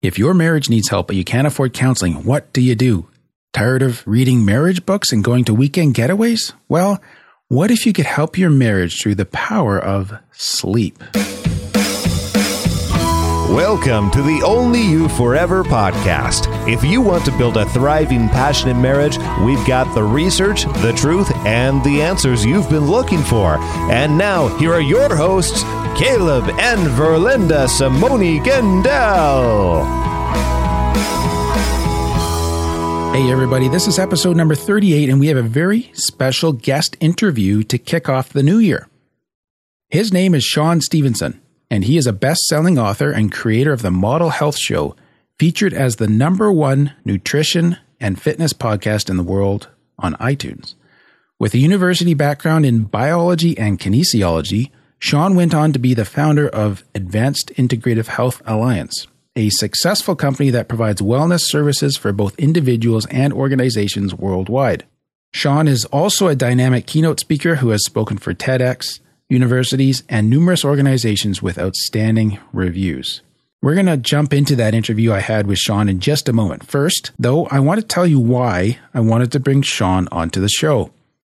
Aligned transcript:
If 0.00 0.16
your 0.16 0.32
marriage 0.32 0.70
needs 0.70 0.90
help 0.90 1.08
but 1.08 1.16
you 1.16 1.24
can't 1.24 1.48
afford 1.48 1.72
counseling, 1.72 2.22
what 2.22 2.52
do 2.52 2.60
you 2.60 2.76
do? 2.76 3.08
Tired 3.52 3.82
of 3.82 4.06
reading 4.06 4.44
marriage 4.44 4.86
books 4.86 5.10
and 5.10 5.24
going 5.24 5.42
to 5.46 5.52
weekend 5.54 5.96
getaways? 5.96 6.52
Well, 6.68 7.02
what 7.48 7.72
if 7.72 7.84
you 7.84 7.92
could 7.92 8.06
help 8.06 8.38
your 8.38 8.48
marriage 8.48 9.02
through 9.02 9.16
the 9.16 9.26
power 9.26 9.76
of 9.76 10.12
sleep? 10.30 11.02
Welcome 13.50 14.10
to 14.10 14.22
the 14.22 14.42
Only 14.44 14.82
You 14.82 15.08
Forever 15.08 15.64
podcast. 15.64 16.46
If 16.72 16.84
you 16.84 17.00
want 17.00 17.24
to 17.24 17.36
build 17.38 17.56
a 17.56 17.64
thriving, 17.70 18.28
passionate 18.28 18.78
marriage, 18.78 19.16
we've 19.42 19.66
got 19.66 19.92
the 19.94 20.04
research, 20.04 20.64
the 20.82 20.92
truth, 20.94 21.34
and 21.46 21.82
the 21.82 22.02
answers 22.02 22.44
you've 22.44 22.68
been 22.68 22.88
looking 22.88 23.22
for. 23.22 23.56
And 23.90 24.18
now, 24.18 24.48
here 24.58 24.74
are 24.74 24.80
your 24.80 25.16
hosts, 25.16 25.64
Caleb 25.98 26.44
and 26.58 26.86
Verlinda 26.96 27.68
Simone 27.68 28.42
Gendel. 28.44 29.84
Hey, 33.12 33.30
everybody, 33.30 33.68
this 33.68 33.86
is 33.88 33.98
episode 33.98 34.36
number 34.36 34.54
38, 34.54 35.08
and 35.08 35.18
we 35.18 35.26
have 35.26 35.36
a 35.36 35.42
very 35.42 35.90
special 35.94 36.52
guest 36.52 36.96
interview 37.00 37.62
to 37.64 37.78
kick 37.78 38.08
off 38.08 38.32
the 38.32 38.42
new 38.42 38.58
year. 38.58 38.88
His 39.90 40.12
name 40.12 40.34
is 40.34 40.44
Shawn 40.44 40.80
Stevenson 40.80 41.40
and 41.70 41.84
he 41.84 41.96
is 41.96 42.06
a 42.06 42.12
best 42.12 42.40
selling 42.46 42.78
author 42.78 43.10
and 43.10 43.32
creator 43.32 43.72
of 43.72 43.82
the 43.82 43.90
Model 43.90 44.30
Health 44.30 44.56
Show, 44.56 44.96
featured 45.38 45.74
as 45.74 45.96
the 45.96 46.08
number 46.08 46.50
one 46.52 46.94
nutrition 47.04 47.76
and 48.00 48.20
fitness 48.20 48.52
podcast 48.52 49.10
in 49.10 49.16
the 49.16 49.22
world 49.22 49.68
on 49.98 50.14
iTunes. 50.14 50.74
With 51.38 51.54
a 51.54 51.58
university 51.58 52.14
background 52.14 52.66
in 52.66 52.84
biology 52.84 53.56
and 53.56 53.78
kinesiology, 53.78 54.70
Shawn 55.00 55.36
went 55.36 55.54
on 55.54 55.72
to 55.72 55.78
be 55.78 55.94
the 55.94 56.04
founder 56.04 56.48
of 56.48 56.84
Advanced 56.94 57.52
Integrative 57.56 58.08
Health 58.08 58.42
Alliance, 58.44 59.06
a 59.36 59.48
successful 59.50 60.16
company 60.16 60.50
that 60.50 60.68
provides 60.68 61.00
wellness 61.00 61.42
services 61.42 61.96
for 61.96 62.12
both 62.12 62.38
individuals 62.38 63.06
and 63.06 63.32
organizations 63.32 64.12
worldwide. 64.12 64.84
Shawn 65.32 65.68
is 65.68 65.84
also 65.86 66.26
a 66.26 66.34
dynamic 66.34 66.86
keynote 66.86 67.20
speaker 67.20 67.56
who 67.56 67.68
has 67.68 67.84
spoken 67.84 68.18
for 68.18 68.34
TEDx, 68.34 68.98
universities, 69.28 70.02
and 70.08 70.28
numerous 70.28 70.64
organizations 70.64 71.40
with 71.40 71.58
outstanding 71.58 72.40
reviews. 72.52 73.20
We're 73.62 73.74
going 73.74 73.86
to 73.86 73.96
jump 73.96 74.32
into 74.32 74.56
that 74.56 74.74
interview 74.74 75.12
I 75.12 75.20
had 75.20 75.46
with 75.46 75.58
Shawn 75.58 75.88
in 75.88 76.00
just 76.00 76.28
a 76.28 76.32
moment. 76.32 76.64
First, 76.64 77.12
though, 77.18 77.46
I 77.46 77.60
want 77.60 77.80
to 77.80 77.86
tell 77.86 78.06
you 78.06 78.18
why 78.18 78.78
I 78.94 79.00
wanted 79.00 79.30
to 79.32 79.40
bring 79.40 79.62
Shawn 79.62 80.08
onto 80.10 80.40
the 80.40 80.48
show. 80.48 80.90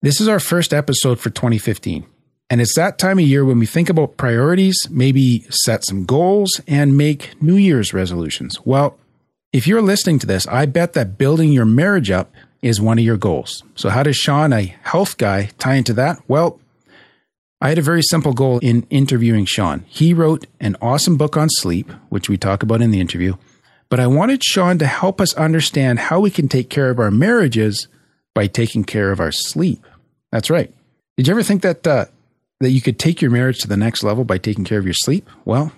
This 0.02 0.20
is 0.20 0.28
our 0.28 0.40
first 0.40 0.72
episode 0.72 1.18
for 1.18 1.28
2015. 1.28 2.06
And 2.50 2.60
it's 2.60 2.74
that 2.74 2.98
time 2.98 3.20
of 3.20 3.24
year 3.24 3.44
when 3.44 3.60
we 3.60 3.66
think 3.66 3.88
about 3.88 4.16
priorities, 4.16 4.76
maybe 4.90 5.46
set 5.50 5.84
some 5.84 6.04
goals, 6.04 6.60
and 6.66 6.98
make 6.98 7.40
New 7.40 7.54
Year's 7.54 7.94
resolutions. 7.94 8.58
Well, 8.64 8.98
if 9.52 9.68
you're 9.68 9.80
listening 9.80 10.18
to 10.18 10.26
this, 10.26 10.48
I 10.48 10.66
bet 10.66 10.92
that 10.94 11.16
building 11.16 11.52
your 11.52 11.64
marriage 11.64 12.10
up 12.10 12.32
is 12.60 12.80
one 12.80 12.98
of 12.98 13.04
your 13.04 13.16
goals. 13.16 13.62
So, 13.76 13.88
how 13.88 14.02
does 14.02 14.16
Shawn, 14.16 14.52
a 14.52 14.76
health 14.82 15.16
guy, 15.16 15.50
tie 15.58 15.74
into 15.74 15.92
that? 15.94 16.20
Well, 16.26 16.60
I 17.60 17.68
had 17.68 17.78
a 17.78 17.82
very 17.82 18.02
simple 18.02 18.32
goal 18.32 18.58
in 18.58 18.86
interviewing 18.90 19.44
Shawn. 19.44 19.84
He 19.86 20.12
wrote 20.12 20.46
an 20.60 20.76
awesome 20.82 21.16
book 21.16 21.36
on 21.36 21.48
sleep, 21.50 21.92
which 22.08 22.28
we 22.28 22.36
talk 22.36 22.62
about 22.62 22.82
in 22.82 22.90
the 22.90 23.00
interview, 23.00 23.36
but 23.88 24.00
I 24.00 24.08
wanted 24.08 24.42
Shawn 24.42 24.78
to 24.78 24.86
help 24.86 25.20
us 25.20 25.34
understand 25.34 25.98
how 25.98 26.20
we 26.20 26.30
can 26.30 26.48
take 26.48 26.68
care 26.68 26.90
of 26.90 26.98
our 26.98 27.10
marriages 27.10 27.86
by 28.34 28.46
taking 28.46 28.84
care 28.84 29.12
of 29.12 29.20
our 29.20 29.32
sleep. 29.32 29.84
That's 30.32 30.50
right. 30.50 30.72
Did 31.16 31.28
you 31.28 31.32
ever 31.32 31.42
think 31.42 31.62
that 31.62 31.86
uh, 31.86 32.06
that 32.60 32.70
you 32.70 32.80
could 32.80 32.98
take 32.98 33.20
your 33.20 33.30
marriage 33.30 33.58
to 33.60 33.68
the 33.68 33.76
next 33.76 34.02
level 34.02 34.24
by 34.24 34.38
taking 34.38 34.64
care 34.64 34.78
of 34.78 34.84
your 34.84 34.94
sleep? 34.94 35.28
Well, 35.44 35.72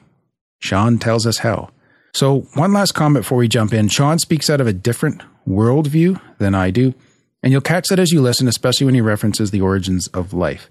Shawn 0.59 0.99
tells 0.99 1.27
us 1.27 1.39
how. 1.39 1.71
So, 2.15 2.41
one 2.55 2.73
last 2.73 2.93
comment 2.93 3.25
before 3.25 3.39
we 3.39 3.49
jump 3.49 3.73
in. 3.73 3.89
Shawn 3.89 4.19
speaks 4.19 4.51
out 4.51 4.61
of 4.61 4.67
a 4.67 4.73
different 4.73 5.23
worldview 5.49 6.21
than 6.39 6.55
I 6.55 6.71
do, 6.71 6.95
and 7.43 7.53
you'll 7.53 7.63
catch 7.63 7.89
that 7.89 7.99
as 7.99 8.13
you 8.13 8.21
listen, 8.21 8.49
especially 8.49 8.85
when 8.85 8.95
he 8.95 9.01
references 9.01 9.51
the 9.51 9.63
origins 9.63 10.09
of 10.09 10.35
life. 10.35 10.71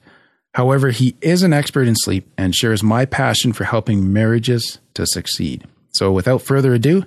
However, 0.54 0.92
he 0.92 1.16
is 1.22 1.44
an 1.44 1.54
expert 1.54 1.88
in 1.88 1.96
sleep 1.96 2.30
and 2.38 2.54
shares 2.54 2.84
my 2.84 3.06
passion 3.06 3.54
for 3.54 3.64
helping 3.64 4.12
marriages 4.12 4.80
to 4.94 5.06
succeed. 5.08 5.66
So 5.92 6.12
without 6.12 6.42
further 6.42 6.74
ado, 6.74 7.06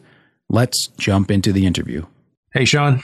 let's 0.48 0.88
jump 0.98 1.30
into 1.30 1.52
the 1.52 1.66
interview. 1.66 2.06
Hey, 2.52 2.64
Shawn. 2.64 3.02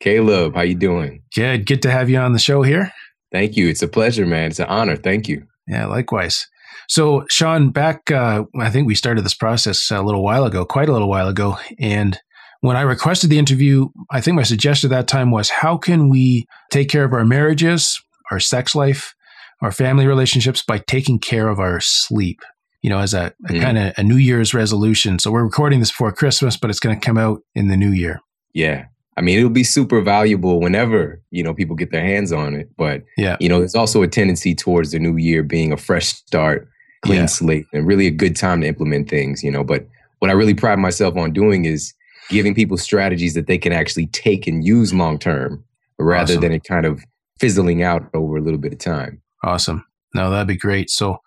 Caleb, 0.00 0.54
how 0.54 0.62
you 0.62 0.74
doing? 0.74 1.22
Good. 1.34 1.66
Good 1.66 1.82
to 1.82 1.90
have 1.90 2.10
you 2.10 2.18
on 2.18 2.32
the 2.32 2.38
show 2.38 2.62
here. 2.62 2.92
Thank 3.36 3.54
you. 3.58 3.68
It's 3.68 3.82
a 3.82 3.88
pleasure, 3.88 4.24
man. 4.24 4.48
It's 4.48 4.60
an 4.60 4.66
honor. 4.68 4.96
Thank 4.96 5.28
you. 5.28 5.46
Yeah, 5.68 5.84
likewise. 5.84 6.46
So, 6.88 7.26
Shawn, 7.30 7.68
back, 7.68 8.10
uh, 8.10 8.44
I 8.58 8.70
think 8.70 8.86
we 8.86 8.94
started 8.94 9.26
this 9.26 9.34
process 9.34 9.90
a 9.90 10.00
little 10.00 10.24
while 10.24 10.44
ago, 10.44 10.64
quite 10.64 10.88
a 10.88 10.92
little 10.92 11.10
while 11.10 11.28
ago. 11.28 11.58
And 11.78 12.18
when 12.62 12.78
I 12.78 12.80
requested 12.80 13.28
the 13.28 13.38
interview, 13.38 13.88
I 14.10 14.22
think 14.22 14.36
my 14.36 14.42
suggestion 14.42 14.90
at 14.90 14.96
that 14.96 15.06
time 15.06 15.30
was 15.30 15.50
how 15.50 15.76
can 15.76 16.08
we 16.08 16.46
take 16.70 16.88
care 16.88 17.04
of 17.04 17.12
our 17.12 17.26
marriages, 17.26 18.00
our 18.30 18.40
sex 18.40 18.74
life, 18.74 19.14
our 19.60 19.70
family 19.70 20.06
relationships 20.06 20.62
by 20.66 20.78
taking 20.78 21.18
care 21.18 21.48
of 21.48 21.58
our 21.58 21.78
sleep 21.78 22.40
you 22.82 22.90
know 22.90 22.98
as 22.98 23.14
a, 23.14 23.34
a 23.48 23.52
mm. 23.52 23.60
kind 23.60 23.78
of 23.78 23.94
a 23.96 24.02
new 24.02 24.16
year's 24.16 24.52
resolution 24.52 25.18
so 25.18 25.32
we're 25.32 25.42
recording 25.42 25.80
this 25.80 25.90
before 25.90 26.12
christmas 26.12 26.58
but 26.58 26.68
it's 26.68 26.78
going 26.78 26.94
to 26.94 27.04
come 27.04 27.16
out 27.16 27.40
in 27.54 27.68
the 27.68 27.76
new 27.76 27.90
year 27.90 28.20
yeah 28.52 28.84
i 29.16 29.20
mean 29.20 29.38
it'll 29.38 29.50
be 29.50 29.64
super 29.64 30.00
valuable 30.00 30.60
whenever 30.60 31.20
you 31.30 31.42
know 31.42 31.54
people 31.54 31.76
get 31.76 31.90
their 31.90 32.04
hands 32.04 32.32
on 32.32 32.54
it 32.54 32.68
but 32.76 33.02
yeah 33.16 33.36
you 33.40 33.48
know 33.48 33.58
there's 33.58 33.74
also 33.74 34.02
a 34.02 34.08
tendency 34.08 34.54
towards 34.54 34.92
the 34.92 34.98
new 34.98 35.16
year 35.16 35.42
being 35.42 35.72
a 35.72 35.76
fresh 35.76 36.06
start 36.06 36.68
clean 37.02 37.20
yeah. 37.20 37.26
slate 37.26 37.66
and 37.72 37.86
really 37.86 38.06
a 38.06 38.10
good 38.10 38.36
time 38.36 38.60
to 38.60 38.66
implement 38.66 39.08
things 39.08 39.42
you 39.42 39.50
know 39.50 39.64
but 39.64 39.86
what 40.18 40.30
i 40.30 40.34
really 40.34 40.54
pride 40.54 40.78
myself 40.78 41.16
on 41.16 41.32
doing 41.32 41.64
is 41.64 41.92
giving 42.30 42.54
people 42.54 42.76
strategies 42.76 43.34
that 43.34 43.46
they 43.46 43.58
can 43.58 43.72
actually 43.72 44.06
take 44.08 44.46
and 44.46 44.64
use 44.64 44.92
long 44.92 45.18
term 45.18 45.62
rather 45.98 46.32
awesome. 46.32 46.40
than 46.40 46.52
it 46.52 46.64
kind 46.64 46.86
of 46.86 47.02
fizzling 47.38 47.82
out 47.82 48.08
over 48.14 48.36
a 48.36 48.40
little 48.40 48.58
bit 48.58 48.72
of 48.72 48.78
time 48.78 49.20
Awesome. 49.46 49.84
No, 50.14 50.30
that'd 50.30 50.48
be 50.48 50.56
great. 50.56 50.90
So 50.90 51.18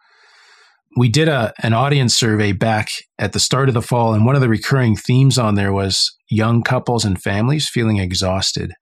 we 0.98 1.10
did 1.10 1.28
a 1.28 1.54
an 1.62 1.74
audience 1.74 2.18
survey 2.18 2.52
back 2.52 2.90
at 3.18 3.34
the 3.34 3.40
start 3.40 3.68
of 3.68 3.74
the 3.74 3.82
fall, 3.82 4.14
and 4.14 4.26
one 4.26 4.36
of 4.36 4.42
the 4.42 4.50
recurring 4.50 4.96
themes 4.96 5.38
on 5.38 5.56
there 5.56 5.74
was 5.74 6.16
young 6.30 6.64
couples 6.64 7.06
and 7.06 7.22
families 7.22 7.70
feeling 7.70 7.98
exhausted. 7.98 8.74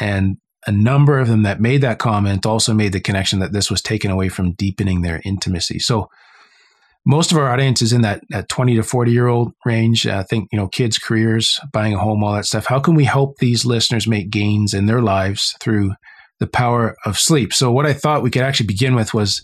And 0.00 0.36
a 0.66 0.72
number 0.72 1.18
of 1.18 1.28
them 1.28 1.42
that 1.42 1.60
made 1.60 1.82
that 1.82 1.98
comment 1.98 2.46
also 2.46 2.72
made 2.72 2.92
the 2.92 3.00
connection 3.00 3.38
that 3.40 3.52
this 3.52 3.70
was 3.70 3.82
taken 3.82 4.10
away 4.10 4.28
from 4.28 4.52
deepening 4.52 5.02
their 5.02 5.20
intimacy. 5.24 5.78
So 5.78 6.08
most 7.06 7.32
of 7.32 7.38
our 7.38 7.50
audience 7.50 7.82
is 7.82 7.92
in 7.92 8.00
that, 8.00 8.22
that 8.30 8.48
20 8.48 8.76
to 8.76 8.82
40 8.82 9.12
year 9.12 9.26
old 9.26 9.52
range. 9.66 10.06
I 10.06 10.22
think, 10.22 10.48
you 10.50 10.58
know, 10.58 10.68
kids, 10.68 10.96
careers, 10.96 11.60
buying 11.70 11.92
a 11.92 11.98
home, 11.98 12.24
all 12.24 12.32
that 12.32 12.46
stuff. 12.46 12.64
How 12.66 12.80
can 12.80 12.94
we 12.94 13.04
help 13.04 13.36
these 13.38 13.66
listeners 13.66 14.06
make 14.06 14.30
gains 14.30 14.72
in 14.72 14.86
their 14.86 15.02
lives 15.02 15.54
through 15.60 15.92
the 16.40 16.46
power 16.46 16.96
of 17.04 17.18
sleep. 17.18 17.52
So 17.52 17.70
what 17.70 17.86
I 17.86 17.92
thought 17.92 18.22
we 18.22 18.30
could 18.30 18.42
actually 18.42 18.66
begin 18.66 18.94
with 18.94 19.14
was 19.14 19.42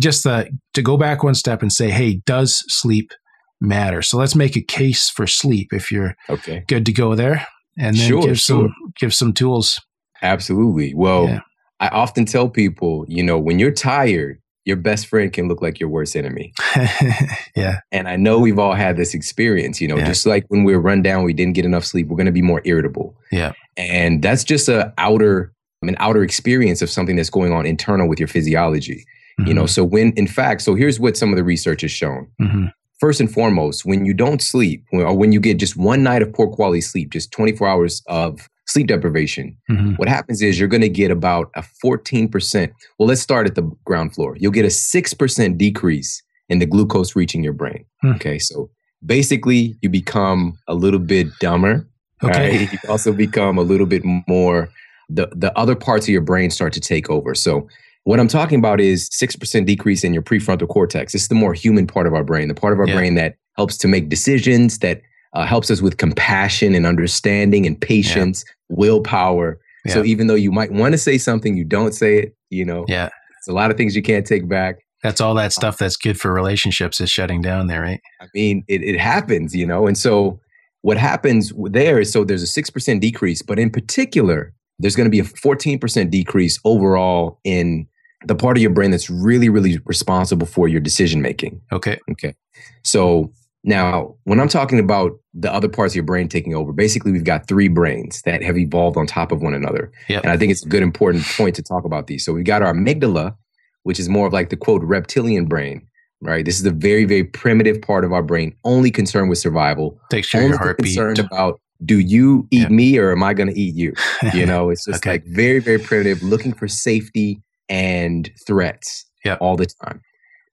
just 0.00 0.24
the, 0.24 0.50
to 0.74 0.82
go 0.82 0.96
back 0.96 1.22
one 1.22 1.34
step 1.34 1.62
and 1.62 1.72
say, 1.72 1.90
hey, 1.90 2.22
does 2.26 2.64
sleep 2.68 3.12
matter? 3.60 4.02
So 4.02 4.16
let's 4.18 4.34
make 4.34 4.56
a 4.56 4.60
case 4.60 5.08
for 5.08 5.26
sleep 5.26 5.72
if 5.72 5.90
you're 5.90 6.14
okay. 6.28 6.64
good 6.68 6.86
to 6.86 6.92
go 6.92 7.14
there, 7.14 7.46
and 7.78 7.96
then 7.96 8.08
sure, 8.08 8.22
give 8.22 8.40
some 8.40 8.74
give 8.98 9.14
some 9.14 9.32
tools. 9.32 9.80
Absolutely. 10.22 10.94
Well, 10.94 11.28
yeah. 11.28 11.40
I 11.80 11.88
often 11.88 12.24
tell 12.24 12.48
people, 12.48 13.04
you 13.08 13.22
know, 13.22 13.38
when 13.38 13.58
you're 13.58 13.70
tired, 13.70 14.40
your 14.64 14.76
best 14.76 15.06
friend 15.06 15.32
can 15.32 15.48
look 15.48 15.62
like 15.62 15.80
your 15.80 15.88
worst 15.88 16.14
enemy. 16.14 16.52
yeah. 17.56 17.80
And 17.90 18.06
I 18.06 18.16
know 18.16 18.38
we've 18.38 18.58
all 18.58 18.74
had 18.74 18.98
this 18.98 19.14
experience, 19.14 19.80
you 19.80 19.88
know, 19.88 19.96
yeah. 19.96 20.04
just 20.04 20.26
like 20.26 20.44
when 20.48 20.64
we're 20.64 20.78
run 20.78 21.00
down, 21.00 21.24
we 21.24 21.32
didn't 21.32 21.54
get 21.54 21.64
enough 21.64 21.86
sleep, 21.86 22.08
we're 22.08 22.16
going 22.16 22.26
to 22.26 22.32
be 22.32 22.42
more 22.42 22.60
irritable. 22.64 23.16
Yeah. 23.32 23.52
And 23.78 24.22
that's 24.22 24.44
just 24.44 24.68
a 24.68 24.92
outer 24.98 25.54
an 25.82 25.96
outer 26.00 26.22
experience 26.22 26.82
of 26.82 26.90
something 26.90 27.16
that's 27.16 27.30
going 27.30 27.52
on 27.52 27.64
internal 27.64 28.08
with 28.08 28.18
your 28.18 28.28
physiology. 28.28 29.04
Mm-hmm. 29.38 29.48
You 29.48 29.54
know, 29.54 29.62
mm-hmm. 29.62 29.68
so 29.68 29.84
when 29.84 30.12
in 30.12 30.26
fact, 30.26 30.62
so 30.62 30.74
here's 30.74 30.98
what 30.98 31.16
some 31.16 31.30
of 31.30 31.36
the 31.36 31.44
research 31.44 31.82
has 31.82 31.90
shown. 31.90 32.28
Mm-hmm. 32.40 32.66
First 32.98 33.20
and 33.20 33.32
foremost, 33.32 33.84
when 33.84 34.04
you 34.04 34.12
don't 34.12 34.42
sleep, 34.42 34.84
or 34.92 35.16
when 35.16 35.30
you 35.30 35.38
get 35.38 35.58
just 35.58 35.76
one 35.76 36.02
night 36.02 36.20
of 36.20 36.32
poor 36.32 36.48
quality 36.48 36.80
sleep, 36.80 37.10
just 37.12 37.30
24 37.30 37.68
hours 37.68 38.02
of 38.08 38.48
sleep 38.66 38.88
deprivation, 38.88 39.56
mm-hmm. 39.70 39.94
what 39.94 40.08
happens 40.08 40.42
is 40.42 40.58
you're 40.58 40.68
going 40.68 40.80
to 40.80 40.88
get 40.88 41.12
about 41.12 41.50
a 41.54 41.62
14%. 41.84 42.72
Well, 42.98 43.08
let's 43.08 43.20
start 43.20 43.46
at 43.46 43.54
the 43.54 43.62
ground 43.84 44.14
floor. 44.14 44.36
You'll 44.40 44.50
get 44.50 44.64
a 44.64 44.68
6% 44.68 45.58
decrease 45.58 46.22
in 46.48 46.58
the 46.58 46.66
glucose 46.66 47.14
reaching 47.14 47.44
your 47.44 47.52
brain. 47.52 47.84
Hmm. 48.02 48.12
Okay. 48.12 48.38
So 48.40 48.68
basically, 49.04 49.76
you 49.80 49.88
become 49.88 50.58
a 50.66 50.74
little 50.74 50.98
bit 50.98 51.28
dumber. 51.38 51.88
Okay. 52.24 52.66
Right? 52.66 52.72
You 52.82 52.90
also 52.90 53.12
become 53.12 53.58
a 53.58 53.62
little 53.62 53.86
bit 53.86 54.02
more 54.04 54.70
the 55.08 55.28
the 55.34 55.56
other 55.58 55.74
parts 55.74 56.06
of 56.06 56.10
your 56.10 56.20
brain 56.20 56.50
start 56.50 56.72
to 56.74 56.80
take 56.80 57.08
over. 57.08 57.34
So 57.34 57.68
what 58.08 58.18
I'm 58.18 58.26
talking 58.26 58.58
about 58.58 58.80
is 58.80 59.10
6% 59.10 59.66
decrease 59.66 60.02
in 60.02 60.14
your 60.14 60.22
prefrontal 60.22 60.66
cortex. 60.66 61.14
It's 61.14 61.28
the 61.28 61.34
more 61.34 61.52
human 61.52 61.86
part 61.86 62.06
of 62.06 62.14
our 62.14 62.24
brain, 62.24 62.48
the 62.48 62.54
part 62.54 62.72
of 62.72 62.78
our 62.78 62.88
yeah. 62.88 62.94
brain 62.94 63.16
that 63.16 63.34
helps 63.58 63.76
to 63.76 63.86
make 63.86 64.08
decisions, 64.08 64.78
that 64.78 65.02
uh, 65.34 65.44
helps 65.44 65.70
us 65.70 65.82
with 65.82 65.98
compassion 65.98 66.74
and 66.74 66.86
understanding 66.86 67.66
and 67.66 67.78
patience, 67.78 68.46
yeah. 68.46 68.76
willpower. 68.78 69.60
Yeah. 69.84 69.92
So 69.92 70.04
even 70.06 70.26
though 70.26 70.36
you 70.36 70.50
might 70.50 70.72
want 70.72 70.92
to 70.92 70.98
say 70.98 71.18
something, 71.18 71.54
you 71.54 71.66
don't 71.66 71.92
say 71.92 72.16
it, 72.16 72.36
you 72.48 72.64
know. 72.64 72.86
Yeah. 72.88 73.10
It's 73.36 73.48
a 73.48 73.52
lot 73.52 73.70
of 73.70 73.76
things 73.76 73.94
you 73.94 74.00
can't 74.00 74.26
take 74.26 74.48
back. 74.48 74.78
That's 75.02 75.20
all 75.20 75.34
that 75.34 75.52
stuff 75.52 75.76
that's 75.76 75.98
good 75.98 76.18
for 76.18 76.32
relationships 76.32 77.02
is 77.02 77.10
shutting 77.10 77.42
down 77.42 77.66
there, 77.66 77.82
right? 77.82 78.00
I 78.22 78.28
mean, 78.32 78.64
it, 78.68 78.82
it 78.82 78.98
happens, 78.98 79.54
you 79.54 79.66
know. 79.66 79.86
And 79.86 79.98
so 79.98 80.40
what 80.80 80.96
happens 80.96 81.52
there 81.64 82.00
is 82.00 82.10
so 82.10 82.24
there's 82.24 82.42
a 82.42 82.62
6% 82.62 83.00
decrease, 83.00 83.42
but 83.42 83.58
in 83.58 83.68
particular, 83.68 84.54
there's 84.78 84.96
going 84.96 85.04
to 85.04 85.10
be 85.10 85.20
a 85.20 85.24
14% 85.24 86.10
decrease 86.10 86.58
overall 86.64 87.38
in 87.44 87.86
the 88.26 88.34
part 88.34 88.56
of 88.56 88.62
your 88.62 88.70
brain 88.72 88.90
that's 88.90 89.08
really, 89.10 89.48
really 89.48 89.78
responsible 89.84 90.46
for 90.46 90.68
your 90.68 90.80
decision 90.80 91.22
making. 91.22 91.60
Okay. 91.72 91.98
Okay. 92.10 92.34
So 92.82 93.32
now, 93.64 94.14
when 94.24 94.40
I'm 94.40 94.48
talking 94.48 94.78
about 94.78 95.12
the 95.34 95.52
other 95.52 95.68
parts 95.68 95.92
of 95.92 95.96
your 95.96 96.04
brain 96.04 96.28
taking 96.28 96.54
over, 96.54 96.72
basically 96.72 97.12
we've 97.12 97.24
got 97.24 97.46
three 97.46 97.68
brains 97.68 98.22
that 98.22 98.42
have 98.42 98.56
evolved 98.56 98.96
on 98.96 99.06
top 99.06 99.30
of 99.32 99.42
one 99.42 99.54
another. 99.54 99.92
Yep. 100.08 100.22
And 100.24 100.32
I 100.32 100.36
think 100.36 100.50
it's 100.52 100.64
a 100.64 100.68
good, 100.68 100.82
important 100.82 101.24
point 101.36 101.54
to 101.56 101.62
talk 101.62 101.84
about 101.84 102.06
these. 102.06 102.24
So 102.24 102.32
we've 102.32 102.44
got 102.44 102.62
our 102.62 102.72
amygdala, 102.72 103.36
which 103.82 104.00
is 104.00 104.08
more 104.08 104.26
of 104.26 104.32
like 104.32 104.50
the 104.50 104.56
quote 104.56 104.82
reptilian 104.82 105.46
brain, 105.46 105.86
right? 106.20 106.44
This 106.44 106.56
is 106.56 106.62
the 106.62 106.70
very, 106.70 107.04
very 107.04 107.24
primitive 107.24 107.80
part 107.82 108.04
of 108.04 108.12
our 108.12 108.22
brain, 108.22 108.54
only 108.64 108.90
concerned 108.90 109.28
with 109.28 109.38
survival. 109.38 110.00
Takes 110.10 110.30
care 110.30 110.42
of 110.42 110.48
your 110.48 110.58
heartbeat. 110.58 110.86
concerned 110.86 111.18
about 111.20 111.60
do 111.84 111.98
you 112.00 112.48
eat 112.50 112.62
Yeah. 112.62 112.68
me 112.68 112.98
or 112.98 113.12
am 113.12 113.22
I 113.22 113.34
going 113.34 113.48
to 113.52 113.58
eat 113.58 113.74
you? 113.76 113.92
You 114.34 114.46
know, 114.46 114.70
it's 114.70 114.84
just 114.84 114.98
Okay. 115.04 115.10
like 115.12 115.24
very, 115.26 115.60
very 115.60 115.78
primitive, 115.78 116.22
looking 116.22 116.52
for 116.52 116.66
safety 116.66 117.40
and 117.68 118.30
threats 118.46 119.04
Yep. 119.24 119.38
all 119.40 119.56
the 119.56 119.66
time. 119.84 120.00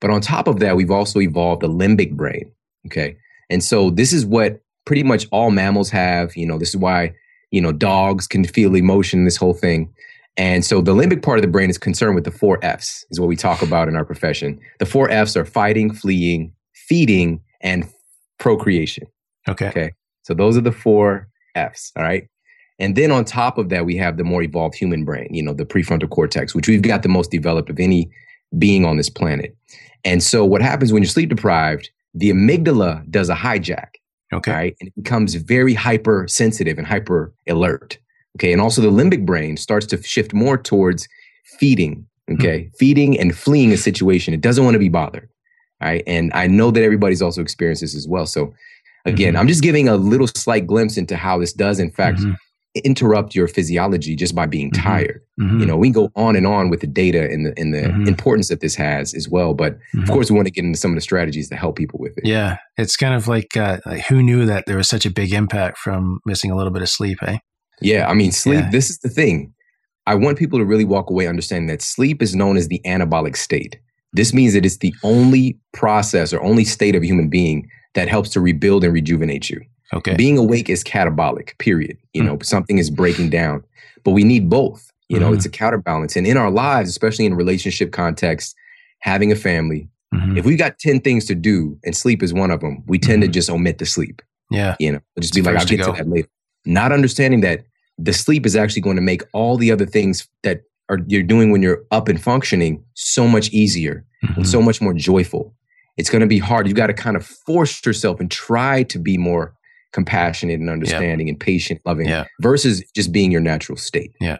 But 0.01 0.09
on 0.09 0.21
top 0.21 0.47
of 0.47 0.59
that, 0.59 0.75
we've 0.75 0.91
also 0.91 1.19
evolved 1.19 1.61
the 1.61 1.69
limbic 1.69 2.11
brain. 2.15 2.51
Okay. 2.87 3.15
And 3.49 3.63
so 3.63 3.89
this 3.89 4.11
is 4.13 4.25
what 4.25 4.59
pretty 4.85 5.03
much 5.03 5.27
all 5.31 5.51
mammals 5.51 5.89
have. 5.89 6.35
You 6.35 6.45
know, 6.45 6.57
this 6.57 6.69
is 6.69 6.77
why, 6.77 7.13
you 7.51 7.61
know, 7.61 7.71
dogs 7.71 8.27
can 8.27 8.43
feel 8.45 8.75
emotion, 8.75 9.23
this 9.25 9.37
whole 9.37 9.53
thing. 9.53 9.91
And 10.37 10.65
so 10.65 10.81
the 10.81 10.93
limbic 10.93 11.23
part 11.23 11.37
of 11.37 11.41
the 11.43 11.47
brain 11.47 11.69
is 11.69 11.77
concerned 11.77 12.15
with 12.15 12.25
the 12.25 12.31
four 12.31 12.59
F's, 12.63 13.05
is 13.09 13.19
what 13.19 13.27
we 13.29 13.35
talk 13.37 13.61
about 13.61 13.87
in 13.87 13.95
our 13.95 14.03
profession. 14.03 14.59
The 14.79 14.85
four 14.85 15.09
F's 15.09 15.37
are 15.37 15.45
fighting, 15.45 15.93
fleeing, 15.93 16.51
feeding, 16.73 17.39
and 17.61 17.87
procreation. 18.37 19.07
okay. 19.47 19.69
Okay. 19.69 19.91
So 20.23 20.33
those 20.33 20.57
are 20.57 20.61
the 20.61 20.71
four 20.71 21.29
F's. 21.55 21.91
All 21.95 22.03
right. 22.03 22.27
And 22.79 22.95
then 22.95 23.11
on 23.11 23.23
top 23.25 23.57
of 23.57 23.69
that, 23.69 23.85
we 23.85 23.95
have 23.97 24.17
the 24.17 24.23
more 24.23 24.41
evolved 24.41 24.75
human 24.75 25.05
brain, 25.05 25.29
you 25.31 25.41
know, 25.41 25.53
the 25.53 25.65
prefrontal 25.65 26.09
cortex, 26.09 26.53
which 26.53 26.67
we've 26.67 26.81
got 26.81 27.03
the 27.03 27.09
most 27.09 27.31
developed 27.31 27.69
of 27.69 27.79
any 27.79 28.09
being 28.57 28.85
on 28.85 28.97
this 28.97 29.09
planet. 29.09 29.55
And 30.03 30.21
so 30.21 30.43
what 30.45 30.61
happens 30.61 30.91
when 30.91 31.01
you're 31.01 31.09
sleep 31.09 31.29
deprived, 31.29 31.89
the 32.13 32.29
amygdala 32.31 33.09
does 33.09 33.29
a 33.29 33.35
hijack, 33.35 33.95
Okay. 34.33 34.51
right? 34.51 34.75
And 34.79 34.87
it 34.89 34.95
becomes 34.95 35.35
very 35.35 35.73
hypersensitive 35.73 36.77
and 36.77 36.85
hyper 36.85 37.33
alert. 37.47 37.97
Okay. 38.37 38.51
And 38.51 38.61
also 38.61 38.81
the 38.81 38.91
limbic 38.91 39.25
brain 39.25 39.55
starts 39.57 39.85
to 39.87 40.01
shift 40.03 40.33
more 40.33 40.57
towards 40.57 41.07
feeding. 41.59 42.05
Okay. 42.31 42.69
Feeding 42.77 43.17
and 43.19 43.35
fleeing 43.35 43.71
a 43.71 43.77
situation. 43.77 44.33
It 44.33 44.41
doesn't 44.41 44.63
want 44.65 44.75
to 44.75 44.79
be 44.79 44.89
bothered. 44.89 45.29
All 45.81 45.87
right. 45.89 46.03
And 46.07 46.31
I 46.33 46.47
know 46.47 46.71
that 46.71 46.83
everybody's 46.83 47.21
also 47.21 47.41
experienced 47.41 47.81
this 47.81 47.95
as 47.95 48.07
well. 48.07 48.25
So 48.25 48.53
again, 49.05 49.33
Mhm. 49.35 49.39
I'm 49.39 49.47
just 49.47 49.61
giving 49.63 49.87
a 49.87 49.95
little 49.95 50.27
slight 50.27 50.65
glimpse 50.67 50.97
into 50.97 51.15
how 51.15 51.37
this 51.37 51.53
does, 51.53 51.79
in 51.79 51.91
fact, 51.91 52.19
Mhm. 52.19 52.35
Interrupt 52.83 53.33
your 53.35 53.47
physiology 53.47 54.15
just 54.15 54.35
by 54.35 54.45
being 54.45 54.69
Mhm. 54.71 54.83
tired. 54.83 55.21
Mhm. 55.39 55.59
You 55.61 55.65
know, 55.65 55.77
we 55.77 55.87
can 55.87 55.93
go 55.93 56.09
on 56.15 56.35
and 56.35 56.45
on 56.45 56.69
with 56.69 56.81
the 56.81 56.87
data 56.87 57.29
and 57.31 57.45
the 57.45 57.53
and 57.57 57.73
the 57.73 57.83
Mhm. 57.83 58.07
importance 58.07 58.49
that 58.49 58.59
this 58.59 58.75
has 58.75 59.13
as 59.13 59.29
well. 59.29 59.53
But 59.53 59.73
of 59.73 59.79
Mhm. 60.03 60.07
course, 60.07 60.29
we 60.29 60.35
want 60.35 60.47
to 60.47 60.51
get 60.51 60.65
into 60.65 60.77
some 60.77 60.91
of 60.91 60.95
the 60.95 61.01
strategies 61.01 61.47
to 61.49 61.55
help 61.55 61.77
people 61.77 61.99
with 61.99 62.17
it. 62.17 62.25
Yeah, 62.25 62.57
it's 62.77 62.97
kind 62.97 63.13
of 63.15 63.27
like, 63.27 63.55
uh, 63.55 63.79
like 63.85 64.01
who 64.07 64.21
knew 64.21 64.45
that 64.45 64.65
there 64.65 64.77
was 64.77 64.89
such 64.89 65.05
a 65.05 65.09
big 65.11 65.33
impact 65.33 65.77
from 65.77 66.19
missing 66.25 66.51
a 66.51 66.55
little 66.55 66.73
bit 66.73 66.81
of 66.81 66.89
sleep, 66.89 67.17
eh? 67.25 67.37
Yeah, 67.81 68.07
I 68.09 68.13
mean, 68.13 68.31
sleep. 68.31 68.59
Yeah. 68.59 68.69
This 68.71 68.89
is 68.89 68.99
the 68.99 69.09
thing. 69.09 69.53
I 70.07 70.15
want 70.15 70.37
people 70.37 70.59
to 70.59 70.65
really 70.65 70.85
walk 70.85 71.09
away 71.09 71.27
understanding 71.27 71.67
that 71.67 71.81
sleep 71.81 72.21
is 72.21 72.35
known 72.35 72.57
as 72.57 72.67
the 72.67 72.81
anabolic 72.85 73.35
state. 73.35 73.77
This 74.13 74.33
means 74.33 74.53
that 74.53 74.65
it's 74.65 74.77
the 74.77 74.93
only 75.03 75.57
process 75.73 76.31
or 76.31 76.41
only 76.41 76.63
state 76.63 76.95
of 76.95 77.03
a 77.03 77.05
human 77.05 77.27
being 77.29 77.67
that 77.95 78.07
helps 78.07 78.29
to 78.31 78.39
rebuild 78.41 78.83
and 78.83 78.93
rejuvenate 78.93 79.49
you. 79.49 79.59
Okay. 79.93 80.15
Being 80.15 80.37
awake 80.37 80.69
is 80.69 80.83
catabolic, 80.83 81.57
period. 81.59 81.97
You 82.13 82.21
Hmm. 82.21 82.27
know, 82.27 82.37
something 82.41 82.77
is 82.77 82.89
breaking 82.89 83.29
down, 83.29 83.63
but 84.03 84.11
we 84.11 84.23
need 84.23 84.49
both. 84.49 84.91
You 85.09 85.19
know, 85.19 85.33
it's 85.33 85.45
a 85.45 85.49
counterbalance. 85.49 86.15
And 86.15 86.25
in 86.25 86.35
our 86.35 86.49
lives, 86.49 86.89
especially 86.89 87.25
in 87.27 87.33
a 87.33 87.35
relationship 87.35 87.91
context, 87.91 88.55
having 88.99 89.31
a 89.31 89.35
family, 89.35 89.87
Mhm. 90.13 90.35
if 90.37 90.45
we 90.45 90.55
got 90.55 90.79
10 90.79 90.99
things 90.99 91.25
to 91.25 91.35
do 91.35 91.77
and 91.85 91.95
sleep 91.95 92.23
is 92.23 92.33
one 92.33 92.49
of 92.49 92.59
them, 92.61 92.81
we 92.87 92.97
tend 92.97 93.21
to 93.21 93.27
Mhm. 93.27 93.31
just 93.33 93.49
omit 93.49 93.77
the 93.77 93.85
sleep. 93.85 94.23
Yeah. 94.49 94.75
You 94.79 94.93
know, 94.93 94.99
just 95.19 95.29
It's 95.31 95.35
be 95.35 95.41
like, 95.43 95.57
I'll 95.57 95.65
get 95.65 95.77
to 95.77 95.85
go. 95.85 95.91
that 95.93 96.09
later. 96.09 96.27
Not 96.65 96.91
understanding 96.91 97.41
that 97.41 97.65
the 97.99 98.13
sleep 98.13 98.45
is 98.47 98.55
actually 98.55 98.81
going 98.81 98.95
to 98.95 99.01
make 99.01 99.21
all 99.33 99.57
the 99.57 99.71
other 99.71 99.85
things 99.85 100.27
that 100.41 100.63
are 100.89 100.99
you're 101.07 101.23
doing 101.23 101.51
when 101.51 101.61
you're 101.61 101.83
up 101.91 102.07
and 102.09 102.19
functioning 102.19 102.83
so 102.95 103.27
much 103.27 103.49
easier 103.51 104.03
and 104.23 104.37
Mhm. 104.37 104.47
so 104.47 104.61
much 104.61 104.81
more 104.81 104.93
joyful. 104.93 105.53
It's 105.97 106.09
going 106.09 106.21
to 106.21 106.27
be 106.27 106.39
hard. 106.39 106.67
You've 106.67 106.75
got 106.75 106.87
to 106.87 106.93
kind 106.93 107.15
of 107.15 107.25
force 107.25 107.85
yourself 107.85 108.19
and 108.19 108.29
try 108.31 108.83
to 108.83 108.97
be 108.99 109.17
more 109.17 109.53
compassionate 109.95 110.59
and 110.59 110.69
understanding 110.69 111.27
and 111.29 111.39
patient, 111.39 111.81
loving 111.85 112.07
Yeah. 112.07 112.25
versus 112.41 112.83
just 112.95 113.11
being 113.11 113.31
your 113.31 113.41
natural 113.41 113.77
state. 113.77 114.11
Yeah, 114.21 114.37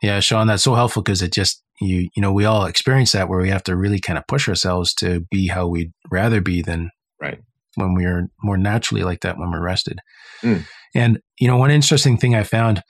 Yeah, 0.00 0.20
Shawn, 0.20 0.46
that's 0.46 0.62
so 0.62 0.74
helpful 0.74 1.02
because 1.02 1.20
it 1.20 1.32
just 1.32 1.62
you 1.80 2.08
you 2.14 2.22
know 2.22 2.32
we 2.32 2.44
all 2.46 2.64
experience 2.66 3.12
that 3.12 3.28
where 3.28 3.40
we 3.40 3.50
have 3.50 3.64
to 3.64 3.76
really 3.76 3.98
kind 4.00 4.18
of 4.18 4.24
push 4.28 4.48
ourselves 4.48 4.94
to 4.94 5.26
be 5.30 5.48
how 5.48 5.66
we'd 5.66 5.92
rather 6.10 6.40
be 6.40 6.62
than 6.62 6.90
Right. 7.20 7.40
when 7.74 7.94
we're 7.94 8.28
more 8.42 8.56
naturally 8.56 9.02
like 9.04 9.20
that 9.22 9.36
when 9.38 9.50
we're 9.50 9.60
rested. 9.62 9.98
Mm. 10.42 10.64
And 10.94 11.18
you 11.40 11.48
know, 11.48 11.56
one 11.56 11.70
interesting 11.70 12.16
thing 12.18 12.34
I 12.34 12.44
found, 12.44 12.82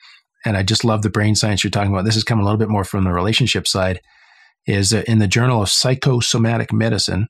and 0.44 0.56
I 0.56 0.62
just 0.62 0.85
love 0.85 1.03
the 1.03 1.11
brain 1.11 1.35
science 1.35 1.64
you're 1.64 1.70
talking 1.70 1.93
about. 1.93 2.05
This 2.05 2.17
is 2.17 2.25
coming 2.25 2.43
a 2.43 2.44
little 2.44 2.59
bit 2.59 2.69
more 2.69 2.85
from 2.85 3.05
the 3.05 3.12
relationship 3.12 3.67
side. 3.67 4.00
Is 4.67 4.93
in 4.93 5.19
the 5.19 5.26
Journal 5.26 5.61
of 5.62 5.69
Psychosomatic 5.70 6.73
Medicine. 6.73 7.26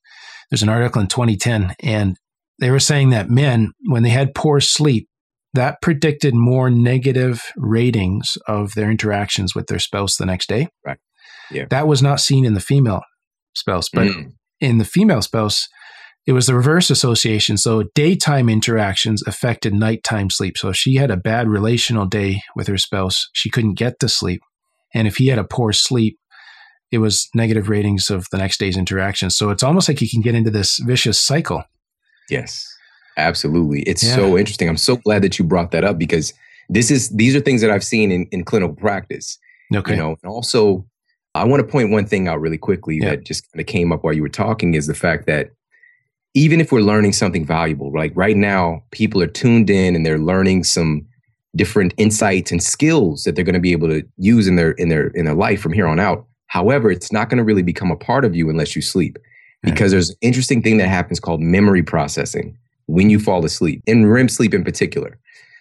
There's 0.51 0.63
an 0.63 0.69
article 0.69 1.01
in 1.01 1.07
2010, 1.09 1.75
and 1.83 2.17
they 2.63 2.71
were 2.71 2.79
saying 2.81 3.11
that 3.11 3.29
men, 3.29 3.73
when 3.89 4.03
they 4.05 4.11
had 4.11 4.35
poor 4.35 4.61
sleep, 4.61 5.09
that 5.53 5.83
predicted 5.83 6.35
more 6.35 6.71
negative 6.71 7.43
ratings 7.57 8.39
of 8.47 8.75
their 8.75 8.91
interactions 8.91 9.55
with 9.55 9.67
their 9.67 9.81
spouse 9.81 10.17
the 10.17 10.25
next 10.25 10.49
day. 10.49 10.69
Right. 10.87 10.99
Yeah. 11.51 11.67
That 11.71 11.87
was 11.89 12.03
not 12.03 12.21
seen 12.21 12.45
in 12.45 12.55
the 12.55 12.61
female 12.61 13.03
spouse, 13.55 13.89
but 13.93 14.07
Mm. 14.07 14.31
in 14.61 14.79
the 14.79 14.85
female 14.85 15.21
spouse, 15.21 15.69
it 16.25 16.33
was 16.33 16.47
the 16.47 16.55
reverse 16.55 16.89
association. 16.89 17.59
So 17.59 17.85
daytime 17.97 18.49
interactions 18.49 19.23
affected 19.27 19.75
nighttime 19.75 20.31
sleep. 20.31 20.57
So 20.57 20.69
if 20.69 20.77
she 20.77 20.95
had 20.95 21.11
a 21.11 21.17
bad 21.17 21.49
relational 21.49 22.07
day 22.07 22.43
with 22.55 22.69
her 22.69 22.79
spouse, 22.79 23.29
she 23.33 23.51
couldn't 23.51 23.75
get 23.75 23.99
to 24.01 24.09
sleep. 24.09 24.41
And 24.95 25.09
if 25.09 25.17
he 25.17 25.27
had 25.27 25.39
a 25.41 25.45
poor 25.45 25.73
sleep, 25.73 26.17
it 26.93 26.99
was 26.99 27.29
negative 27.35 27.69
ratings 27.69 28.09
of 28.09 28.27
the 28.31 28.39
next 28.39 28.59
day's 28.61 28.77
interactions. 28.77 29.37
So 29.37 29.51
it's 29.51 29.65
almost 29.65 29.89
like 29.89 30.01
you 30.01 30.09
can 30.09 30.21
get 30.21 30.37
into 30.37 30.51
this 30.51 30.79
vicious 30.79 31.21
cycle. 31.21 31.65
Yes, 32.33 32.67
absolutely. 33.17 33.83
It's 33.83 34.03
Yeah. 34.03 34.17
so 34.17 34.39
interesting. 34.39 34.69
I'm 34.69 34.77
so 34.77 34.97
glad 34.97 35.23
that 35.23 35.39
you 35.39 35.45
brought 35.45 35.71
that 35.73 35.85
up 35.85 35.99
because 35.99 36.33
this 36.69 36.91
is 36.91 37.11
these 37.11 37.37
are 37.37 37.41
things 37.41 37.61
that 37.61 37.71
I've 37.71 37.85
seen 37.85 38.11
in, 38.11 38.27
in 38.33 38.45
clinical 38.45 38.75
practice. 38.75 39.39
Okay. 39.75 39.93
You 39.93 39.99
know, 40.01 40.17
and 40.23 40.31
also 40.33 40.85
I 41.35 41.45
want 41.45 41.61
to 41.61 41.67
point 41.71 41.91
one 41.91 42.07
thing 42.07 42.29
out 42.29 42.41
really 42.41 42.59
quickly 42.59 42.97
Yeah. 42.99 43.11
that 43.11 43.25
just 43.25 43.51
kind 43.53 43.61
of 43.61 43.67
came 43.67 43.93
up 43.93 44.03
while 44.05 44.15
you 44.15 44.23
were 44.23 44.29
talking 44.29 44.75
is 44.75 44.87
the 44.87 44.95
fact 44.95 45.27
that 45.27 45.51
even 46.35 46.61
if 46.61 46.73
we're 46.73 46.81
learning 46.81 47.13
something 47.13 47.45
valuable, 47.45 47.93
like 47.93 48.13
right 48.15 48.37
now, 48.37 48.83
people 48.91 49.23
are 49.23 49.27
tuned 49.27 49.69
in 49.69 49.95
and 49.95 50.05
they're 50.07 50.19
learning 50.19 50.65
some 50.65 51.07
different 51.55 51.93
insights 51.99 52.51
and 52.51 52.63
skills 52.63 53.25
that 53.25 53.35
they're 53.37 53.45
going 53.45 53.55
to 53.55 53.61
be 53.61 53.73
able 53.73 53.89
to 53.89 54.03
use 54.17 54.47
in 54.47 54.57
their 54.57 54.71
in 54.73 54.89
their 54.89 55.09
in 55.09 55.27
their 55.27 55.35
life 55.35 55.61
from 55.61 55.75
here 55.75 55.87
on 55.87 56.01
out. 56.01 56.27
However, 56.47 56.91
it's 56.91 57.13
not 57.13 57.29
going 57.29 57.39
to 57.39 57.45
really 57.45 57.63
become 57.63 57.91
a 57.91 57.97
part 57.97 58.25
of 58.25 58.35
you 58.35 58.49
unless 58.49 58.75
you 58.77 58.81
sleep. 58.83 59.19
Because 59.63 59.93
there's 59.93 60.11
an 60.11 60.17
interesting 60.21 60.63
thing 60.63 60.79
that 60.79 60.89
happens 60.89 61.21
called 61.21 61.41
memory 61.41 61.83
processing 61.83 62.57
when 62.87 63.11
you 63.11 63.19
fall 63.19 63.45
asleep, 63.45 63.81
in 63.87 64.07
REM 64.07 64.29
sleep 64.29 64.53
in 64.55 64.65
particular. 64.65 65.19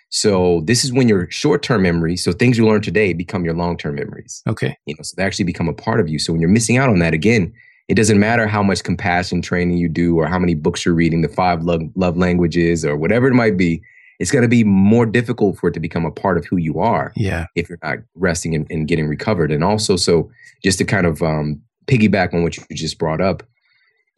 So 0.10 0.62
this 0.66 0.84
is 0.84 0.92
when 0.92 1.08
your 1.08 1.30
short-term 1.32 1.84
memory, 1.84 2.18
so 2.18 2.34
things 2.34 2.58
you 2.58 2.66
learn 2.66 2.82
today 2.82 3.14
become 3.14 3.46
your 3.46 3.54
long-term 3.54 3.96
memories 3.96 4.44
okay. 4.48 4.76
you 4.86 4.94
know 4.96 5.04
so 5.04 5.14
they 5.16 5.24
actually 5.24 5.46
become 5.46 5.70
a 5.70 5.74
part 5.74 6.00
of 6.02 6.10
you 6.10 6.20
so 6.20 6.34
when 6.34 6.42
you're 6.42 6.50
missing 6.50 6.78
out 6.78 6.90
on 6.90 7.00
that 7.00 7.14
again 7.14 7.54
it 7.88 7.96
doesn't 7.96 8.20
matter 8.20 8.46
how 8.48 8.62
much 8.62 8.84
compassion 8.84 9.42
training 9.42 9.78
you 9.78 9.88
do 9.90 10.18
or 10.18 10.28
how 10.28 10.38
many 10.38 10.54
books 10.54 10.86
you're 10.86 10.94
reading 10.96 11.22
the 11.22 11.30
five 11.30 11.64
love, 11.64 11.82
love 11.96 12.18
languages 12.18 12.84
or 12.84 12.98
whatever 12.98 13.28
it 13.28 13.34
might 13.34 13.56
be 13.56 13.82
it's 14.20 14.32
going 14.32 14.44
to 14.44 14.48
be 14.50 14.64
more 14.64 15.06
difficult 15.06 15.58
for 15.58 15.70
it 15.70 15.74
to 15.74 15.80
become 15.80 16.06
a 16.06 16.12
part 16.12 16.38
of 16.38 16.46
who 16.46 16.58
you 16.58 16.80
are 16.80 17.14
Yeah. 17.16 17.46
if 17.56 17.70
you're 17.70 17.80
not 17.82 18.00
resting 18.16 18.54
and, 18.54 18.68
and 18.70 18.88
getting 18.90 19.08
recovered 19.08 19.52
and 19.52 19.64
also 19.64 19.96
so 19.96 20.30
just 20.62 20.78
to 20.80 20.84
kind 20.84 21.06
of 21.06 21.22
um, 21.24 21.62
piggyback 21.88 22.34
on 22.34 22.44
what 22.44 22.58
you 22.58 22.64
just 22.72 22.98
brought 23.00 23.22
up 23.22 23.44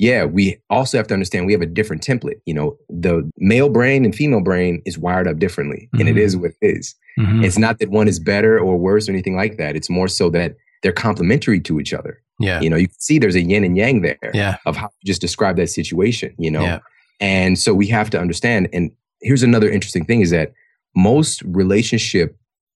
yeah 0.07 0.24
we 0.38 0.43
also 0.69 0.98
have 1.00 1.07
to 1.07 1.13
understand 1.17 1.45
we 1.45 1.55
have 1.57 1.62
a 1.69 1.74
different 1.79 2.01
template 2.10 2.39
you 2.50 2.53
know 2.57 2.69
the 3.05 3.15
male 3.51 3.69
brain 3.77 4.00
and 4.05 4.13
female 4.22 4.43
brain 4.50 4.74
is 4.89 4.95
wired 5.05 5.27
up 5.29 5.38
differently 5.45 5.81
and 6.00 6.07
it 6.12 6.17
is 6.25 6.31
what 6.38 6.51
it 6.62 6.75
is 6.77 6.95
Mhm. 7.19 7.45
it's 7.45 7.60
not 7.65 7.75
that 7.79 7.89
one 8.00 8.07
is 8.13 8.19
better 8.33 8.53
or 8.65 8.74
worse 8.88 9.07
or 9.07 9.12
anything 9.12 9.36
like 9.36 9.57
that. 9.57 9.75
It's 9.77 9.89
more 9.98 10.07
so 10.19 10.25
that 10.31 10.55
they're 10.81 10.91
complementary 11.07 11.60
to 11.67 11.79
each 11.79 11.93
other. 11.93 12.13
Yeah. 12.39 12.60
You 12.63 12.69
know, 12.72 12.75
you 12.83 12.88
can 12.88 13.00
see 13.07 13.19
there's 13.19 13.36
a 13.36 13.41
yin 13.51 13.63
and 13.63 13.77
yang 13.77 14.01
there 14.01 14.31
Yeah. 14.33 14.55
of 14.65 14.75
how 14.75 14.89
you 15.00 15.05
just 15.12 15.22
describe 15.22 15.55
that 15.57 15.69
situation, 15.69 16.33
you 16.39 16.50
know? 16.50 16.63
Yeah. 16.69 16.79
And 17.19 17.60
so 17.60 17.69
we 17.81 17.86
have 17.98 18.10
to 18.13 18.19
understand. 18.19 18.67
And 18.74 18.89
here's 19.22 19.43
another 19.43 19.69
interesting 19.69 20.05
thing 20.05 20.22
is 20.22 20.31
that 20.31 20.53
most 20.95 21.43
relationship 21.45 22.36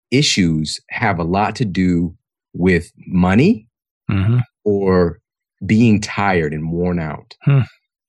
issues 0.10 0.82
have 0.90 1.20
a 1.20 1.24
lot 1.38 1.56
to 1.58 1.66
do 1.66 2.16
with 2.54 2.92
money 3.06 3.68
hmm 4.10 4.40
or 4.66 5.20
being 5.66 6.00
tired 6.02 6.54
and 6.54 6.72
worn 6.72 7.00
out. 7.00 7.36
Hmm. 7.44 7.62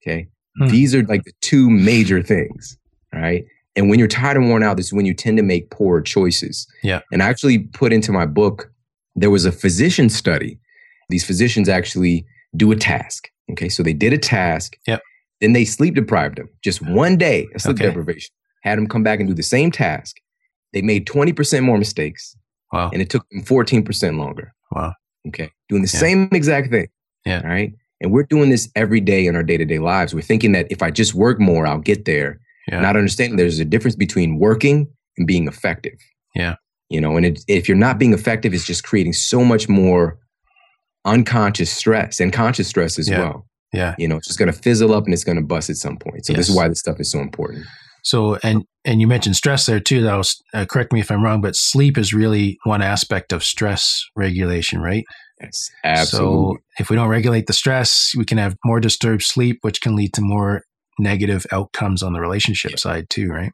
Okay. 0.03 0.29
Hmm. 0.59 0.67
These 0.69 0.95
are 0.95 1.03
like 1.05 1.25
the 1.25 1.33
two 1.41 1.71
major 1.71 2.23
things, 2.23 2.77
right? 3.13 3.45
And 3.77 3.89
when 3.91 3.99
you're 3.99 4.09
tired 4.09 4.37
and 4.37 4.49
worn 4.49 4.63
out, 4.63 4.77
this 4.77 4.87
is 4.87 4.93
when 4.93 5.07
you 5.07 5.15
tend 5.15 5.37
to 5.39 5.43
make 5.43 5.71
poor 5.71 6.01
choices. 6.01 6.67
Yeah. 6.83 7.01
And 7.13 7.23
I 7.23 7.27
actually 7.29 7.59
put 7.59 7.93
into 7.93 8.13
my 8.13 8.25
book, 8.27 8.71
there 9.17 9.31
was 9.31 9.45
a 9.45 9.53
physician 9.53 10.09
study. 10.09 10.59
These 11.09 11.25
physicians 11.25 11.69
actually 11.69 12.25
do 12.57 12.71
a 12.71 12.77
task. 12.77 13.29
Okay. 13.53 13.69
So 13.69 13.83
they 13.83 13.93
did 13.93 14.13
a 14.13 14.19
task. 14.19 14.77
Yep. 14.87 15.03
Then 15.41 15.53
they 15.53 15.65
sleep 15.65 15.95
deprived 15.95 16.39
them 16.39 16.49
just 16.63 16.81
one 16.83 17.17
day 17.17 17.49
of 17.55 17.63
sleep 17.63 17.77
Okay. 17.77 17.87
deprivation, 17.87 18.31
had 18.63 18.79
them 18.79 18.87
come 18.87 19.03
back 19.03 19.19
and 19.19 19.29
do 19.29 19.35
the 19.35 19.43
same 19.43 19.71
task. 19.73 20.17
They 20.73 20.81
made 20.83 21.07
20% 21.07 21.65
more 21.65 21.77
mistakes 21.79 22.37
Wow. 22.73 22.91
and 22.93 23.03
it 23.03 23.11
took 23.11 23.29
them 23.31 23.43
14% 23.43 24.17
longer. 24.19 24.53
Wow. 24.73 24.95
Okay. 25.29 25.51
Doing 25.69 25.83
the 25.83 25.91
Yeah. 25.93 26.01
same 26.01 26.29
exact 26.33 26.71
thing. 26.71 26.87
Yeah. 27.25 27.41
All 27.43 27.51
right. 27.51 27.73
And 28.01 28.13
we're 28.13 28.25
doing 28.25 28.51
this 28.51 28.69
every 28.77 29.01
day 29.01 29.27
in 29.27 29.35
our 29.37 29.43
day 29.43 29.57
to 29.57 29.65
day 29.65 29.79
lives. 29.79 30.15
We're 30.15 30.21
thinking 30.21 30.53
that 30.53 30.67
if 30.71 30.83
I 30.83 30.91
just 30.91 31.15
work 31.15 31.41
more, 31.41 31.67
I'll 31.67 31.79
get 31.79 32.05
there. 32.05 32.39
Yeah. 32.69 32.81
Not 32.81 32.97
understanding 32.97 33.37
there's 33.37 33.59
a 33.59 33.65
difference 33.65 33.97
between 33.97 34.39
working 34.39 34.89
and 35.17 35.27
being 35.27 35.47
effective. 35.49 35.99
Yeah. 36.35 36.57
You 36.91 37.01
know, 37.01 37.17
and 37.17 37.25
it, 37.27 37.41
if 37.49 37.69
you're 37.69 37.77
not 37.77 37.99
being 37.99 38.13
effective, 38.13 38.53
it's 38.53 38.67
just 38.67 38.85
creating 38.85 39.13
so 39.15 39.43
much 39.45 39.69
more 39.69 40.19
unconscious 41.05 41.71
stress 41.71 42.21
and 42.21 42.33
conscious 42.33 42.69
stress 42.69 42.99
as 42.99 43.09
Yeah. 43.09 43.19
well. 43.21 43.47
Yeah. 43.73 43.95
You 43.99 44.07
know, 44.09 44.17
it's 44.17 44.27
just 44.27 44.39
going 44.39 44.53
to 44.53 44.59
fizzle 44.59 44.95
up 44.95 45.05
and 45.05 45.13
it's 45.13 45.25
going 45.25 45.37
to 45.37 45.43
bust 45.45 45.69
at 45.69 45.77
some 45.77 45.97
point. 45.97 46.27
So 46.27 46.33
this 46.33 46.49
is 46.49 46.57
why 46.57 46.69
this 46.69 46.79
stuff 46.79 47.01
is 47.01 47.11
so 47.11 47.19
important. 47.21 47.65
So 48.05 48.39
and 48.43 48.65
and 48.85 49.01
you 49.01 49.07
mentioned 49.07 49.35
stress 49.35 49.67
there 49.67 49.81
too. 49.81 50.03
That 50.03 50.15
was 50.15 50.41
uh, 50.53 50.67
correct 50.67 50.93
me 50.93 51.01
if 51.01 51.11
I'm 51.11 51.25
wrong, 51.25 51.41
but 51.41 51.57
sleep 51.57 51.97
is 51.99 52.13
really 52.13 52.59
one 52.65 52.83
aspect 52.83 53.33
of 53.33 53.43
stress 53.43 54.05
regulation, 54.15 54.81
right? 54.81 55.05
Yes, 55.41 55.71
absolutely. 55.83 56.57
So 56.57 56.59
if 56.79 56.91
we 56.91 56.97
don't 56.97 57.09
regulate 57.09 57.47
the 57.47 57.53
stress, 57.53 58.13
we 58.17 58.25
can 58.25 58.39
have 58.39 58.57
more 58.65 58.81
disturbed 58.81 59.23
sleep, 59.23 59.59
which 59.63 59.81
can 59.81 59.97
lead 59.97 60.13
to 60.15 60.21
more 60.23 60.63
negative 60.99 61.45
outcomes 61.53 62.03
on 62.03 62.13
the 62.13 62.21
relationship 62.21 62.73
Yeah. 62.73 62.77
side 62.77 63.11
too, 63.11 63.29
right? 63.29 63.53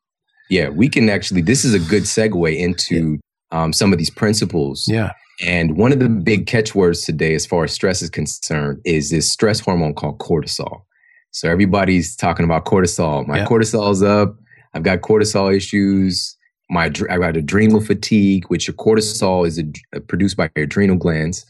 yeah, 0.51 0.69
we 0.69 0.89
can 0.89 1.09
actually, 1.09 1.41
this 1.43 1.65
is 1.65 1.75
a 1.75 1.79
good 1.79 2.03
segue 2.03 2.57
into 2.59 3.19
um, 3.53 3.73
some 3.73 3.93
of 3.93 3.99
these 3.99 4.11
principles. 4.11 4.85
Yeah. 4.89 5.13
And 5.41 5.77
one 5.77 5.93
of 5.93 6.01
the 6.01 6.09
big 6.09 6.47
catchwords 6.49 7.03
today, 7.03 7.35
as 7.35 7.47
far 7.47 7.63
as 7.65 7.73
stress 7.73 8.03
is 8.03 8.11
concerned, 8.11 8.81
is 8.85 9.11
this 9.11 9.31
stress 9.31 9.61
hormone 9.61 9.95
called 9.95 10.19
cortisol. 10.19 10.83
So 11.31 11.49
everybody's 11.49 12.17
talking 12.17 12.45
about 12.45 12.65
cortisol. 12.65 13.27
My 13.29 13.39
Yeah. 13.39 13.47
cortisol's 13.47 14.03
up. 14.03 14.35
I've 14.75 14.83
got 14.83 15.01
cortisol 15.03 15.55
issues. 15.57 16.37
My 16.69 16.87
I 16.87 17.19
got 17.19 17.37
adrenal 17.37 17.81
fatigue, 17.81 18.45
which 18.49 18.67
your 18.69 18.75
cortisol 18.75 19.47
is 19.47 19.63
produced 20.09 20.37
by 20.37 20.51
your 20.57 20.65
adrenal 20.65 20.97
glands. 20.97 21.47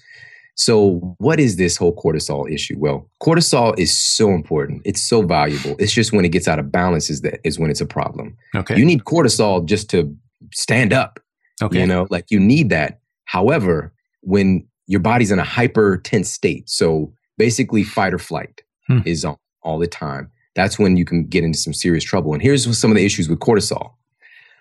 So, 0.57 1.15
what 1.19 1.41
is 1.41 1.57
this 1.57 1.77
whole 1.77 1.95
cortisol 1.97 2.51
issue? 2.53 2.77
Well, 2.79 3.09
cortisol 3.23 3.79
is 3.79 3.97
so 3.97 4.31
important. 4.31 4.83
It's 4.85 5.01
so 5.03 5.23
valuable. 5.23 5.75
It's 5.79 5.93
just 5.93 6.13
when 6.13 6.25
it 6.25 6.31
gets 6.31 6.49
out 6.49 6.59
of 6.59 6.71
balance 6.71 7.09
is 7.09 7.23
that 7.23 7.41
is 7.45 7.59
when 7.59 7.71
it's 7.71 7.81
a 7.81 7.87
problem. 7.87 8.37
Okay. 8.55 8.77
You 8.79 8.85
need 8.85 9.05
cortisol 9.05 9.65
just 9.65 9.89
to 9.91 10.15
stand 10.53 10.93
up. 10.93 11.19
okay. 11.63 11.81
You 11.81 11.87
know, 11.87 12.07
like 12.11 12.27
you 12.31 12.41
need 12.41 12.69
that. 12.71 13.01
However, 13.25 13.93
when 14.23 14.67
your 14.87 15.01
body's 15.01 15.31
in 15.31 15.39
a 15.39 15.45
hyper 15.45 15.97
tense 15.99 16.31
state, 16.31 16.69
so 16.69 17.13
basically 17.39 17.83
fight 17.85 18.13
or 18.13 18.19
flight 18.19 18.63
Hmm. 18.87 18.99
is 19.07 19.25
on 19.25 19.37
all 19.63 19.79
the 19.79 19.87
time, 19.87 20.31
that's 20.57 20.79
when 20.79 20.97
you 20.97 21.05
can 21.05 21.25
get 21.27 21.45
into 21.45 21.59
some 21.59 21.73
serious 21.73 22.03
trouble. 22.05 22.33
And 22.35 22.43
here's 22.43 22.77
some 22.77 22.91
of 22.91 22.97
the 22.97 23.05
issues 23.07 23.29
with 23.29 23.39
cortisol. 23.39 23.93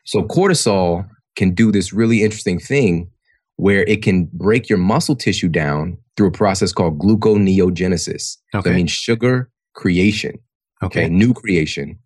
So, 0.05 0.23
cortisol 0.23 1.09
can 1.35 1.53
do 1.53 1.71
this 1.71 1.91
really 1.93 2.21
interesting 2.23 2.59
thing 2.59 3.09
where 3.59 3.83
it 3.83 4.01
can 4.01 4.25
break 4.31 4.69
your 4.69 4.77
muscle 4.77 5.15
tissue 5.15 5.49
down 5.49 5.97
through 6.15 6.27
a 6.27 6.31
process 6.31 6.71
called 6.71 6.97
gluconeogenesis. 6.99 8.37
So 8.51 8.59
Okay. 8.59 8.69
that 8.69 8.75
means 8.75 8.91
sugar 8.91 9.49
creation 9.75 10.39
okay, 10.81 11.05
okay. 11.05 11.09
new 11.09 11.33
creation. 11.33 11.97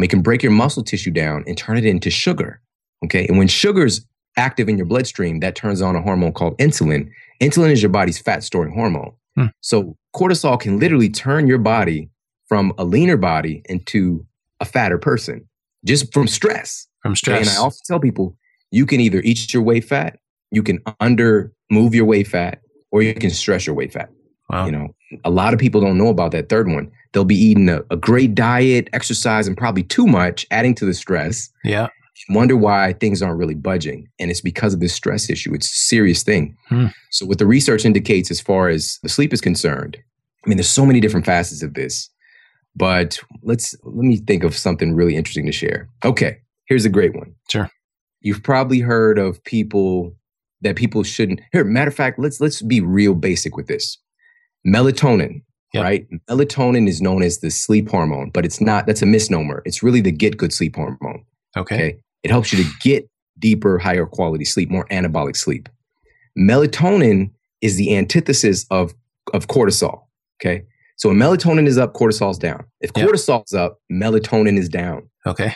It 0.00 0.08
can 0.08 0.22
break 0.22 0.42
your 0.42 0.52
muscle 0.52 0.82
tissue 0.82 1.10
down 1.10 1.44
and 1.46 1.56
turn 1.56 1.76
it 1.78 1.84
into 1.84 2.10
sugar. 2.10 2.60
Okay. 3.04 3.26
And 3.26 3.38
when 3.38 3.48
sugar's 3.48 4.04
active 4.36 4.68
in 4.68 4.76
your 4.76 4.86
bloodstream, 4.86 5.40
that 5.40 5.54
turns 5.54 5.80
on 5.82 5.96
a 5.96 6.02
hormone 6.02 6.32
called 6.32 6.56
insulin. 6.58 7.08
Insulin 7.40 7.70
is 7.70 7.82
your 7.82 7.90
body's 7.90 8.18
fat 8.18 8.42
storing 8.42 8.72
hormone. 8.74 9.12
Hmm. 9.36 9.46
So 9.60 9.96
cortisol 10.14 10.58
can 10.60 10.78
literally 10.78 11.08
turn 11.10 11.46
your 11.46 11.58
body 11.58 12.10
from 12.48 12.72
a 12.78 12.84
leaner 12.84 13.16
body 13.16 13.62
into 13.66 14.24
a 14.60 14.64
fatter 14.64 14.98
person 14.98 15.46
just 15.84 16.12
from 16.12 16.26
stress. 16.26 16.86
From 17.02 17.12
Okay? 17.12 17.16
stress. 17.18 17.48
And 17.48 17.56
I 17.58 17.60
also 17.60 17.80
tell 17.86 18.00
people 18.00 18.36
you 18.70 18.86
can 18.86 19.00
either 19.00 19.20
eat 19.24 19.52
your 19.54 19.62
way 19.62 19.80
fat, 19.80 20.18
you 20.56 20.62
can 20.62 20.82
under 21.00 21.52
move 21.70 21.94
your 21.94 22.06
way 22.06 22.24
fat, 22.24 22.62
or 22.90 23.02
you 23.02 23.12
can 23.12 23.30
stress 23.30 23.66
your 23.66 23.76
way 23.76 23.88
fat. 23.88 24.08
wow. 24.48 24.64
You 24.64 24.72
know, 24.72 24.88
a 25.22 25.30
lot 25.30 25.52
of 25.52 25.60
people 25.60 25.82
don't 25.82 25.98
know 25.98 26.08
about 26.08 26.32
that 26.32 26.48
third 26.48 26.66
one. 26.66 26.90
They'll 27.12 27.26
be 27.26 27.36
eating 27.36 27.68
a, 27.68 27.82
a 27.90 27.96
great 27.96 28.34
diet, 28.34 28.88
exercise, 28.94 29.46
and 29.46 29.54
probably 29.54 29.82
too 29.82 30.06
much, 30.06 30.46
adding 30.50 30.74
to 30.76 30.86
the 30.86 30.94
stress. 30.94 31.50
yeah. 31.62 31.88
Wonder 32.30 32.56
why 32.56 32.94
things 32.94 33.20
aren't 33.20 33.38
really 33.38 33.54
budging. 33.54 34.08
And 34.18 34.30
it's 34.30 34.40
because 34.40 34.72
of 34.72 34.80
this 34.80 34.94
stress 34.94 35.28
issue. 35.28 35.52
It's 35.52 35.70
a 35.70 35.76
serious 35.76 36.22
thing. 36.22 36.56
Hmm. 36.68 36.86
So, 37.10 37.26
what 37.26 37.38
the 37.38 37.46
research 37.46 37.84
indicates 37.84 38.30
as 38.30 38.40
far 38.40 38.70
as 38.70 38.98
the 39.02 39.10
sleep 39.10 39.34
is 39.34 39.42
concerned, 39.42 39.98
I 40.44 40.48
mean, 40.48 40.56
there's 40.56 40.70
so 40.70 40.86
many 40.86 40.98
different 40.98 41.26
facets 41.26 41.62
of 41.62 41.74
this. 41.74 42.08
But 42.74 43.18
let's 43.42 43.76
let 43.84 44.04
me 44.04 44.16
think 44.16 44.44
of 44.44 44.56
something 44.56 44.94
really 44.94 45.14
interesting 45.14 45.44
to 45.44 45.52
share. 45.52 45.90
Okay, 46.06 46.38
here's 46.64 46.86
a 46.86 46.90
great 46.90 47.14
one. 47.14 47.34
Sure. 47.50 47.70
You've 48.22 48.42
probably 48.42 48.80
heard 48.80 49.18
of 49.18 49.44
people 49.44 50.14
that 50.62 50.76
people 50.76 51.02
shouldn't. 51.02 51.40
Here, 51.52 51.64
matter 51.64 51.88
of 51.88 51.94
fact, 51.94 52.18
let's 52.18 52.40
let's 52.40 52.62
be 52.62 52.80
real 52.80 53.14
basic 53.14 53.56
with 53.56 53.66
this. 53.66 53.98
Melatonin, 54.66 55.42
Yep. 55.74 55.82
right? 55.84 56.06
Melatonin 56.30 56.88
is 56.88 57.00
known 57.02 57.22
as 57.22 57.38
the 57.38 57.50
sleep 57.50 57.88
hormone, 57.90 58.30
but 58.30 58.44
it's 58.44 58.60
not. 58.60 58.86
That's 58.86 59.02
a 59.02 59.06
misnomer. 59.06 59.62
It's 59.64 59.82
really 59.82 60.00
the 60.00 60.12
get 60.12 60.36
good 60.36 60.52
sleep 60.52 60.76
hormone. 60.76 61.24
Okay. 61.56 61.74
Okay. 61.74 61.98
It 62.22 62.30
helps 62.30 62.52
you 62.52 62.62
to 62.64 62.70
get 62.80 63.08
deeper, 63.38 63.78
higher 63.78 64.06
quality 64.06 64.44
sleep, 64.44 64.70
more 64.70 64.86
anabolic 64.88 65.36
sleep. 65.36 65.68
Melatonin 66.38 67.30
is 67.60 67.76
the 67.76 67.96
antithesis 67.96 68.66
of, 68.70 68.94
of 69.32 69.46
cortisol. 69.46 70.02
Okay. 70.40 70.64
So 70.96 71.08
when 71.10 71.18
melatonin 71.18 71.66
is 71.66 71.78
up, 71.78 71.94
cortisol's 71.94 72.38
down. 72.38 72.64
If 72.80 72.90
Yep. 72.96 73.08
cortisol's 73.08 73.52
up, 73.54 73.80
melatonin 73.92 74.58
is 74.58 74.68
down. 74.68 75.08
Okay. 75.26 75.52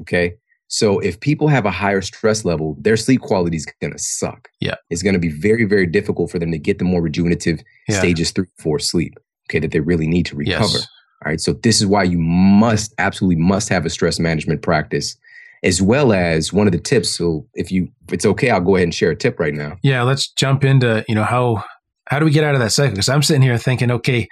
Okay. 0.00 0.34
So 0.68 0.98
if 1.00 1.18
people 1.20 1.48
have 1.48 1.64
a 1.64 1.70
higher 1.70 2.02
stress 2.02 2.44
level, 2.44 2.76
their 2.78 2.96
sleep 2.96 3.22
quality 3.22 3.56
is 3.56 3.66
going 3.80 3.92
to 3.92 3.98
suck. 3.98 4.48
Yeah. 4.60 4.74
It's 4.90 5.02
going 5.02 5.14
to 5.14 5.18
be 5.18 5.30
very, 5.30 5.64
very 5.64 5.86
difficult 5.86 6.30
for 6.30 6.38
them 6.38 6.52
to 6.52 6.58
get 6.58 6.78
the 6.78 6.84
more 6.84 7.02
rejuvenative 7.02 7.62
Yeah. 7.88 7.98
stages 7.98 8.30
three, 8.30 8.46
four 8.58 8.78
sleep. 8.78 9.14
Okay. 9.50 9.58
That 9.60 9.72
they 9.72 9.80
really 9.80 10.06
need 10.06 10.26
to 10.26 10.36
recover. 10.36 10.64
Yes. 10.64 10.86
All 11.24 11.30
right. 11.30 11.40
So 11.40 11.54
this 11.54 11.80
is 11.80 11.86
why 11.86 12.02
you 12.04 12.18
must 12.18 12.94
absolutely 12.98 13.42
must 13.42 13.70
have 13.70 13.86
a 13.86 13.90
stress 13.90 14.20
management 14.20 14.60
practice, 14.60 15.16
as 15.62 15.80
well 15.80 16.12
as 16.12 16.52
one 16.52 16.66
of 16.68 16.72
the 16.72 16.78
tips. 16.78 17.08
So 17.16 17.46
if 17.54 17.72
you 17.72 17.88
if 18.06 18.12
it's 18.12 18.26
okay, 18.26 18.50
I'll 18.50 18.60
go 18.60 18.76
ahead 18.76 18.84
and 18.84 18.94
share 18.94 19.10
a 19.10 19.16
tip 19.16 19.40
right 19.40 19.54
now. 19.54 19.78
Yeah. 19.82 20.02
Let's 20.02 20.30
jump 20.30 20.64
into 20.64 21.02
you 21.08 21.14
know 21.14 21.24
how 21.24 21.64
how 22.08 22.18
do 22.18 22.26
we 22.26 22.30
get 22.30 22.44
out 22.44 22.54
of 22.54 22.60
that 22.60 22.72
cycle? 22.72 22.92
Because 22.92 23.08
I'm 23.08 23.22
sitting 23.22 23.42
here 23.42 23.56
thinking, 23.56 23.90
okay, 23.90 24.28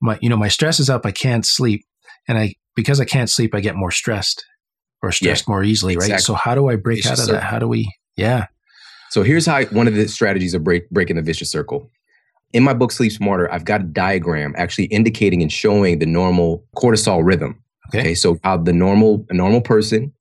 my 0.00 0.18
you 0.22 0.28
know 0.28 0.36
my 0.36 0.48
stress 0.48 0.78
is 0.78 0.88
up. 0.88 1.04
I 1.04 1.10
can't 1.10 1.44
sleep, 1.44 1.84
and 2.28 2.38
I 2.38 2.54
because 2.76 3.00
I 3.00 3.04
can't 3.04 3.28
sleep, 3.28 3.56
I 3.56 3.60
get 3.60 3.74
more 3.74 3.90
stressed 3.90 4.44
or 5.02 5.12
stressed 5.12 5.48
more 5.48 5.64
easily, 5.64 5.96
right? 5.96 6.04
exactly. 6.04 6.22
So 6.24 6.34
how 6.34 6.54
do 6.54 6.68
I 6.68 6.76
break 6.76 6.98
It's 6.98 7.06
out 7.06 7.12
of 7.12 7.16
just 7.18 7.30
that? 7.30 7.42
How 7.42 7.58
do 7.58 7.68
we? 7.68 7.90
Yeah. 8.16 8.46
So 9.10 9.22
here's 9.22 9.46
how 9.46 9.56
I, 9.56 9.64
one 9.66 9.88
of 9.88 9.94
the 9.94 10.06
strategies 10.08 10.54
of 10.54 10.62
break 10.62 10.88
breaking 10.90 11.16
the 11.16 11.22
vicious 11.22 11.50
circle. 11.50 11.90
In 12.52 12.62
my 12.64 12.74
book 12.74 12.92
Sleep 12.92 13.12
Smarter, 13.12 13.52
I've 13.52 13.64
got 13.64 13.80
a 13.80 13.84
diagram 13.84 14.54
actually 14.56 14.86
indicating 14.86 15.40
and 15.42 15.52
showing 15.52 16.00
the 16.00 16.06
normal 16.06 16.64
cortisol 16.76 17.24
rhythm. 17.24 17.62
Okay. 17.92 18.14
so 18.14 18.38
how 18.44 18.56
the 18.56 18.72
normal 18.72 19.26
a 19.30 19.34
normal 19.34 19.60
person 19.60 20.12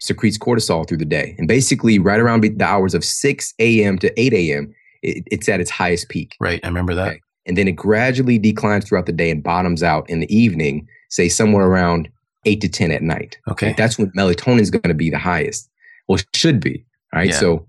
secretes 0.00 0.36
cortisol 0.36 0.86
through 0.88 0.96
the 0.98 1.04
day, 1.04 1.36
and 1.38 1.46
basically 1.46 1.98
right 2.00 2.18
around 2.18 2.42
the 2.42 2.64
hours 2.64 2.94
of 2.94 3.04
6 3.04 3.54
a.m. 3.60 3.98
to 4.00 4.20
8 4.20 4.32
a.m. 4.32 4.74
It, 5.02 5.22
it's 5.30 5.48
at 5.48 5.60
its 5.60 5.70
highest 5.70 6.08
peak. 6.08 6.34
Right. 6.40 6.58
I 6.64 6.66
remember 6.66 6.94
that. 6.94 7.08
Okay. 7.08 7.20
and 7.46 7.56
then 7.56 7.68
it 7.68 7.72
gradually 7.72 8.38
declines 8.38 8.84
throughout 8.88 9.06
the 9.06 9.12
day 9.12 9.30
and 9.30 9.42
bottoms 9.42 9.82
out 9.82 10.08
in 10.08 10.20
the 10.20 10.36
evening, 10.36 10.86
say 11.10 11.28
somewhere 11.28 11.66
around 11.66 12.08
eight 12.44 12.60
to 12.60 12.68
10 12.68 12.90
at 12.90 13.02
night. 13.02 13.38
Okay. 13.50 13.74
That's 13.76 13.98
when 13.98 14.10
melatonin 14.12 14.60
is 14.60 14.70
going 14.70 14.82
to 14.82 14.94
be 14.94 15.10
the 15.10 15.18
highest. 15.18 15.68
or 16.08 16.18
should 16.34 16.58
be. 16.60 16.84
Right. 17.14 17.28
Yeah. 17.28 17.36
So, 17.36 17.68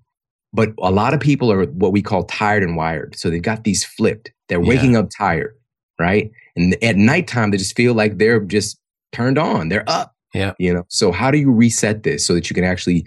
but 0.53 0.69
a 0.79 0.89
lot 0.91 1.13
of 1.13 1.19
people 1.19 1.51
are 1.51 1.65
what 1.65 1.91
we 1.91 2.01
call 2.01 2.23
tired 2.23 2.63
and 2.63 2.75
wired. 2.75 3.15
So 3.15 3.29
they've 3.29 3.41
got 3.41 3.63
these 3.63 3.83
flipped. 3.85 4.31
They're 4.49 4.61
Yeah. 4.61 4.67
waking 4.69 4.95
up 4.95 5.09
tired. 5.15 5.55
Right. 5.99 6.31
And 6.55 6.75
at 6.83 6.95
nighttime, 6.95 7.51
they 7.51 7.57
just 7.57 7.75
feel 7.75 7.93
like 7.93 8.17
they're 8.17 8.39
just 8.39 8.79
turned 9.11 9.37
on. 9.37 9.69
They're 9.69 9.87
up. 9.87 10.13
Yeah. 10.33 10.53
You 10.57 10.73
know, 10.73 10.83
so 10.89 11.11
how 11.11 11.29
do 11.29 11.37
you 11.37 11.51
reset 11.51 12.01
this 12.03 12.25
so 12.25 12.33
that 12.33 12.49
you 12.49 12.55
can 12.55 12.63
actually 12.63 13.05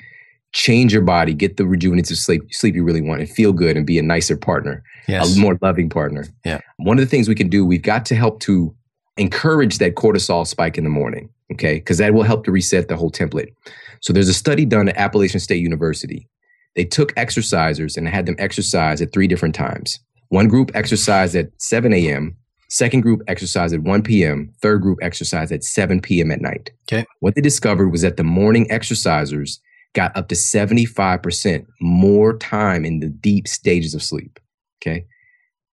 change 0.53 0.93
your 0.93 1.03
body, 1.03 1.35
get 1.35 1.57
the 1.57 1.65
rejuvenative 1.65 2.17
sleep, 2.17 2.43
sleep 2.53 2.77
you 2.77 2.85
really 2.85 3.03
want, 3.03 3.21
and 3.21 3.29
feel 3.29 3.53
good 3.53 3.77
and 3.77 3.85
be 3.85 3.99
a 3.99 4.03
nicer 4.03 4.37
partner? 4.37 4.83
Yes. 5.09 5.37
a 5.37 5.41
more 5.41 5.59
loving 5.61 5.89
partner. 5.91 6.25
Yeah. 6.45 6.61
One 6.79 6.99
of 6.99 7.05
the 7.05 7.11
things 7.11 7.29
we 7.29 7.35
can 7.35 7.49
do, 7.49 7.65
we've 7.67 7.83
got 7.83 8.07
to 8.07 8.15
help 8.15 8.41
to 8.43 8.75
encourage 9.17 9.79
that 9.79 9.97
cortisol 9.97 10.47
spike 10.47 10.79
in 10.79 10.85
the 10.85 10.91
morning. 10.91 11.29
Okay. 11.53 11.75
Because 11.75 11.99
that 11.99 12.15
will 12.15 12.23
help 12.23 12.45
to 12.45 12.53
reset 12.53 12.89
the 12.89 12.97
whole 12.97 13.11
template. 13.11 13.53
So 14.01 14.13
there's 14.13 14.29
a 14.29 14.35
study 14.35 14.65
done 14.65 14.89
at 14.89 14.97
Appalachian 14.97 15.41
State 15.41 15.63
University. 15.63 16.29
They 16.75 16.85
took 16.85 17.15
exercisers 17.15 17.97
and 17.97 18.09
had 18.09 18.27
them 18.27 18.37
exercise 18.39 19.01
at 19.01 19.13
three 19.13 19.27
different 19.27 19.55
times. 19.55 19.99
One 20.29 20.49
group 20.49 20.71
exercised 20.75 21.35
at 21.35 21.51
7 21.59 21.93
a.m., 21.93 22.37
Second 22.69 23.03
group 23.03 23.23
exercised 23.29 23.75
at 23.75 23.83
1 23.83 24.03
p.m. 24.03 24.53
Third 24.61 24.83
group 24.83 24.99
exercised 25.01 25.53
at 25.53 25.63
7 25.63 26.01
p.m. 26.01 26.31
at 26.31 26.41
night. 26.41 26.71
Okay. 26.85 27.07
What 27.21 27.35
they 27.35 27.41
discovered 27.41 27.89
was 27.89 28.03
that 28.03 28.17
the 28.17 28.25
morning 28.25 28.67
exercisers 28.69 29.59
got 29.95 30.17
up 30.17 30.29
to 30.29 30.35
75% 30.35 31.67
more 31.81 32.37
time 32.39 32.85
in 32.85 33.01
the 33.01 33.09
deep 33.09 33.47
stages 33.47 33.95
of 33.95 34.03
sleep. 34.03 34.39
Okay. 34.83 35.07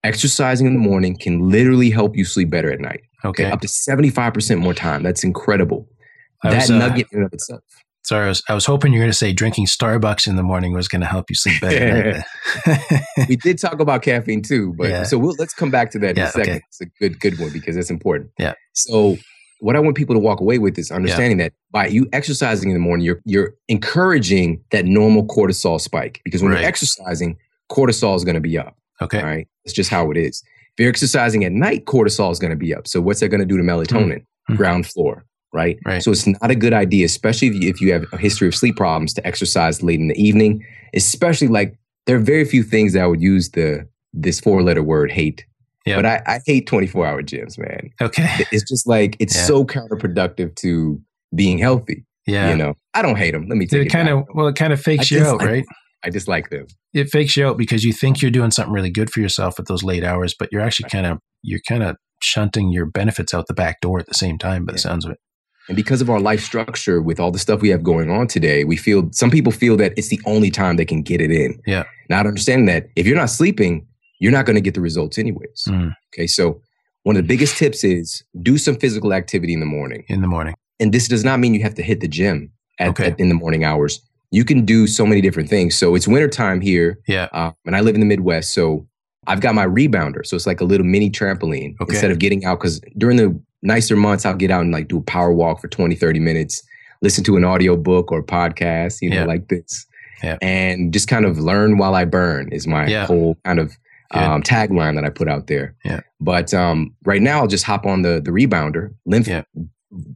Exercising 0.03 0.67
in 0.67 0.73
the 0.73 0.79
morning 0.79 1.15
can 1.15 1.49
literally 1.49 1.89
help 1.89 2.15
you 2.15 2.25
sleep 2.25 2.49
better 2.49 2.71
at 2.71 2.79
night. 2.79 3.01
Okay. 3.23 3.45
Up 3.51 3.61
to 3.61 3.67
75% 3.67 4.59
more 4.59 4.73
time. 4.73 5.03
That's 5.03 5.23
incredible. 5.23 5.87
I 6.43 6.49
that 6.51 6.55
was, 6.61 6.71
uh, 6.71 6.77
nugget 6.77 7.07
in 7.11 7.19
and 7.19 7.25
of 7.27 7.33
itself. 7.33 7.61
Sorry, 8.03 8.25
I 8.25 8.29
was, 8.29 8.41
I 8.49 8.55
was 8.55 8.65
hoping 8.65 8.93
you 8.93 8.99
were 8.99 9.03
going 9.03 9.11
to 9.11 9.17
say 9.17 9.31
drinking 9.31 9.67
Starbucks 9.67 10.25
in 10.27 10.35
the 10.35 10.41
morning 10.43 10.73
was 10.73 10.87
going 10.87 11.01
to 11.01 11.07
help 11.07 11.29
you 11.29 11.35
sleep 11.35 11.61
better. 11.61 12.23
we 13.29 13.35
did 13.35 13.59
talk 13.59 13.79
about 13.79 14.01
caffeine 14.01 14.41
too, 14.41 14.73
but 14.75 14.89
Yeah. 14.89 15.03
so 15.03 15.19
we'll, 15.19 15.35
let's 15.37 15.53
come 15.53 15.69
back 15.69 15.91
to 15.91 15.99
that 15.99 16.17
in 16.17 16.23
a 16.23 16.27
second. 16.31 16.53
okay. 16.55 16.61
It's 16.67 16.81
a 16.81 16.85
good, 16.99 17.19
good 17.19 17.39
one 17.39 17.51
because 17.53 17.77
it's 17.77 17.91
important. 17.91 18.31
Yeah. 18.39 18.53
So 18.73 19.17
what 19.59 19.75
I 19.75 19.79
want 19.79 19.95
people 19.95 20.15
to 20.15 20.19
walk 20.19 20.39
away 20.41 20.57
with 20.57 20.79
is 20.79 20.89
understanding 20.89 21.37
that 21.37 21.53
by 21.71 21.85
you 21.87 22.07
exercising 22.11 22.69
in 22.71 22.73
the 22.73 22.79
morning, 22.79 23.05
you're 23.05 23.21
you're 23.25 23.53
encouraging 23.67 24.63
that 24.71 24.85
normal 24.85 25.23
cortisol 25.27 25.79
spike 25.79 26.21
because 26.25 26.41
when 26.41 26.51
Right. 26.53 26.61
you're 26.61 26.67
exercising, 26.67 27.37
cortisol 27.71 28.15
is 28.15 28.23
going 28.23 28.33
to 28.35 28.41
be 28.41 28.57
up. 28.57 28.75
okay. 29.01 29.19
All 29.19 29.25
right, 29.25 29.47
it's 29.63 29.73
just 29.75 29.91
how 29.91 30.09
it 30.09 30.17
is. 30.17 30.41
If 30.77 30.83
you're 30.83 30.89
exercising 30.89 31.43
at 31.43 31.51
night, 31.51 31.85
cortisol 31.85 32.31
is 32.31 32.39
going 32.39 32.51
to 32.51 32.57
be 32.57 32.73
up. 32.73 32.87
So 32.87 33.01
what's 33.01 33.19
that 33.19 33.29
going 33.29 33.41
to 33.41 33.45
do 33.45 33.57
to 33.57 33.63
melatonin? 33.63 34.25
Hmm. 34.47 34.55
Ground 34.55 34.87
floor. 34.87 35.25
Right? 35.53 35.77
Right. 35.85 36.01
So 36.01 36.11
it's 36.11 36.25
not 36.25 36.49
a 36.49 36.55
good 36.55 36.71
idea, 36.71 37.05
especially 37.05 37.49
if 37.49 37.55
you, 37.55 37.69
if 37.69 37.81
you 37.81 37.91
have 37.91 38.05
a 38.13 38.17
history 38.17 38.47
of 38.47 38.55
sleep 38.55 38.77
problems, 38.77 39.13
to 39.15 39.27
exercise 39.27 39.83
late 39.83 39.99
in 39.99 40.07
the 40.07 40.15
evening. 40.21 40.65
Especially 40.93 41.49
like 41.49 41.77
there 42.05 42.15
are 42.15 42.19
very 42.19 42.45
few 42.45 42.63
things 42.63 42.93
that 42.93 43.03
I 43.03 43.07
would 43.07 43.21
use 43.21 43.49
the 43.51 43.87
this 44.13 44.39
four 44.39 44.63
letter 44.63 44.81
word 44.83 45.11
hate. 45.11 45.45
Yeah. 45.85 45.97
But 45.97 46.05
I, 46.05 46.21
I 46.27 46.39
hate 46.45 46.67
24 46.67 47.05
hour 47.05 47.21
gyms, 47.23 47.57
man. 47.57 47.89
Okay. 47.99 48.27
It's 48.51 48.63
just 48.69 48.87
like 48.87 49.17
it's 49.19 49.35
Yeah. 49.35 49.43
so 49.45 49.65
counterproductive 49.65 50.55
to 50.57 51.01
being 51.35 51.57
healthy. 51.57 52.05
Yeah. 52.27 52.51
You 52.51 52.55
know, 52.55 52.75
I 52.93 53.01
don't 53.01 53.17
hate 53.17 53.31
them. 53.31 53.47
Let 53.47 53.57
me 53.57 53.65
take 53.65 53.81
it 53.81 53.87
it 53.87 53.89
kind 53.89 54.07
of 54.09 54.25
well, 54.33 54.47
it 54.47 54.55
kind 54.55 54.71
of 54.71 54.79
fakes 54.81 55.11
I 55.11 55.15
you 55.15 55.25
out, 55.25 55.41
right? 55.41 55.65
I 56.03 56.09
dislike 56.09 56.49
them. 56.49 56.67
It 56.93 57.09
fakes 57.09 57.37
you 57.37 57.45
out 57.47 57.57
because 57.57 57.83
you 57.83 57.93
think 57.93 58.21
you're 58.21 58.31
doing 58.31 58.51
something 58.51 58.73
really 58.73 58.89
good 58.89 59.11
for 59.11 59.19
yourself 59.19 59.59
at 59.59 59.67
those 59.67 59.83
late 59.83 60.03
hours, 60.03 60.33
but 60.37 60.49
you're 60.51 60.61
actually 60.61 60.89
kind 60.89 61.05
of 61.05 61.19
you're 61.43 61.59
kind 61.67 61.83
of 61.83 61.95
shunting 62.21 62.71
your 62.71 62.85
benefits 62.85 63.33
out 63.33 63.47
the 63.47 63.53
back 63.53 63.81
door 63.81 63.99
at 63.99 64.07
the 64.07 64.13
same 64.13 64.37
time. 64.37 64.65
By 64.65 64.73
the 64.73 64.79
sounds 64.79 65.05
of 65.05 65.11
it. 65.11 65.17
And 65.67 65.75
because 65.75 66.01
of 66.01 66.09
our 66.09 66.19
life 66.19 66.41
structure 66.41 67.01
with 67.01 67.19
all 67.19 67.31
the 67.31 67.39
stuff 67.39 67.61
we 67.61 67.69
have 67.69 67.83
going 67.83 68.09
on 68.09 68.27
today, 68.27 68.63
we 68.63 68.75
feel 68.75 69.09
some 69.13 69.29
people 69.29 69.51
feel 69.51 69.77
that 69.77 69.93
it's 69.95 70.09
the 70.09 70.19
only 70.25 70.49
time 70.49 70.75
they 70.75 70.85
can 70.85 71.01
get 71.03 71.21
it 71.21 71.31
in. 71.31 71.59
Yeah. 71.67 71.83
Not 72.09 72.25
understanding 72.25 72.65
that 72.65 72.87
if 72.95 73.05
you're 73.05 73.15
not 73.15 73.29
sleeping, 73.29 73.85
you're 74.19 74.31
not 74.31 74.45
going 74.45 74.55
to 74.55 74.61
get 74.61 74.73
the 74.73 74.81
results 74.81 75.17
anyways. 75.19 75.63
Mm, 75.69 75.93
Okay. 76.13 76.25
So 76.27 76.61
one 77.03 77.15
of 77.15 77.23
the 77.23 77.27
biggest 77.27 77.57
tips 77.57 77.83
is 77.83 78.23
do 78.41 78.57
some 78.57 78.75
physical 78.75 79.13
activity 79.13 79.53
in 79.53 79.59
the 79.59 79.65
morning. 79.67 80.03
in 80.09 80.21
the 80.21 80.27
morning. 80.27 80.55
And 80.79 80.91
this 80.93 81.07
does 81.07 81.23
not 81.23 81.39
mean 81.39 81.53
you 81.53 81.61
have 81.63 81.75
to 81.75 81.83
hit 81.83 82.01
the 82.01 82.07
gym 82.07 82.51
at, 82.79 82.89
Okay. 82.89 83.05
at- 83.07 83.19
in 83.19 83.29
the 83.29 83.35
morning 83.35 83.63
hours. 83.63 84.01
You 84.31 84.45
can 84.45 84.65
do 84.65 84.87
so 84.87 85.05
many 85.05 85.21
different 85.21 85.49
things. 85.49 85.77
So 85.77 85.93
it's 85.95 86.07
wintertime 86.07 86.61
here, 86.61 86.99
Yeah. 87.07 87.27
uh, 87.33 87.51
and 87.65 87.75
I 87.75 87.81
live 87.81 87.95
in 87.95 87.99
the 88.01 88.07
Midwest. 88.07 88.53
So 88.53 88.87
I've 89.27 89.41
got 89.41 89.53
my 89.55 89.65
rebounder. 89.65 90.25
So 90.25 90.35
it's 90.35 90.47
like 90.47 90.61
a 90.61 90.65
little 90.65 90.85
mini 90.85 91.09
trampoline 91.11 91.75
Okay. 91.81 91.93
instead 91.93 92.11
of 92.11 92.19
getting 92.19 92.43
out. 92.45 92.59
Because 92.59 92.79
during 92.97 93.17
the 93.17 93.37
nicer 93.61 93.95
months, 93.95 94.25
I'll 94.25 94.33
get 94.35 94.49
out 94.49 94.61
and 94.61 94.71
like 94.71 94.87
do 94.87 94.97
a 94.97 95.01
power 95.03 95.31
walk 95.33 95.59
for 95.61 95.67
20, 95.67 95.95
30 95.95 96.19
minutes, 96.19 96.63
listen 97.01 97.23
to 97.25 97.35
an 97.37 97.43
audio 97.43 97.75
book 97.75 98.11
or 98.11 98.23
podcast, 98.23 98.97
you 99.01 99.09
know, 99.09 99.17
Yeah. 99.17 99.25
like 99.25 99.47
this. 99.49 99.85
Yeah. 100.23 100.37
And 100.41 100.93
just 100.93 101.07
kind 101.07 101.25
of 101.25 101.37
learn 101.39 101.77
while 101.77 101.93
I 101.95 102.05
burn 102.05 102.49
is 102.51 102.65
my 102.67 102.87
Yeah. 102.87 103.05
whole 103.05 103.37
kind 103.45 103.59
of 103.59 103.73
um, 104.13 104.41
tagline 104.43 104.95
that 104.95 105.05
I 105.05 105.09
put 105.09 105.29
out 105.29 105.47
there. 105.47 105.73
Yeah. 105.85 106.01
But 106.19 106.53
um, 106.53 106.93
right 107.05 107.21
now, 107.21 107.39
I'll 107.39 107.47
just 107.47 107.63
hop 107.63 107.85
on 107.85 108.01
the 108.01 108.21
the 108.21 108.31
rebounder. 108.31 108.89
Lymph 109.05 109.29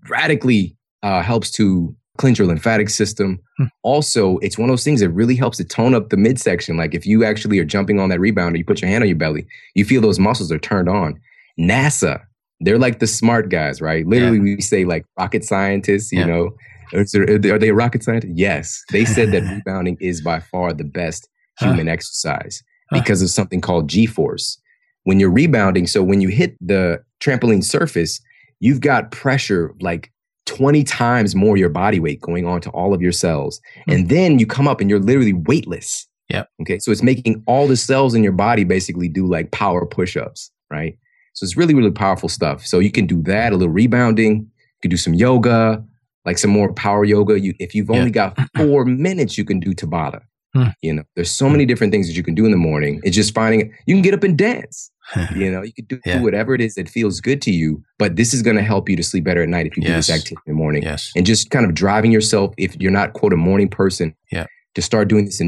radically 0.09 0.75
uh, 1.03 1.21
helps 1.21 1.51
to 1.51 1.95
cleanse 2.17 2.37
your 2.39 2.47
lymphatic 2.47 2.89
system. 2.89 3.39
Hmm. 3.57 3.65
Also, 3.83 4.37
it's 4.39 4.57
one 4.57 4.69
of 4.69 4.71
those 4.73 4.83
things 4.83 4.99
that 5.01 5.09
really 5.09 5.35
helps 5.35 5.57
to 5.57 5.63
tone 5.63 5.93
up 5.93 6.09
the 6.09 6.17
midsection. 6.17 6.77
Like 6.77 6.93
if 6.93 7.05
you 7.05 7.23
actually 7.25 7.59
are 7.59 7.65
jumping 7.65 7.99
on 7.99 8.09
that 8.09 8.19
rebounder, 8.19 8.57
you 8.57 8.65
put 8.65 8.81
your 8.81 8.89
hand 8.89 9.03
on 9.03 9.07
your 9.09 9.17
belly, 9.17 9.45
you 9.75 9.85
feel 9.85 10.01
those 10.01 10.19
muscles 10.19 10.51
are 10.51 10.59
turned 10.59 10.89
on. 10.89 11.19
NASA, 11.59 12.21
they're 12.61 12.79
like 12.79 12.99
the 12.99 13.07
smart 13.07 13.49
guys, 13.49 13.81
right? 13.81 14.05
Literally, 14.07 14.39
we 14.39 14.61
say 14.61 14.85
like 14.85 15.05
rocket 15.17 15.43
scientists, 15.43 16.11
you 16.11 16.19
Yeah. 16.19 16.25
know. 16.25 16.55
Is 16.93 17.11
there- 17.11 17.23
Are 17.53 17.59
they 17.59 17.69
a 17.69 17.73
rocket 17.73 18.03
scientist? 18.03 18.33
Yes. 18.37 18.83
They 18.91 19.05
said 19.05 19.31
that 19.31 19.43
rebounding 19.65 19.97
is 19.99 20.21
by 20.21 20.39
far 20.39 20.71
the 20.73 20.83
best 20.83 21.27
Huh. 21.59 21.67
human 21.67 21.87
exercise 21.87 22.61
Huh. 22.91 22.99
because 22.99 23.21
of 23.21 23.29
something 23.29 23.61
called 23.61 23.87
G 23.89 24.05
force. 24.05 24.57
When 25.03 25.19
you're 25.19 25.31
rebounding, 25.31 25.87
so 25.87 26.03
when 26.03 26.19
you 26.21 26.27
hit 26.29 26.55
the 26.59 27.01
trampoline 27.21 27.63
surface, 27.63 28.19
you've 28.59 28.81
got 28.81 29.11
pressure 29.11 29.73
like 29.79 30.11
20 30.45 30.83
times 30.83 31.35
more 31.35 31.57
your 31.57 31.69
body 31.69 31.99
weight 31.99 32.21
going 32.21 32.45
on 32.45 32.61
to 32.61 32.69
all 32.71 32.93
of 32.93 33.01
your 33.01 33.11
cells. 33.11 33.59
Hmm. 33.85 33.91
And 33.91 34.09
then 34.09 34.39
you 34.39 34.45
come 34.45 34.67
up 34.67 34.79
and 34.81 34.89
you're 34.89 34.99
literally 34.99 35.33
weightless. 35.33 36.07
Yep. 36.29 36.49
Okay. 36.61 36.79
So 36.79 36.91
it's 36.91 37.03
making 37.03 37.43
all 37.47 37.67
the 37.67 37.77
cells 37.77 38.15
in 38.15 38.23
your 38.23 38.31
body 38.31 38.63
basically 38.63 39.07
do 39.07 39.27
like 39.27 39.51
power 39.51 39.85
push 39.85 40.17
ups, 40.17 40.51
right? 40.71 40.97
So 41.33 41.43
it's 41.43 41.57
really, 41.57 41.73
really 41.73 41.91
powerful 41.91 42.29
stuff. 42.29 42.65
So 42.65 42.79
you 42.79 42.91
can 42.91 43.05
do 43.05 43.21
that, 43.23 43.51
a 43.51 43.55
little 43.55 43.73
rebounding. 43.73 44.35
You 44.37 44.49
can 44.81 44.89
do 44.89 44.97
some 44.97 45.13
yoga, 45.13 45.83
like 46.25 46.37
some 46.37 46.49
more 46.51 46.73
power 46.73 47.03
yoga. 47.05 47.39
You, 47.39 47.53
if 47.59 47.75
you've 47.75 47.89
Yeah. 47.89 47.97
only 47.97 48.11
got 48.11 48.37
four 48.57 48.85
minutes, 48.85 49.37
you 49.37 49.45
can 49.45 49.59
do 49.59 49.73
Tabata. 49.73 50.21
Hmm. 50.55 50.69
You 50.81 50.93
know, 50.93 51.03
there's 51.15 51.29
so 51.31 51.49
many 51.49 51.65
different 51.65 51.91
things 51.91 52.07
that 52.07 52.13
you 52.15 52.23
can 52.23 52.33
do 52.33 52.45
in 52.45 52.51
the 52.51 52.57
morning. 52.57 53.01
It's 53.03 53.15
just 53.15 53.33
finding 53.35 53.73
you 53.87 53.93
can 53.95 54.01
get 54.01 54.13
up 54.13 54.23
and 54.23 54.37
dance. 54.37 54.89
You 55.35 55.51
know, 55.51 55.61
you 55.61 55.71
can 55.73 55.85
do 55.85 55.99
Yeah. 56.05 56.21
whatever 56.21 56.55
it 56.55 56.61
is 56.61 56.73
that 56.75 56.89
feels 56.89 57.19
good 57.21 57.39
to 57.43 57.51
you. 57.51 57.83
But 57.99 58.15
this 58.15 58.33
is 58.33 58.41
going 58.41 58.55
to 58.55 58.63
help 58.63 58.89
you 58.89 58.95
to 58.95 59.03
sleep 59.03 59.23
better 59.25 59.43
at 59.43 59.49
night 59.49 59.67
if 59.67 59.77
you 59.77 59.83
do 59.83 59.91
this 59.93 60.09
Yes. 60.09 60.17
activity 60.17 60.41
in 60.47 60.53
the 60.53 60.57
morning. 60.57 60.81
yes. 60.83 61.11
And 61.15 61.25
just 61.27 61.51
kind 61.51 61.63
of 61.65 61.75
driving 61.75 62.11
yourself, 62.11 62.53
if 62.57 62.75
you're 62.81 62.91
not 62.91 63.13
quote 63.13 63.31
a 63.33 63.37
morning 63.37 63.69
person, 63.69 64.15
Yeah. 64.31 64.45
to 64.73 64.81
start 64.81 65.07
doing 65.09 65.25
this 65.25 65.39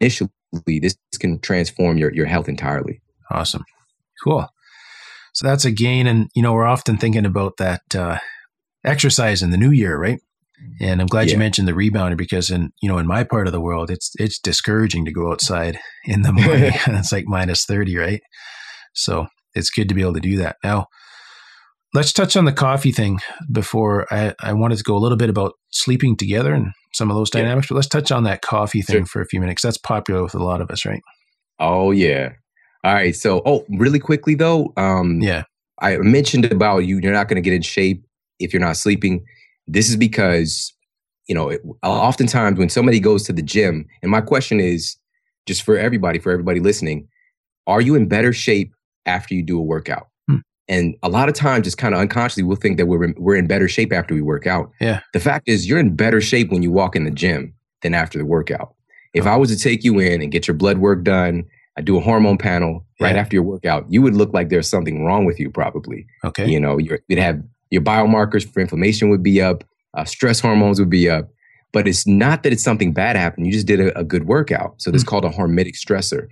initially. 0.00 0.30
This 0.66 0.96
can 1.18 1.40
transform 1.40 1.96
your 1.98 2.12
your 2.14 2.26
health 2.26 2.48
entirely. 2.48 3.00
Awesome. 3.30 3.64
Cool. 4.22 4.46
So 5.32 5.46
that's 5.46 5.64
a 5.64 5.70
gain. 5.72 6.06
And, 6.06 6.28
you 6.36 6.42
know, 6.42 6.52
we're 6.52 6.66
often 6.66 6.96
thinking 6.96 7.24
about 7.24 7.56
that 7.56 7.82
uh, 7.96 8.18
exercise 8.84 9.42
in 9.42 9.50
the 9.50 9.56
new 9.56 9.70
year, 9.70 9.96
right? 9.98 10.20
And 10.80 11.00
I'm 11.00 11.06
glad 11.06 11.30
you 11.30 11.36
mentioned 11.38 11.68
the 11.68 11.72
rebounder 11.72 12.16
because 12.16 12.50
in, 12.50 12.70
you 12.82 12.88
know, 12.88 12.98
in 12.98 13.06
my 13.06 13.24
part 13.24 13.46
of 13.46 13.52
the 13.52 13.60
world, 13.60 13.90
it's, 13.90 14.12
it's 14.18 14.38
discouraging 14.38 15.04
to 15.04 15.12
go 15.12 15.30
outside 15.32 15.78
in 16.04 16.22
the 16.22 16.32
morning. 16.32 16.72
it's 16.86 17.12
like 17.12 17.24
minus 17.26 17.64
30, 17.64 17.96
right? 17.96 18.20
So 18.94 19.26
it's 19.54 19.70
good 19.70 19.88
to 19.88 19.94
be 19.94 20.00
able 20.02 20.14
to 20.14 20.20
do 20.20 20.36
that. 20.38 20.56
Now, 20.64 20.86
let's 21.94 22.12
touch 22.12 22.36
on 22.36 22.44
the 22.44 22.52
coffee 22.52 22.92
thing 22.92 23.18
before 23.50 24.06
I, 24.12 24.34
I 24.40 24.52
wanted 24.52 24.78
to 24.78 24.84
go 24.84 24.96
a 24.96 24.98
little 24.98 25.18
bit 25.18 25.30
about 25.30 25.52
sleeping 25.70 26.16
together 26.16 26.52
and 26.54 26.72
some 26.94 27.10
of 27.10 27.16
those 27.16 27.30
Yeah. 27.34 27.42
dynamics, 27.42 27.68
but 27.68 27.74
let's 27.76 27.88
touch 27.88 28.10
on 28.10 28.24
that 28.24 28.42
coffee 28.42 28.82
thing 28.82 28.98
Sure. 28.98 29.06
for 29.06 29.22
a 29.22 29.26
few 29.26 29.40
minutes. 29.40 29.62
That's 29.62 29.78
popular 29.78 30.22
with 30.22 30.34
a 30.34 30.42
lot 30.42 30.60
of 30.60 30.70
us, 30.70 30.84
right? 30.84 31.02
Oh 31.58 31.90
yeah. 31.90 32.30
All 32.84 32.94
right. 32.94 33.14
So 33.14 33.42
oh, 33.44 33.64
really 33.70 33.98
quickly 33.98 34.34
though, 34.34 34.72
um, 34.76 35.20
Yeah. 35.20 35.44
I 35.82 35.96
mentioned 35.98 36.44
about 36.52 36.78
you. 36.80 36.98
You're 36.98 37.12
not 37.12 37.28
going 37.28 37.36
to 37.36 37.40
get 37.42 37.54
in 37.54 37.62
shape 37.62 38.04
if 38.38 38.52
you're 38.52 38.60
not 38.60 38.76
sleeping. 38.76 39.24
This 39.66 39.88
is 39.90 39.96
because 39.96 40.72
you 41.28 41.34
know, 41.34 41.48
it, 41.48 41.60
oftentimes 41.84 42.58
when 42.58 42.68
somebody 42.68 42.98
goes 42.98 43.22
to 43.22 43.32
the 43.32 43.42
gym, 43.42 43.86
and 44.02 44.10
my 44.10 44.20
question 44.20 44.58
is 44.58 44.96
just 45.46 45.62
for 45.62 45.78
everybody, 45.78 46.18
for 46.18 46.32
everybody 46.32 46.58
listening, 46.58 47.06
are 47.68 47.80
you 47.80 47.94
in 47.94 48.08
better 48.08 48.32
shape 48.32 48.74
after 49.06 49.34
you 49.34 49.42
do 49.44 49.56
a 49.56 49.62
workout? 49.62 50.08
Hmm. 50.28 50.38
And 50.68 50.96
a 51.04 51.08
lot 51.08 51.28
of 51.28 51.36
times, 51.36 51.64
just 51.66 51.78
kind 51.78 51.94
of 51.94 52.00
unconsciously, 52.00 52.42
we'll 52.42 52.56
think 52.56 52.78
that 52.78 52.86
we're 52.86 53.04
in, 53.04 53.14
we're 53.16 53.36
in 53.36 53.46
better 53.46 53.68
shape 53.68 53.92
after 53.92 54.12
we 54.12 54.22
work 54.22 54.48
out. 54.48 54.72
Yeah. 54.80 55.00
The 55.12 55.20
fact 55.20 55.48
is, 55.48 55.68
you're 55.68 55.78
in 55.78 55.94
better 55.94 56.20
shape 56.20 56.50
when 56.50 56.62
you 56.62 56.72
walk 56.72 56.96
in 56.96 57.04
the 57.04 57.12
gym 57.12 57.54
than 57.82 57.94
after 57.94 58.18
the 58.18 58.24
workout. 58.26 58.74
If 59.14 59.26
I 59.26 59.36
was 59.36 59.50
to 59.56 59.56
take 59.62 59.84
you 59.84 60.00
in 60.00 60.22
and 60.22 60.32
get 60.32 60.48
your 60.48 60.56
blood 60.56 60.78
work 60.78 61.04
done, 61.04 61.44
I 61.76 61.82
do 61.82 61.96
a 61.96 62.00
hormone 62.00 62.38
panel 62.38 62.84
right 63.00 63.14
Yeah. 63.14 63.20
after 63.20 63.36
your 63.36 63.44
workout, 63.44 63.86
you 63.88 64.02
would 64.02 64.14
look 64.14 64.32
like 64.34 64.48
there's 64.48 64.68
something 64.68 65.04
wrong 65.04 65.26
with 65.26 65.38
you, 65.38 65.48
probably. 65.48 66.06
Okay. 66.24 66.48
You 66.50 66.58
know, 66.58 66.76
you're, 66.78 66.98
you'd 67.06 67.20
have 67.20 67.40
your 67.70 67.82
biomarkers 67.82 68.50
for 68.50 68.60
inflammation 68.60 69.08
would 69.10 69.22
be 69.22 69.40
up, 69.40 69.64
uh, 69.94 70.04
stress 70.04 70.40
hormones 70.40 70.78
would 70.80 70.90
be 70.90 71.08
up. 71.08 71.30
But 71.72 71.86
it's 71.86 72.06
not 72.06 72.42
that 72.42 72.52
it's 72.52 72.64
something 72.64 72.92
bad 72.92 73.14
happened. 73.14 73.46
You 73.46 73.52
just 73.52 73.66
did 73.66 73.80
a, 73.80 73.96
a 73.96 74.02
good 74.02 74.26
workout. 74.26 74.74
So 74.78 74.90
this 74.90 75.02
is 75.02 75.08
called 75.08 75.24
a 75.24 75.28
hormetic 75.28 75.76
stressor. 75.76 76.26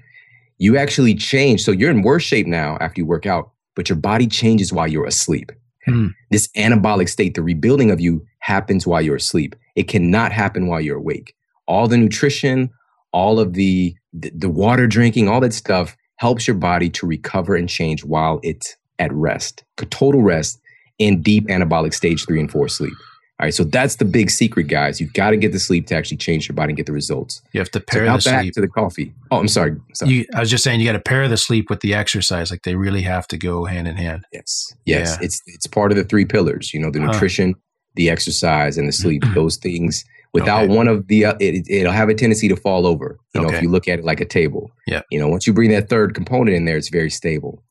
You 0.58 0.76
actually 0.76 1.14
change. 1.14 1.62
So 1.62 1.70
you're 1.70 1.92
in 1.92 2.02
worse 2.02 2.24
shape 2.24 2.48
now 2.48 2.76
after 2.80 3.00
you 3.00 3.06
work 3.06 3.24
out, 3.24 3.52
but 3.76 3.88
your 3.88 3.96
body 3.98 4.26
changes 4.26 4.72
while 4.72 4.88
you're 4.88 5.06
asleep. 5.06 5.52
Hmm. 5.86 6.08
This 6.32 6.48
anabolic 6.56 7.08
state, 7.08 7.34
the 7.34 7.42
rebuilding 7.42 7.92
of 7.92 8.00
you 8.00 8.26
happens 8.40 8.84
while 8.84 9.00
you're 9.00 9.16
asleep. 9.16 9.54
It 9.76 9.84
cannot 9.84 10.32
happen 10.32 10.66
while 10.66 10.80
you're 10.80 10.98
awake. 10.98 11.34
All 11.68 11.86
the 11.86 11.96
nutrition, 11.96 12.70
all 13.12 13.38
of 13.38 13.52
the, 13.52 13.94
the 14.12 14.30
the 14.34 14.50
water 14.50 14.86
drinking, 14.86 15.28
all 15.28 15.40
that 15.40 15.54
stuff 15.54 15.96
helps 16.16 16.48
your 16.48 16.56
body 16.56 16.90
to 16.90 17.06
recover 17.06 17.54
and 17.54 17.68
change 17.68 18.04
while 18.04 18.40
it's 18.42 18.76
at 18.98 19.12
rest, 19.12 19.64
total 19.76 20.22
rest 20.22 20.58
in 20.98 21.22
deep 21.22 21.46
anabolic 21.48 21.94
stage 21.94 22.26
three 22.26 22.40
and 22.40 22.50
four 22.50 22.68
sleep. 22.68 22.94
All 23.40 23.44
right, 23.46 23.54
so 23.54 23.62
that's 23.62 23.96
the 23.96 24.04
big 24.04 24.30
secret, 24.30 24.64
guys. 24.64 25.00
You've 25.00 25.12
got 25.12 25.30
to 25.30 25.36
get 25.36 25.52
the 25.52 25.60
sleep 25.60 25.86
to 25.86 25.94
actually 25.94 26.16
change 26.16 26.48
your 26.48 26.56
body 26.56 26.70
and 26.72 26.76
get 26.76 26.86
the 26.86 26.92
results. 26.92 27.40
You 27.52 27.60
have 27.60 27.70
to 27.70 27.78
pair 27.78 28.04
so 28.06 28.16
the 28.16 28.30
back 28.34 28.42
sleep. 28.42 28.54
to 28.54 28.60
the 28.60 28.66
coffee. 28.66 29.14
Oh, 29.30 29.38
I'm 29.38 29.46
sorry. 29.46 29.76
sorry. 29.94 30.10
You, 30.12 30.26
I 30.34 30.40
was 30.40 30.50
just 30.50 30.64
saying 30.64 30.80
you 30.80 30.86
got 30.86 30.94
to 30.94 30.98
pair 30.98 31.28
the 31.28 31.36
sleep 31.36 31.70
with 31.70 31.78
the 31.78 31.94
exercise. 31.94 32.50
Like 32.50 32.62
they 32.64 32.74
really 32.74 33.02
have 33.02 33.28
to 33.28 33.36
go 33.36 33.64
hand 33.64 33.86
in 33.86 33.94
hand. 33.96 34.24
yes, 34.32 34.74
yes. 34.86 35.16
Yeah. 35.20 35.24
It's 35.24 35.40
it's 35.46 35.68
part 35.68 35.92
of 35.92 35.96
the 35.96 36.02
three 36.02 36.24
pillars. 36.24 36.74
You 36.74 36.80
know, 36.80 36.90
the 36.90 36.98
Huh. 37.00 37.12
nutrition, 37.12 37.54
the 37.94 38.10
exercise, 38.10 38.76
and 38.76 38.88
the 38.88 38.92
sleep. 38.92 39.22
Those 39.34 39.56
things. 39.56 40.04
Without 40.34 40.64
Okay. 40.64 40.76
one 40.76 40.88
of 40.88 41.06
the, 41.06 41.24
uh, 41.24 41.34
it, 41.40 41.64
it'll 41.70 41.90
have 41.92 42.10
a 42.10 42.14
tendency 42.14 42.48
to 42.48 42.56
fall 42.56 42.86
over. 42.86 43.18
You 43.34 43.40
know, 43.40 43.46
Okay. 43.46 43.56
if 43.58 43.62
you 43.62 43.70
look 43.70 43.88
at 43.88 44.00
it 44.00 44.04
like 44.04 44.20
a 44.20 44.26
table. 44.26 44.70
Yeah. 44.86 45.00
You 45.10 45.18
know, 45.20 45.26
once 45.28 45.46
you 45.46 45.54
bring 45.54 45.70
that 45.70 45.88
third 45.88 46.14
component 46.14 46.54
in 46.56 46.64
there, 46.66 46.76
it's 46.76 46.90
very 46.90 47.08
stable. 47.08 47.62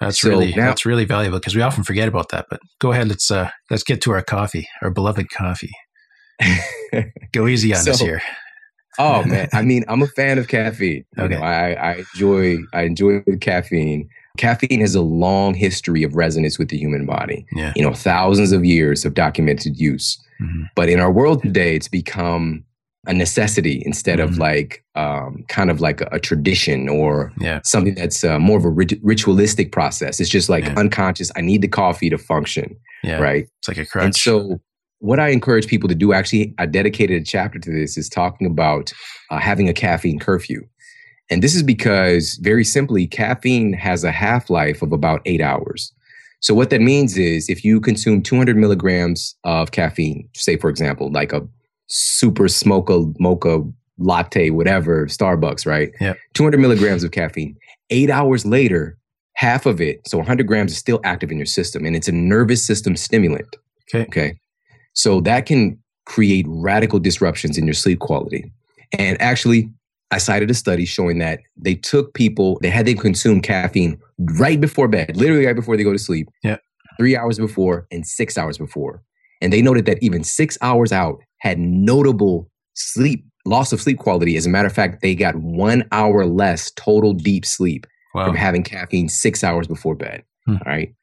That's 0.00 0.20
So 0.20 0.28
really 0.30 0.52
now- 0.54 0.66
that's 0.66 0.84
really 0.86 1.04
valuable 1.04 1.38
because 1.38 1.54
we 1.54 1.62
often 1.62 1.84
forget 1.84 2.08
about 2.08 2.30
that. 2.30 2.46
But 2.50 2.60
go 2.80 2.92
ahead, 2.92 3.08
let's 3.08 3.30
uh 3.30 3.50
let's 3.70 3.82
get 3.84 4.00
to 4.02 4.12
our 4.12 4.22
coffee, 4.22 4.68
our 4.82 4.90
beloved 4.90 5.30
coffee. 5.30 5.72
Go 7.32 7.46
easy 7.46 7.72
on 7.74 7.88
us 7.88 8.00
here. 8.00 8.22
Oh 8.98 9.24
man, 9.26 9.48
I 9.52 9.62
mean, 9.62 9.84
I'm 9.88 10.02
a 10.02 10.06
fan 10.08 10.38
of 10.38 10.48
caffeine. 10.48 11.04
You 11.16 11.24
Okay. 11.24 11.34
know, 11.36 11.40
I, 11.42 11.72
I 11.72 11.92
enjoy 12.14 12.58
I 12.74 12.82
enjoy 12.82 13.20
caffeine. 13.40 14.08
Caffeine 14.38 14.80
has 14.80 14.94
a 14.94 15.02
long 15.02 15.54
history 15.54 16.02
of 16.02 16.14
resonance 16.16 16.58
with 16.58 16.68
the 16.68 16.78
human 16.78 17.06
body. 17.06 17.44
Yeah. 17.54 17.72
You 17.76 17.82
know, 17.82 17.92
thousands 17.94 18.52
of 18.52 18.64
years 18.64 19.04
of 19.04 19.14
documented 19.14 19.78
use. 19.78 20.18
Mhm. 20.40 20.68
But 20.74 20.88
in 20.88 21.00
our 21.00 21.12
world 21.12 21.42
today, 21.42 21.76
it's 21.76 21.88
become 21.88 22.64
a 23.06 23.12
necessity 23.12 23.82
instead 23.84 24.18
Mhm. 24.18 24.24
of 24.24 24.38
like 24.38 24.84
um, 24.94 25.44
kind 25.48 25.70
of 25.70 25.80
like 25.80 26.02
a, 26.02 26.08
a 26.12 26.20
tradition 26.20 26.88
or 26.88 27.32
Yeah. 27.40 27.60
something 27.64 27.94
that's 27.94 28.22
uh, 28.22 28.38
more 28.38 28.58
of 28.58 28.64
a 28.64 28.68
rit- 28.70 29.00
ritualistic 29.02 29.72
process. 29.72 30.20
It's 30.20 30.28
just 30.30 30.48
like 30.50 30.64
Yeah. 30.66 30.74
unconscious. 30.76 31.30
I 31.34 31.40
need 31.40 31.62
the 31.62 31.68
coffee 31.68 32.10
to 32.10 32.18
function, 32.18 32.76
Yeah. 33.02 33.18
right? 33.18 33.46
It's 33.58 33.68
like 33.68 33.78
a 33.78 33.86
crutch. 33.86 34.04
And 34.04 34.14
so, 34.14 34.60
what 34.98 35.18
I 35.18 35.30
encourage 35.30 35.66
people 35.66 35.88
to 35.88 35.94
do, 35.96 36.12
actually, 36.12 36.54
I 36.58 36.66
dedicated 36.66 37.22
a 37.22 37.24
chapter 37.24 37.58
to 37.58 37.70
this, 37.72 37.96
is 37.96 38.08
talking 38.08 38.46
about 38.46 38.92
uh, 39.30 39.38
having 39.38 39.68
a 39.68 39.72
caffeine 39.72 40.18
curfew. 40.20 40.60
And 41.30 41.42
this 41.42 41.54
is 41.56 41.62
because, 41.62 42.38
very 42.42 42.64
simply, 42.64 43.06
caffeine 43.06 43.72
has 43.72 44.04
a 44.04 44.12
half 44.12 44.50
life 44.50 44.82
of 44.82 44.92
about 44.92 45.22
eight 45.24 45.40
hours. 45.40 45.92
So, 46.40 46.54
what 46.54 46.68
that 46.70 46.80
means 46.82 47.16
is 47.16 47.48
if 47.48 47.64
you 47.64 47.80
consume 47.80 48.22
200 48.22 48.56
milligrams 48.58 49.34
of 49.44 49.70
caffeine, 49.72 50.28
say, 50.36 50.56
for 50.56 50.68
example, 50.70 51.10
like 51.10 51.32
a 51.32 51.40
super 51.92 52.44
smocha, 52.44 53.14
mocha 53.20 53.62
latte, 53.98 54.50
whatever, 54.50 55.06
Starbucks, 55.06 55.66
right? 55.66 55.92
Yep. 56.00 56.16
200 56.34 56.58
milligrams 56.58 57.04
of 57.04 57.10
caffeine. 57.10 57.56
Eight 57.90 58.10
hours 58.10 58.46
later, 58.46 58.96
half 59.34 59.66
of 59.66 59.80
it, 59.80 60.06
so 60.06 60.18
100 60.18 60.46
grams, 60.46 60.72
is 60.72 60.78
still 60.78 61.00
active 61.04 61.30
in 61.30 61.36
your 61.36 61.46
system, 61.46 61.84
and 61.84 61.94
it's 61.94 62.08
a 62.08 62.12
nervous 62.12 62.64
system 62.64 62.96
stimulant. 62.96 63.56
Okay. 63.94 64.04
Okay. 64.06 64.38
So 64.94 65.20
that 65.20 65.46
can 65.46 65.78
create 66.06 66.46
radical 66.48 66.98
disruptions 66.98 67.58
in 67.58 67.66
your 67.66 67.74
sleep 67.74 68.00
quality. 68.00 68.50
And 68.98 69.20
actually, 69.20 69.70
I 70.10 70.18
cited 70.18 70.50
a 70.50 70.54
study 70.54 70.84
showing 70.84 71.18
that 71.18 71.40
they 71.56 71.74
took 71.74 72.14
people, 72.14 72.58
they 72.62 72.70
had 72.70 72.86
them 72.86 72.96
consume 72.96 73.40
caffeine 73.40 74.00
right 74.38 74.60
before 74.60 74.88
bed, 74.88 75.16
literally 75.16 75.46
right 75.46 75.56
before 75.56 75.76
they 75.76 75.84
go 75.84 75.92
to 75.92 75.98
sleep. 75.98 76.28
Yeah. 76.42 76.56
Three 76.98 77.16
hours 77.16 77.38
before 77.38 77.86
and 77.90 78.06
six 78.06 78.36
hours 78.36 78.58
before. 78.58 79.02
And 79.40 79.52
they 79.52 79.62
noted 79.62 79.86
that 79.86 80.02
even 80.02 80.22
six 80.22 80.56
hours 80.60 80.92
out 80.92 81.18
had 81.42 81.58
notable 81.58 82.48
sleep, 82.74 83.24
loss 83.44 83.72
of 83.72 83.80
sleep 83.82 83.98
quality. 83.98 84.36
As 84.36 84.46
a 84.46 84.48
matter 84.48 84.68
of 84.68 84.72
fact, 84.72 85.02
they 85.02 85.12
got 85.16 85.34
one 85.34 85.82
hour 85.90 86.24
less 86.24 86.70
total 86.76 87.12
deep 87.12 87.44
sleep 87.44 87.86
Wow. 88.14 88.26
from 88.26 88.36
having 88.36 88.62
caffeine 88.62 89.08
six 89.08 89.42
hours 89.42 89.66
before 89.66 89.94
bed. 89.96 90.22
Hmm. 90.46 90.52
All 90.56 90.60
right. 90.66 90.94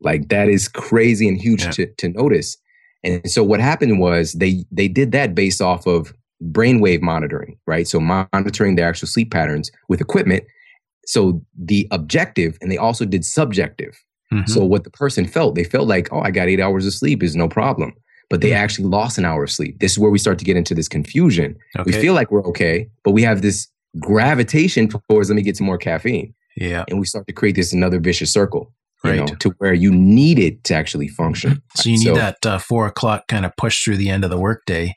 Like 0.00 0.28
that 0.28 0.48
is 0.48 0.66
crazy 0.68 1.26
and 1.28 1.40
huge 1.40 1.62
Yeah. 1.64 1.70
to, 1.70 1.86
to 1.86 2.08
notice. 2.08 2.56
And 3.04 3.30
so 3.30 3.42
what 3.44 3.60
happened 3.60 3.98
was 4.00 4.32
they 4.32 4.64
they 4.72 4.88
did 4.88 5.12
that 5.12 5.34
based 5.34 5.62
off 5.62 5.86
of 5.86 6.12
brainwave 6.42 7.00
monitoring, 7.00 7.56
right? 7.66 7.86
So 7.88 8.00
monitoring 8.00 8.74
their 8.74 8.88
actual 8.88 9.08
sleep 9.08 9.30
patterns 9.30 9.70
with 9.88 10.00
equipment. 10.00 10.44
So 11.06 11.40
the 11.56 11.86
objective, 11.92 12.58
and 12.60 12.70
they 12.70 12.76
also 12.76 13.04
did 13.04 13.24
subjective. 13.24 13.96
Mhm. 14.34 14.48
So 14.48 14.64
what 14.64 14.82
the 14.84 14.90
person 14.90 15.26
felt, 15.26 15.54
they 15.54 15.64
felt 15.64 15.86
like, 15.88 16.12
oh, 16.12 16.20
I 16.20 16.30
got 16.32 16.48
eight 16.48 16.60
hours 16.60 16.84
of 16.86 16.92
sleep 16.92 17.22
is 17.22 17.36
no 17.36 17.48
problem. 17.48 17.92
But 18.28 18.40
they 18.40 18.50
Hmm. 18.50 18.56
actually 18.56 18.88
lost 18.88 19.18
an 19.18 19.24
hour 19.24 19.44
of 19.44 19.50
sleep. 19.50 19.78
This 19.78 19.92
is 19.92 19.98
where 19.98 20.10
we 20.10 20.18
start 20.18 20.38
to 20.40 20.44
get 20.44 20.56
into 20.56 20.74
this 20.74 20.88
confusion. 20.88 21.56
We 21.84 21.92
feel 21.92 22.12
like 22.14 22.30
we're 22.32 22.44
okay, 22.46 22.88
but 23.04 23.12
we 23.12 23.22
have 23.22 23.40
this 23.42 23.68
gravitation 24.00 24.88
towards 24.88 25.28
let 25.30 25.36
me 25.36 25.42
get 25.42 25.56
some 25.56 25.66
more 25.66 25.78
caffeine 25.78 26.34
yeah. 26.56 26.84
and 26.88 26.98
we 27.00 27.06
start 27.06 27.26
to 27.26 27.32
create 27.32 27.54
this 27.56 27.72
another 27.72 27.98
vicious 27.98 28.30
circle 28.32 28.72
you 29.04 29.12
know 29.14 29.24
Right. 29.24 29.40
to 29.40 29.50
where 29.58 29.72
you 29.72 29.90
need 29.90 30.38
it 30.38 30.64
to 30.64 30.74
actually 30.74 31.08
function 31.08 31.62
So 31.76 31.88
you 31.90 31.98
need 32.04 32.14
that 32.16 32.44
uh, 32.44 32.58
four 32.58 32.86
o'clock 32.86 33.26
kind 33.28 33.46
of 33.46 33.52
push 33.56 33.82
through 33.82 33.96
the 33.98 34.10
end 34.10 34.22
of 34.24 34.30
the 34.30 34.38
workday, 34.38 34.94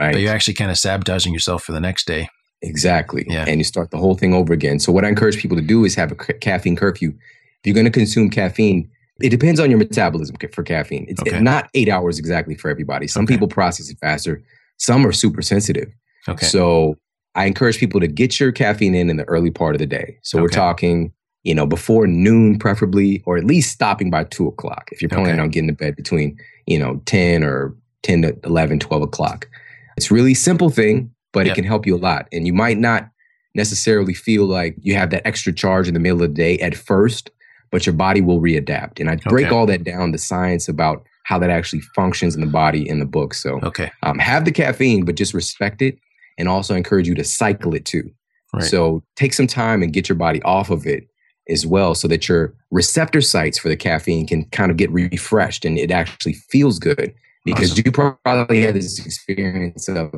right 0.00 0.12
but 0.12 0.20
you're 0.20 0.32
actually 0.32 0.54
kind 0.54 0.70
of 0.72 0.78
sabotaging 0.78 1.32
yourself 1.32 1.62
for 1.62 1.72
the 1.72 1.80
next 1.80 2.06
day. 2.06 2.28
exactly 2.62 3.24
Yeah. 3.28 3.44
and 3.48 3.58
you 3.60 3.64
start 3.64 3.90
the 3.90 3.98
whole 3.98 4.14
thing 4.16 4.32
over 4.34 4.52
again 4.52 4.78
so 4.78 4.90
what 4.92 5.04
i 5.04 5.08
encourage 5.08 5.36
people 5.38 5.56
to 5.56 5.62
do 5.62 5.84
is 5.84 5.94
have 5.96 6.10
a 6.12 6.14
caffeine 6.16 6.76
curfew 6.76 7.10
if 7.10 7.60
you're 7.64 7.74
going 7.74 7.84
to 7.84 7.90
consume 7.92 8.28
caffeine 8.30 8.88
it 9.22 9.28
depends 9.30 9.60
on 9.60 9.70
your 9.70 9.78
mm-hmm. 9.78 9.88
metabolism 9.88 10.36
for 10.52 10.62
caffeine 10.62 11.04
it's 11.08 11.20
Okay. 11.22 11.40
not 11.40 11.68
eight 11.74 11.88
hours 11.88 12.18
exactly 12.18 12.54
for 12.54 12.70
everybody 12.70 13.06
some 13.06 13.24
Okay. 13.24 13.34
people 13.34 13.48
process 13.48 13.90
it 13.90 13.98
faster 14.00 14.42
some 14.78 15.06
are 15.06 15.12
super 15.12 15.42
sensitive 15.42 15.88
Okay. 16.28 16.46
so 16.46 16.96
i 17.34 17.46
encourage 17.46 17.78
people 17.78 18.00
to 18.00 18.06
get 18.06 18.38
your 18.40 18.52
caffeine 18.52 18.94
in 18.94 19.10
in 19.10 19.16
the 19.16 19.24
early 19.24 19.50
part 19.50 19.74
of 19.74 19.78
the 19.78 19.86
day 19.86 20.18
so 20.22 20.40
we're 20.40 20.48
talking 20.48 21.12
you 21.44 21.54
know 21.54 21.66
before 21.66 22.06
noon 22.06 22.58
preferably 22.58 23.22
or 23.26 23.36
at 23.36 23.44
least 23.44 23.72
stopping 23.72 24.10
by 24.10 24.24
two 24.24 24.46
o'clock 24.46 24.88
if 24.92 25.00
you're 25.02 25.08
planning 25.08 25.32
Okay. 25.34 25.40
on 25.40 25.48
getting 25.50 25.68
to 25.68 25.74
bed 25.74 25.96
between 25.96 26.36
you 26.66 26.78
know 26.78 27.00
10 27.06 27.42
or 27.42 27.74
10 28.02 28.22
to 28.22 28.36
11 28.44 28.78
12 28.78 29.02
o'clock 29.02 29.48
it's 29.96 30.10
really 30.10 30.34
simple 30.34 30.70
thing 30.70 31.10
but 31.32 31.46
Yeah. 31.46 31.52
it 31.52 31.54
can 31.56 31.64
help 31.64 31.86
you 31.86 31.96
a 31.96 31.98
lot 31.98 32.28
and 32.32 32.46
you 32.46 32.52
might 32.52 32.78
not 32.78 33.08
necessarily 33.54 34.14
feel 34.14 34.46
like 34.46 34.74
you 34.80 34.94
have 34.94 35.10
that 35.10 35.26
extra 35.26 35.52
charge 35.52 35.86
in 35.88 35.94
the 35.94 36.00
middle 36.00 36.22
of 36.22 36.28
the 36.30 36.34
day 36.34 36.58
at 36.58 36.74
first 36.74 37.30
but 37.72 37.84
your 37.86 37.94
body 37.94 38.20
will 38.20 38.40
readapt 38.40 39.00
and 39.00 39.10
i 39.10 39.16
break 39.16 39.46
Okay. 39.46 39.54
all 39.54 39.66
that 39.66 39.82
down 39.82 40.12
the 40.12 40.18
science 40.18 40.68
about 40.68 41.04
how 41.24 41.38
that 41.38 41.50
actually 41.50 41.80
functions 41.94 42.34
in 42.34 42.40
the 42.40 42.46
body 42.46 42.88
in 42.88 42.98
the 42.98 43.04
book 43.06 43.32
so 43.34 43.58
okay. 43.62 43.90
um, 44.02 44.18
have 44.18 44.44
the 44.44 44.50
caffeine, 44.52 45.04
but 45.04 45.14
just 45.14 45.32
respect 45.34 45.80
it, 45.80 45.96
and 46.36 46.48
also 46.48 46.74
encourage 46.74 47.06
you 47.06 47.14
to 47.14 47.22
cycle 47.24 47.74
it 47.74 47.84
too. 47.84 48.10
Right. 48.52 48.64
So 48.64 49.02
take 49.14 49.32
some 49.32 49.46
time 49.46 49.82
and 49.84 49.92
get 49.92 50.08
your 50.08 50.16
body 50.16 50.42
off 50.42 50.68
of 50.68 50.84
it 50.84 51.06
as 51.48 51.64
well, 51.64 51.94
so 51.94 52.08
that 52.08 52.28
your 52.28 52.52
receptor 52.72 53.20
sites 53.20 53.56
for 53.56 53.68
the 53.68 53.76
caffeine 53.76 54.26
can 54.26 54.44
kind 54.46 54.70
of 54.72 54.76
get 54.76 54.90
refreshed 54.90 55.64
and 55.64 55.78
it 55.78 55.90
actually 55.92 56.34
feels 56.34 56.78
good. 56.80 57.14
Because 57.44 57.70
Awesome. 57.72 57.82
you 57.86 57.92
probably 57.92 58.60
had 58.62 58.74
this 58.74 59.04
experience 59.06 59.88
of, 59.88 60.12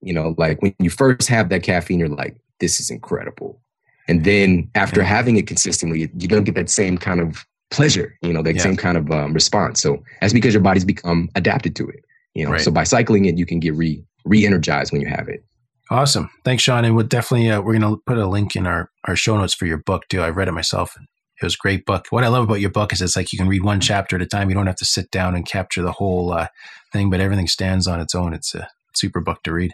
you 0.00 0.12
know, 0.12 0.34
like 0.38 0.60
when 0.60 0.74
you 0.80 0.90
first 0.90 1.28
have 1.28 1.48
that 1.50 1.62
caffeine, 1.62 2.00
you're 2.00 2.08
like, 2.08 2.36
this 2.58 2.80
is 2.80 2.90
incredible. 2.90 3.60
And 4.08 4.24
then 4.24 4.70
after 4.74 5.00
Yeah. 5.00 5.06
having 5.06 5.36
it 5.36 5.46
consistently, 5.46 6.00
you 6.18 6.28
don't 6.28 6.44
get 6.44 6.54
that 6.54 6.70
same 6.70 6.98
kind 6.98 7.20
of 7.20 7.44
pleasure, 7.70 8.14
you 8.22 8.32
know, 8.32 8.42
that 8.42 8.56
Yeah. 8.56 8.62
same 8.62 8.76
kind 8.76 8.96
of 8.96 9.10
um, 9.10 9.34
response. 9.34 9.80
So 9.82 10.02
that's 10.20 10.32
because 10.32 10.54
your 10.54 10.62
body's 10.62 10.84
become 10.84 11.28
adapted 11.34 11.76
to 11.76 11.88
it. 11.88 12.00
You 12.34 12.44
know, 12.44 12.52
Right. 12.52 12.60
so 12.60 12.70
by 12.70 12.84
cycling 12.84 13.26
it, 13.26 13.36
you 13.36 13.46
can 13.46 13.60
get 13.60 13.74
re 13.74 14.02
re-energized 14.24 14.92
when 14.92 15.00
you 15.00 15.08
have 15.08 15.28
it. 15.28 15.42
Awesome. 15.90 16.28
Thanks, 16.44 16.62
Shawn. 16.62 16.84
And 16.84 16.94
we'll 16.94 17.06
definitely 17.06 17.50
uh, 17.50 17.60
we're 17.62 17.78
going 17.78 17.94
to 17.96 18.02
put 18.06 18.18
a 18.18 18.26
link 18.26 18.56
in 18.56 18.66
our 18.66 18.90
our 19.06 19.16
show 19.16 19.36
notes 19.38 19.54
for 19.54 19.66
your 19.66 19.78
book 19.78 20.08
too. 20.08 20.20
I 20.20 20.28
read 20.30 20.48
it 20.48 20.52
myself. 20.52 20.96
It 21.40 21.44
was 21.44 21.54
a 21.54 21.62
great 21.62 21.86
book. 21.86 22.06
What 22.10 22.24
I 22.24 22.28
love 22.28 22.44
about 22.44 22.60
your 22.60 22.70
book 22.70 22.92
is 22.92 23.00
it's 23.00 23.16
like 23.16 23.32
you 23.32 23.38
can 23.38 23.48
read 23.48 23.62
one 23.62 23.80
chapter 23.80 24.16
at 24.16 24.22
a 24.22 24.26
time. 24.26 24.48
You 24.50 24.54
don't 24.54 24.66
have 24.66 24.76
to 24.76 24.84
sit 24.84 25.10
down 25.10 25.34
and 25.34 25.46
capture 25.46 25.82
the 25.82 25.92
whole 25.92 26.32
uh, 26.32 26.48
thing, 26.92 27.10
but 27.10 27.20
everything 27.20 27.46
stands 27.46 27.86
on 27.86 28.00
its 28.00 28.14
own. 28.14 28.34
It's 28.34 28.54
a 28.54 28.68
super 28.94 29.20
book 29.20 29.42
to 29.44 29.52
read. 29.52 29.72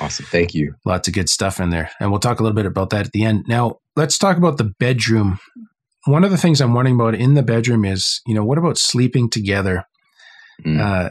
Awesome. 0.00 0.26
Thank 0.26 0.54
you. 0.54 0.74
Lots 0.84 1.06
of 1.08 1.14
good 1.14 1.28
stuff 1.28 1.60
in 1.60 1.70
there. 1.70 1.90
And 2.00 2.10
we'll 2.10 2.20
talk 2.20 2.40
a 2.40 2.42
little 2.42 2.56
bit 2.56 2.66
about 2.66 2.90
that 2.90 3.06
at 3.06 3.12
the 3.12 3.24
end. 3.24 3.44
Now, 3.46 3.78
let's 3.96 4.18
talk 4.18 4.36
about 4.36 4.58
the 4.58 4.72
bedroom. 4.78 5.38
One 6.06 6.24
of 6.24 6.30
the 6.30 6.36
things 6.36 6.60
I'm 6.60 6.74
wondering 6.74 6.96
about 6.96 7.14
in 7.14 7.34
the 7.34 7.42
bedroom 7.42 7.84
is, 7.84 8.20
you 8.26 8.34
know, 8.34 8.44
what 8.44 8.58
about 8.58 8.76
sleeping 8.76 9.30
together? 9.30 9.84
Mm. 10.64 10.80
Uh, 10.80 11.10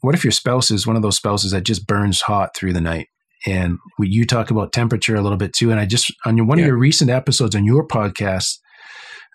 what 0.00 0.14
if 0.14 0.24
your 0.24 0.32
spouse 0.32 0.70
is 0.70 0.86
one 0.86 0.96
of 0.96 1.02
those 1.02 1.16
spouses 1.16 1.52
that 1.52 1.62
just 1.64 1.86
burns 1.86 2.22
hot 2.22 2.54
through 2.54 2.72
the 2.72 2.80
night? 2.80 3.08
And 3.46 3.78
we, 3.98 4.08
you 4.08 4.26
talk 4.26 4.50
about 4.50 4.72
temperature 4.72 5.14
a 5.16 5.22
little 5.22 5.38
bit 5.38 5.52
too. 5.52 5.70
And 5.70 5.78
I 5.78 5.86
just, 5.86 6.12
on 6.26 6.36
your, 6.36 6.46
one 6.46 6.58
Yeah. 6.58 6.64
of 6.64 6.68
your 6.68 6.76
recent 6.78 7.10
episodes 7.10 7.54
on 7.54 7.64
your 7.64 7.86
podcast, 7.86 8.58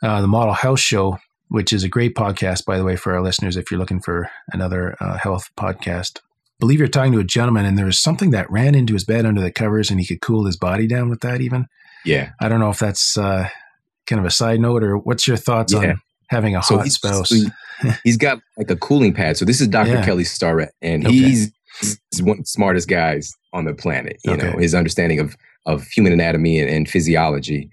uh, 0.04 0.22
the 0.22 0.28
Model 0.28 0.54
Health 0.54 0.80
Show, 0.80 1.18
which 1.48 1.74
is 1.74 1.84
a 1.84 1.90
great 1.90 2.16
podcast, 2.16 2.66
by 2.66 2.78
the 2.78 2.84
way, 2.84 2.96
for 2.96 3.14
our 3.14 3.22
listeners, 3.22 3.56
if 3.56 3.72
you're 3.72 3.80
looking 3.80 4.02
for 4.02 4.30
another 4.52 4.96
uh, 5.00 5.18
health 5.18 5.50
podcast. 5.58 6.20
Believe 6.60 6.80
you're 6.80 6.88
talking 6.88 7.13
to 7.13 7.19
a 7.19 7.24
gentleman, 7.24 7.65
and 7.65 7.78
there 7.78 7.86
was 7.86 8.00
something 8.00 8.32
that 8.32 8.50
ran 8.52 8.76
into 8.76 8.93
his 8.93 9.04
bed 9.06 9.26
under 9.26 9.41
the 9.41 9.52
covers, 9.52 9.89
and 9.89 10.00
he 10.00 10.06
could 10.06 10.22
cool 10.22 10.45
his 10.45 10.58
body 10.58 10.88
down 10.88 11.10
with 11.10 11.22
that. 11.22 11.41
Even 11.41 11.67
Yeah. 12.06 12.32
I 12.39 12.50
don't 12.50 12.60
know 12.60 12.69
if 12.69 12.80
that's 12.80 13.17
uh, 13.17 13.48
kind 14.08 14.19
of 14.19 14.26
a 14.26 14.32
side 14.32 14.60
note, 14.60 14.84
or 14.84 14.98
what's 14.98 15.28
your 15.28 15.38
thoughts 15.38 15.74
Yeah. 15.74 15.80
on 15.91 16.02
having 16.30 16.56
a 16.56 16.63
So 16.63 16.78
hot 16.78 16.84
he's, 16.86 16.95
spouse? 16.95 17.30
so 17.30 17.36
he's 18.04 18.17
got 18.17 18.39
like 18.58 18.69
a 18.69 18.76
cooling 18.76 19.13
pad. 19.13 19.38
So 19.38 19.45
this 19.45 19.62
is 19.62 19.67
Dr. 19.67 19.93
Yeah. 19.93 20.06
Kelly 20.06 20.24
Starrett, 20.26 20.72
and 20.82 21.06
Okay. 21.06 21.15
he's, 21.15 21.52
he's 21.80 22.22
one 22.22 22.38
of 22.38 22.43
the 22.43 22.45
smartest 22.48 22.88
guys 22.88 23.34
on 23.54 23.65
the 23.65 23.74
planet. 23.74 24.17
You 24.26 24.36
know, 24.38 24.58
his 24.58 24.76
understanding 24.76 25.19
of 25.19 25.36
of 25.65 25.84
human 25.88 26.13
anatomy 26.13 26.60
and, 26.60 26.69
and 26.69 26.89
physiology. 26.89 27.69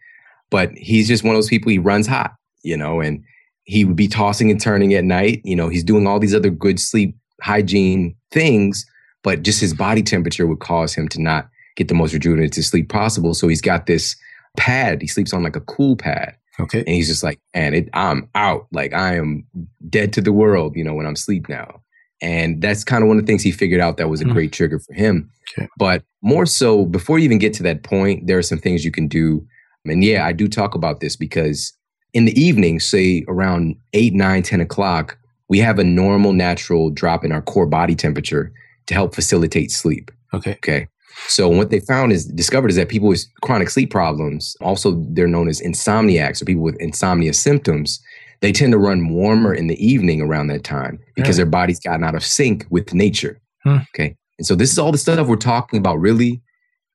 But 0.50 0.70
he's 0.76 1.08
just 1.08 1.24
one 1.24 1.34
of 1.34 1.38
those 1.38 1.48
people. 1.48 1.70
He 1.70 1.78
runs 1.78 2.06
hot, 2.06 2.32
you 2.62 2.76
know, 2.76 3.00
and 3.00 3.22
he 3.64 3.84
would 3.84 3.96
be 3.96 4.06
tossing 4.08 4.50
and 4.50 4.60
turning 4.60 4.92
at 4.94 5.04
night. 5.04 5.40
You 5.44 5.56
know, 5.56 5.68
he's 5.68 5.82
doing 5.84 6.06
all 6.06 6.18
these 6.18 6.34
other 6.34 6.50
good 6.50 6.78
sleep 6.78 7.16
hygiene 7.42 8.14
things, 8.30 8.86
but 9.22 9.42
just 9.42 9.60
his 9.60 9.74
body 9.74 10.02
temperature 10.02 10.46
would 10.46 10.60
cause 10.60 10.94
him 10.94 11.08
to 11.08 11.20
not 11.20 11.48
get 11.76 11.88
the 11.88 11.94
most 11.94 12.12
rejuvenated 12.12 12.64
sleep 12.64 12.88
possible. 12.88 13.34
So 13.34 13.48
he's 13.48 13.60
got 13.60 13.86
this 13.86 14.16
pad. 14.56 15.02
He 15.02 15.08
sleeps 15.08 15.32
on 15.32 15.42
like 15.42 15.56
a 15.56 15.60
cool 15.60 15.96
pad. 15.96 16.36
Okay. 16.58 16.78
And 16.80 16.88
he's 16.88 17.08
just 17.08 17.22
like, 17.22 17.38
and 17.52 17.74
it, 17.74 17.88
I'm 17.92 18.28
out. 18.34 18.66
Like 18.72 18.94
I 18.94 19.16
am 19.16 19.46
dead 19.88 20.12
to 20.14 20.20
the 20.20 20.32
world, 20.32 20.74
you 20.74 20.84
know, 20.84 20.94
when 20.94 21.06
I'm 21.06 21.12
asleep 21.12 21.48
now. 21.48 21.82
And 22.22 22.62
that's 22.62 22.82
kind 22.82 23.02
of 23.02 23.08
one 23.08 23.18
of 23.18 23.24
the 23.24 23.26
things 23.26 23.42
he 23.42 23.52
figured 23.52 23.80
out 23.80 23.98
that 23.98 24.08
was 24.08 24.22
a 24.22 24.24
mm. 24.24 24.32
great 24.32 24.52
trigger 24.52 24.78
for 24.78 24.94
him. 24.94 25.30
Okay. 25.52 25.68
But 25.78 26.02
more 26.22 26.46
so, 26.46 26.86
before 26.86 27.18
you 27.18 27.26
even 27.26 27.38
get 27.38 27.52
to 27.54 27.62
that 27.64 27.82
point, 27.82 28.26
there 28.26 28.38
are 28.38 28.42
some 28.42 28.58
things 28.58 28.84
you 28.84 28.90
can 28.90 29.06
do. 29.06 29.46
And 29.84 30.02
yeah, 30.02 30.24
I 30.24 30.32
do 30.32 30.48
talk 30.48 30.74
about 30.74 31.00
this 31.00 31.14
because 31.14 31.74
in 32.14 32.24
the 32.24 32.40
evening, 32.40 32.80
say 32.80 33.22
around 33.28 33.76
8, 33.92 34.14
9, 34.14 34.42
10 34.42 34.60
o'clock, 34.62 35.18
we 35.48 35.58
have 35.60 35.78
a 35.78 35.84
normal, 35.84 36.32
natural 36.32 36.90
drop 36.90 37.24
in 37.24 37.32
our 37.32 37.42
core 37.42 37.66
body 37.66 37.94
temperature 37.94 38.52
to 38.86 38.94
help 38.94 39.14
facilitate 39.14 39.70
sleep. 39.70 40.10
Okay. 40.34 40.52
Okay. 40.52 40.88
So 41.28 41.48
what 41.48 41.70
they 41.70 41.80
found 41.80 42.12
is 42.12 42.26
discovered 42.26 42.68
is 42.68 42.76
that 42.76 42.88
people 42.88 43.08
with 43.08 43.24
chronic 43.42 43.70
sleep 43.70 43.90
problems, 43.90 44.56
also 44.60 44.92
they're 45.10 45.26
known 45.26 45.48
as 45.48 45.60
insomniacs 45.60 46.42
or 46.42 46.44
people 46.44 46.62
with 46.62 46.76
insomnia 46.76 47.32
symptoms, 47.32 48.00
they 48.40 48.52
tend 48.52 48.72
to 48.72 48.78
run 48.78 49.08
warmer 49.08 49.54
in 49.54 49.66
the 49.66 49.84
evening 49.84 50.20
around 50.20 50.48
that 50.48 50.62
time 50.62 50.98
because 51.14 51.36
yeah. 51.38 51.44
their 51.44 51.50
body's 51.50 51.80
gotten 51.80 52.04
out 52.04 52.14
of 52.14 52.24
sync 52.24 52.66
with 52.68 52.92
nature. 52.92 53.40
Hmm. 53.64 53.78
Okay. 53.94 54.14
And 54.38 54.46
so 54.46 54.54
this 54.54 54.70
is 54.70 54.78
all 54.78 54.92
the 54.92 54.98
stuff 54.98 55.26
we're 55.26 55.36
talking 55.36 55.78
about 55.78 55.98
really 55.98 56.42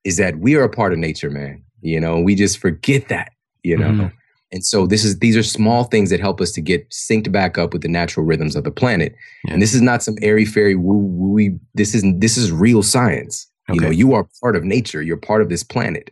is 0.04 0.18
that 0.18 0.38
we 0.38 0.56
are 0.56 0.64
a 0.64 0.70
part 0.70 0.94
of 0.94 1.00
nature, 1.00 1.32
man. 1.32 1.64
You 1.82 2.00
know, 2.00 2.20
we 2.20 2.36
just 2.36 2.60
forget 2.60 3.08
that, 3.10 3.32
you 3.64 3.76
know. 3.78 3.90
Mm-hmm. 3.90 4.16
And 4.52 4.66
so 4.66 4.86
this 4.86 5.06
is 5.06 5.20
these 5.20 5.38
are 5.38 5.44
small 5.44 5.86
things 5.86 6.10
that 6.10 6.20
help 6.20 6.42
us 6.42 6.52
to 6.54 6.62
get 6.62 6.90
synced 6.90 7.32
back 7.32 7.58
up 7.58 7.72
with 7.72 7.82
the 7.82 7.88
natural 7.88 8.26
rhythms 8.26 8.56
of 8.56 8.64
the 8.64 8.72
planet. 8.72 9.16
Yeah. 9.46 9.54
And 9.54 9.62
this 9.62 9.74
is 9.74 9.82
not 9.82 10.04
some 10.04 10.16
airy 10.22 10.46
fairy 10.46 10.76
woo 10.76 10.98
woo. 10.98 11.60
This 11.74 11.96
is 11.96 12.04
this 12.18 12.38
is 12.38 12.52
real 12.52 12.84
science. 12.84 13.48
Okay. 13.70 13.76
You 13.76 13.82
know, 13.82 13.90
you 13.90 14.14
are 14.14 14.28
part 14.42 14.56
of 14.56 14.64
nature. 14.64 15.02
You're 15.02 15.18
part 15.18 15.42
of 15.42 15.50
this 15.50 15.64
planet. 15.64 16.12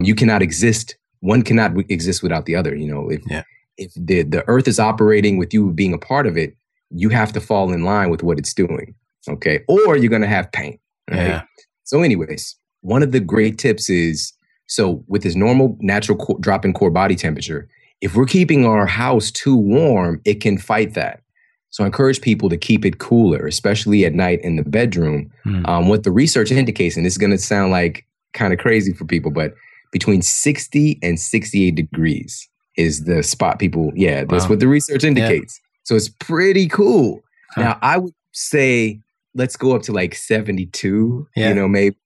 You 0.00 0.14
cannot 0.14 0.42
exist. 0.42 0.96
One 1.20 1.42
cannot 1.42 1.72
exist 1.88 2.22
without 2.22 2.46
the 2.46 2.56
other. 2.56 2.74
You 2.74 2.92
know, 2.92 3.08
if 3.10 3.22
yeah. 3.26 3.44
if 3.76 3.92
the 3.94 4.22
the 4.22 4.46
Earth 4.48 4.66
is 4.66 4.80
operating 4.80 5.38
with 5.38 5.54
you 5.54 5.70
being 5.70 5.94
a 5.94 5.98
part 5.98 6.26
of 6.26 6.36
it, 6.36 6.56
you 6.90 7.10
have 7.10 7.32
to 7.32 7.40
fall 7.40 7.72
in 7.72 7.84
line 7.84 8.10
with 8.10 8.22
what 8.22 8.38
it's 8.38 8.54
doing. 8.54 8.94
Okay, 9.28 9.62
or 9.68 9.96
you're 9.96 10.10
gonna 10.10 10.26
have 10.26 10.50
pain. 10.52 10.78
Right? 11.08 11.28
Yeah. 11.28 11.42
So, 11.84 12.02
anyways, 12.02 12.56
one 12.80 13.02
of 13.02 13.12
the 13.12 13.20
great 13.20 13.58
tips 13.58 13.88
is 13.88 14.32
so 14.68 15.02
with 15.08 15.22
this 15.22 15.34
normal 15.34 15.76
natural 15.80 16.16
co- 16.16 16.38
drop 16.38 16.64
in 16.64 16.72
core 16.72 16.90
body 16.90 17.16
temperature, 17.16 17.68
if 18.00 18.14
we're 18.14 18.26
keeping 18.26 18.64
our 18.64 18.86
house 18.86 19.30
too 19.30 19.56
warm, 19.56 20.20
it 20.24 20.40
can 20.40 20.58
fight 20.58 20.94
that. 20.94 21.22
So 21.70 21.84
I 21.84 21.86
encourage 21.86 22.20
people 22.20 22.48
to 22.48 22.56
keep 22.56 22.84
it 22.84 22.98
cooler, 22.98 23.46
especially 23.46 24.04
at 24.04 24.14
night 24.14 24.40
in 24.42 24.56
the 24.56 24.62
bedroom. 24.62 25.30
Mm. 25.44 25.68
Um, 25.68 25.88
what 25.88 26.04
the 26.04 26.12
research 26.12 26.50
indicates, 26.50 26.96
and 26.96 27.04
this 27.04 27.14
is 27.14 27.18
going 27.18 27.32
to 27.32 27.38
sound 27.38 27.72
like 27.72 28.06
kind 28.32 28.52
of 28.52 28.58
crazy 28.58 28.92
for 28.92 29.04
people, 29.04 29.30
but 29.30 29.54
between 29.90 30.22
60 30.22 30.98
and 31.02 31.18
68 31.18 31.74
degrees 31.74 32.48
is 32.76 33.04
the 33.04 33.22
spot 33.22 33.58
people, 33.58 33.90
yeah, 33.94 34.24
that's 34.24 34.44
wow. 34.44 34.50
what 34.50 34.60
the 34.60 34.68
research 34.68 35.02
indicates. 35.04 35.60
Yeah. 35.60 35.68
So 35.84 35.96
it's 35.96 36.08
pretty 36.08 36.68
cool. 36.68 37.20
Huh. 37.54 37.62
Now, 37.62 37.78
I 37.82 37.98
would 37.98 38.14
say 38.32 39.00
let's 39.34 39.56
go 39.56 39.74
up 39.74 39.82
to 39.82 39.92
like 39.92 40.14
72, 40.14 41.28
yeah. 41.36 41.48
you 41.48 41.54
know, 41.54 41.68
maybe 41.68 41.96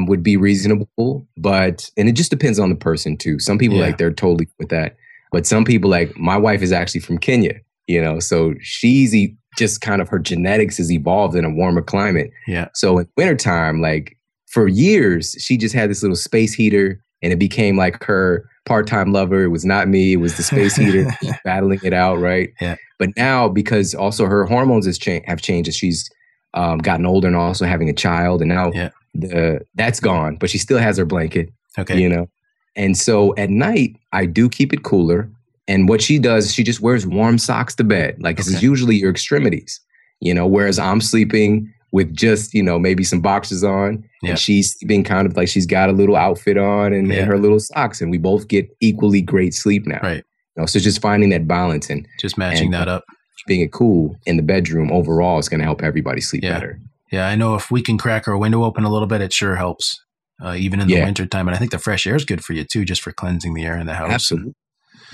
would 0.00 0.22
be 0.22 0.36
reasonable, 0.36 1.26
but, 1.36 1.90
and 1.96 2.08
it 2.08 2.12
just 2.12 2.30
depends 2.30 2.58
on 2.58 2.68
the 2.68 2.76
person 2.76 3.16
too. 3.16 3.38
Some 3.38 3.58
people 3.58 3.78
yeah. 3.78 3.86
like 3.86 3.98
they're 3.98 4.12
totally 4.12 4.48
with 4.58 4.68
that. 4.68 4.96
But 5.32 5.46
some 5.46 5.64
people 5.64 5.90
like 5.90 6.16
my 6.16 6.36
wife 6.36 6.62
is 6.62 6.72
actually 6.72 7.00
from 7.00 7.18
Kenya 7.18 7.60
you 7.86 8.02
know 8.02 8.18
so 8.20 8.54
she's 8.60 9.14
e- 9.14 9.36
just 9.56 9.80
kind 9.80 10.02
of 10.02 10.08
her 10.08 10.18
genetics 10.18 10.76
has 10.76 10.92
evolved 10.92 11.34
in 11.34 11.44
a 11.44 11.50
warmer 11.50 11.82
climate 11.82 12.30
yeah 12.46 12.68
so 12.74 12.98
in 12.98 13.08
wintertime 13.16 13.80
like 13.80 14.16
for 14.46 14.68
years 14.68 15.36
she 15.38 15.56
just 15.56 15.74
had 15.74 15.90
this 15.90 16.02
little 16.02 16.16
space 16.16 16.52
heater 16.52 17.02
and 17.22 17.32
it 17.32 17.38
became 17.38 17.76
like 17.76 18.02
her 18.04 18.48
part-time 18.66 19.12
lover 19.12 19.44
it 19.44 19.48
was 19.48 19.64
not 19.64 19.88
me 19.88 20.14
it 20.14 20.16
was 20.16 20.36
the 20.36 20.42
space 20.42 20.76
heater 20.76 21.06
battling 21.44 21.80
it 21.82 21.92
out 21.92 22.18
right 22.18 22.52
yeah 22.60 22.76
but 22.98 23.10
now 23.16 23.48
because 23.48 23.94
also 23.94 24.26
her 24.26 24.44
hormones 24.44 24.86
has 24.86 24.98
cha- 24.98 25.20
have 25.26 25.40
changed 25.40 25.68
as 25.68 25.76
she's 25.76 26.10
um, 26.56 26.78
gotten 26.78 27.06
older 27.06 27.28
and 27.28 27.36
also 27.36 27.64
having 27.64 27.88
a 27.88 27.92
child 27.92 28.40
and 28.40 28.48
now 28.48 28.72
yeah. 28.72 28.90
the 29.14 29.64
that's 29.74 30.00
gone 30.00 30.36
but 30.36 30.50
she 30.50 30.58
still 30.58 30.78
has 30.78 30.98
her 30.98 31.04
blanket 31.04 31.50
okay 31.78 32.00
you 32.00 32.08
know 32.08 32.28
and 32.74 32.96
so 32.96 33.34
at 33.36 33.50
night 33.50 33.96
i 34.12 34.26
do 34.26 34.48
keep 34.48 34.72
it 34.72 34.82
cooler 34.82 35.30
and 35.68 35.88
what 35.88 36.00
she 36.00 36.18
does, 36.18 36.52
she 36.52 36.62
just 36.62 36.80
wears 36.80 37.06
warm 37.06 37.38
socks 37.38 37.74
to 37.76 37.84
bed. 37.84 38.16
Like 38.20 38.36
okay. 38.36 38.44
this 38.44 38.48
is 38.48 38.62
usually 38.62 38.96
your 38.96 39.10
extremities, 39.10 39.80
you 40.20 40.32
know, 40.32 40.46
whereas 40.46 40.78
I'm 40.78 41.00
sleeping 41.00 41.72
with 41.92 42.14
just, 42.14 42.54
you 42.54 42.62
know, 42.62 42.78
maybe 42.78 43.02
some 43.04 43.20
boxes 43.20 43.64
on. 43.64 44.04
Yeah. 44.22 44.30
And 44.30 44.38
she's 44.38 44.74
sleeping 44.74 45.02
kind 45.02 45.26
of 45.26 45.36
like 45.36 45.48
she's 45.48 45.66
got 45.66 45.88
a 45.88 45.92
little 45.92 46.16
outfit 46.16 46.56
on 46.56 46.92
and, 46.92 47.08
yeah. 47.08 47.18
and, 47.18 47.26
her 47.26 47.38
little 47.38 47.58
socks. 47.58 48.00
And 48.00 48.10
we 48.10 48.18
both 48.18 48.48
get 48.48 48.68
equally 48.80 49.22
great 49.22 49.54
sleep 49.54 49.86
now. 49.86 50.00
Right. 50.02 50.24
You 50.56 50.62
know, 50.62 50.66
so 50.66 50.78
just 50.78 51.02
finding 51.02 51.30
that 51.30 51.48
balance 51.48 51.90
and 51.90 52.06
just 52.20 52.38
matching 52.38 52.66
and 52.66 52.74
that 52.74 52.88
up. 52.88 53.04
Being 53.46 53.60
it 53.60 53.72
cool 53.72 54.16
in 54.26 54.36
the 54.36 54.42
bedroom 54.42 54.90
overall 54.90 55.38
is 55.38 55.48
going 55.48 55.60
to 55.60 55.64
help 55.64 55.82
everybody 55.82 56.20
sleep 56.20 56.42
yeah. 56.42 56.52
better. 56.52 56.80
Yeah, 57.12 57.28
I 57.28 57.36
know 57.36 57.54
if 57.54 57.70
we 57.70 57.82
can 57.82 57.98
crack 57.98 58.26
our 58.26 58.36
window 58.36 58.64
open 58.64 58.84
a 58.84 58.90
little 58.90 59.06
bit, 59.06 59.20
it 59.20 59.32
sure 59.32 59.56
helps. 59.56 60.02
Uh, 60.42 60.54
even 60.54 60.80
in 60.80 60.88
the 60.88 60.94
yeah. 60.94 61.04
winter 61.04 61.24
time. 61.24 61.48
And 61.48 61.54
I 61.54 61.58
think 61.58 61.70
the 61.70 61.78
fresh 61.78 62.06
air 62.06 62.14
is 62.14 62.26
good 62.26 62.44
for 62.44 62.52
you 62.52 62.62
too, 62.62 62.84
just 62.84 63.00
for 63.00 63.10
cleansing 63.10 63.54
the 63.54 63.64
air 63.64 63.78
in 63.78 63.86
the 63.86 63.94
house. 63.94 64.12
Absolutely 64.12 64.54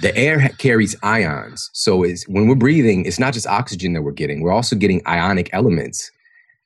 the 0.01 0.16
air 0.16 0.49
carries 0.59 0.97
ions. 1.03 1.71
So 1.73 2.03
it's, 2.03 2.27
when 2.29 2.49
we're 2.49 2.55
breathing, 2.55 3.05
it's 3.05 3.18
not 3.18 3.35
just 3.35 3.47
oxygen 3.47 3.92
that 3.92 4.03
we're 4.03 4.12
getting. 4.12 4.40
We're 4.40 4.53
also 4.53 4.77
getting 4.77 5.03
ionic 5.07 5.51
elements, 5.53 6.11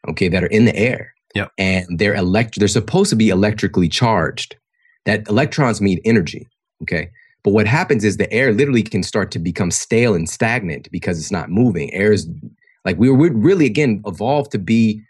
okay, 0.09 0.29
that 0.29 0.45
are 0.45 0.49
in 0.49 0.65
the 0.65 0.77
air. 0.77 1.13
Yep. 1.35 1.53
And 1.59 1.99
they're 1.99 2.15
elect- 2.15 2.59
they're 2.59 2.69
supposed 2.69 3.11
to 3.11 3.17
be 3.17 3.29
electrically 3.29 3.89
charged. 3.89 4.57
That 5.05 5.29
electrons 5.29 5.81
need 5.81 6.01
energy. 6.05 6.49
Okay. 6.83 7.11
But 7.47 7.53
what 7.53 7.69
happens 7.69 8.03
is 8.03 8.17
the 8.17 8.31
air 8.33 8.53
literally 8.53 8.83
can 8.83 9.05
start 9.05 9.31
to 9.31 9.39
become 9.39 9.71
stale 9.71 10.17
and 10.17 10.29
stagnant 10.29 10.91
because 10.91 11.17
it's 11.17 11.31
not 11.31 11.49
moving. 11.49 11.95
Air 11.95 12.11
is 12.11 12.29
like 12.85 12.99
we 12.99 13.09
would 13.09 13.41
really 13.41 13.67
again 13.67 14.03
evolve 14.05 14.49
to 14.49 14.59
be 14.59 15.01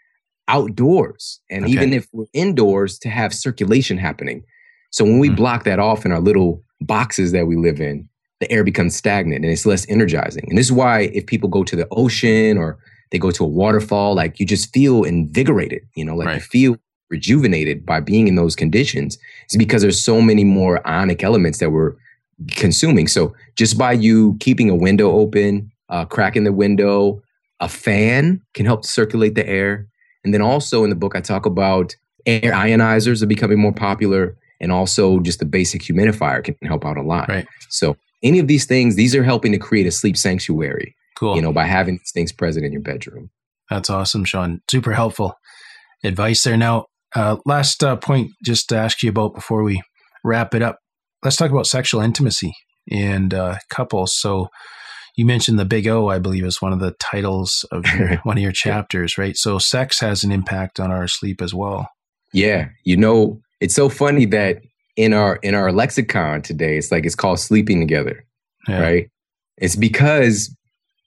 outdoors. 0.47 1.41
And 1.49 1.65
okay. 1.65 1.73
even 1.73 1.93
if 1.93 2.07
we're 2.11 2.27
indoors, 2.33 2.99
to 2.99 3.09
have 3.09 3.33
circulation 3.33 3.97
happening. 3.97 4.43
So 4.91 5.03
when 5.03 5.17
we 5.17 5.31
mm. 5.31 5.35
block 5.35 5.63
that 5.63 5.79
off 5.79 6.05
in 6.05 6.11
our 6.11 6.19
little 6.19 6.61
boxes 6.79 7.31
that 7.31 7.47
we 7.47 7.55
live 7.55 7.81
in, 7.81 8.07
the 8.39 8.51
air 8.51 8.63
becomes 8.63 8.95
stagnant 8.95 9.43
and 9.43 9.51
it's 9.51 9.65
less 9.65 9.89
energizing. 9.89 10.45
And 10.47 10.59
this 10.59 10.67
is 10.67 10.71
why 10.71 11.09
if 11.15 11.25
people 11.25 11.49
go 11.49 11.63
to 11.63 11.75
the 11.75 11.87
ocean 11.89 12.59
or 12.59 12.77
they 13.09 13.17
go 13.17 13.31
to 13.31 13.45
a 13.45 13.47
waterfall, 13.47 14.13
like 14.13 14.39
you 14.39 14.45
just 14.45 14.71
feel 14.71 15.03
invigorated, 15.05 15.81
you 15.95 16.05
know, 16.05 16.15
like 16.15 16.27
right. 16.27 16.35
you 16.35 16.41
feel 16.41 16.77
rejuvenated 17.09 17.83
by 17.83 17.99
being 17.99 18.27
in 18.27 18.35
those 18.35 18.55
conditions. 18.55 19.17
It's 19.45 19.57
because 19.57 19.81
there's 19.81 19.99
so 19.99 20.21
many 20.21 20.43
more 20.43 20.87
ionic 20.87 21.23
elements 21.23 21.57
that 21.57 21.71
we're 21.71 21.95
consuming. 22.51 23.07
So 23.07 23.35
just 23.55 23.77
by 23.77 23.93
you 23.93 24.37
keeping 24.39 24.69
a 24.69 24.75
window 24.75 25.11
open, 25.11 25.71
uh, 25.89 26.05
cracking 26.05 26.43
the 26.43 26.53
window, 26.53 27.21
a 27.59 27.69
fan 27.69 28.41
can 28.53 28.65
help 28.65 28.85
circulate 28.85 29.35
the 29.35 29.47
air. 29.47 29.87
And 30.23 30.33
then 30.33 30.41
also 30.41 30.83
in 30.83 30.89
the 30.89 30.95
book, 30.95 31.15
I 31.15 31.21
talk 31.21 31.45
about 31.45 31.95
air 32.25 32.51
ionizers 32.51 33.23
are 33.23 33.27
becoming 33.27 33.59
more 33.59 33.73
popular 33.73 34.35
and 34.59 34.71
also 34.71 35.19
just 35.19 35.39
the 35.39 35.45
basic 35.45 35.81
humidifier 35.81 36.43
can 36.43 36.55
help 36.63 36.85
out 36.85 36.97
a 36.97 37.01
lot. 37.01 37.29
Right. 37.29 37.47
So 37.69 37.95
any 38.23 38.39
of 38.39 38.47
these 38.47 38.65
things, 38.65 38.95
these 38.95 39.15
are 39.15 39.23
helping 39.23 39.51
to 39.51 39.57
create 39.57 39.87
a 39.87 39.91
sleep 39.91 40.17
sanctuary. 40.17 40.95
Cool. 41.15 41.35
You 41.35 41.41
know, 41.41 41.53
by 41.53 41.65
having 41.65 41.97
these 41.97 42.11
things 42.11 42.31
present 42.31 42.65
in 42.65 42.71
your 42.71 42.81
bedroom. 42.81 43.29
That's 43.69 43.89
awesome, 43.89 44.23
Shawn. 44.23 44.61
Super 44.69 44.93
helpful 44.93 45.37
advice 46.03 46.43
there. 46.43 46.57
Now, 46.57 46.85
uh, 47.15 47.37
last 47.45 47.83
uh, 47.83 47.95
point, 47.95 48.31
just 48.43 48.69
to 48.69 48.77
ask 48.77 49.01
you 49.01 49.09
about 49.09 49.33
before 49.33 49.63
we 49.63 49.81
wrap 50.23 50.53
it 50.53 50.61
up. 50.61 50.79
Let's 51.23 51.35
talk 51.35 51.51
about 51.51 51.67
sexual 51.67 52.01
intimacy 52.01 52.53
and 52.91 53.33
uh, 53.33 53.57
couples. 53.69 54.15
So, 54.15 54.49
you 55.15 55.25
mentioned 55.25 55.57
the 55.57 55.65
Big 55.65 55.87
O, 55.87 56.09
I 56.09 56.19
believe, 56.19 56.45
is 56.45 56.61
one 56.61 56.73
of 56.73 56.79
the 56.79 56.91
titles 56.99 57.65
of 57.71 57.85
your, 57.97 58.17
one 58.17 58.37
of 58.37 58.43
your 58.43 58.51
chapters, 58.51 59.17
right? 59.17 59.35
So, 59.35 59.57
sex 59.57 59.99
has 59.99 60.23
an 60.23 60.31
impact 60.31 60.79
on 60.79 60.91
our 60.91 61.07
sleep 61.07 61.41
as 61.41 61.53
well. 61.53 61.89
Yeah, 62.33 62.69
you 62.83 62.97
know, 62.97 63.41
it's 63.59 63.73
so 63.73 63.89
funny 63.89 64.25
that 64.25 64.61
in 64.95 65.13
our 65.13 65.37
in 65.37 65.55
our 65.55 65.71
lexicon 65.71 66.41
today, 66.41 66.77
it's 66.77 66.91
like 66.91 67.05
it's 67.05 67.15
called 67.15 67.39
sleeping 67.39 67.79
together, 67.79 68.25
yeah. 68.67 68.81
right? 68.81 69.09
It's 69.57 69.75
because 69.75 70.53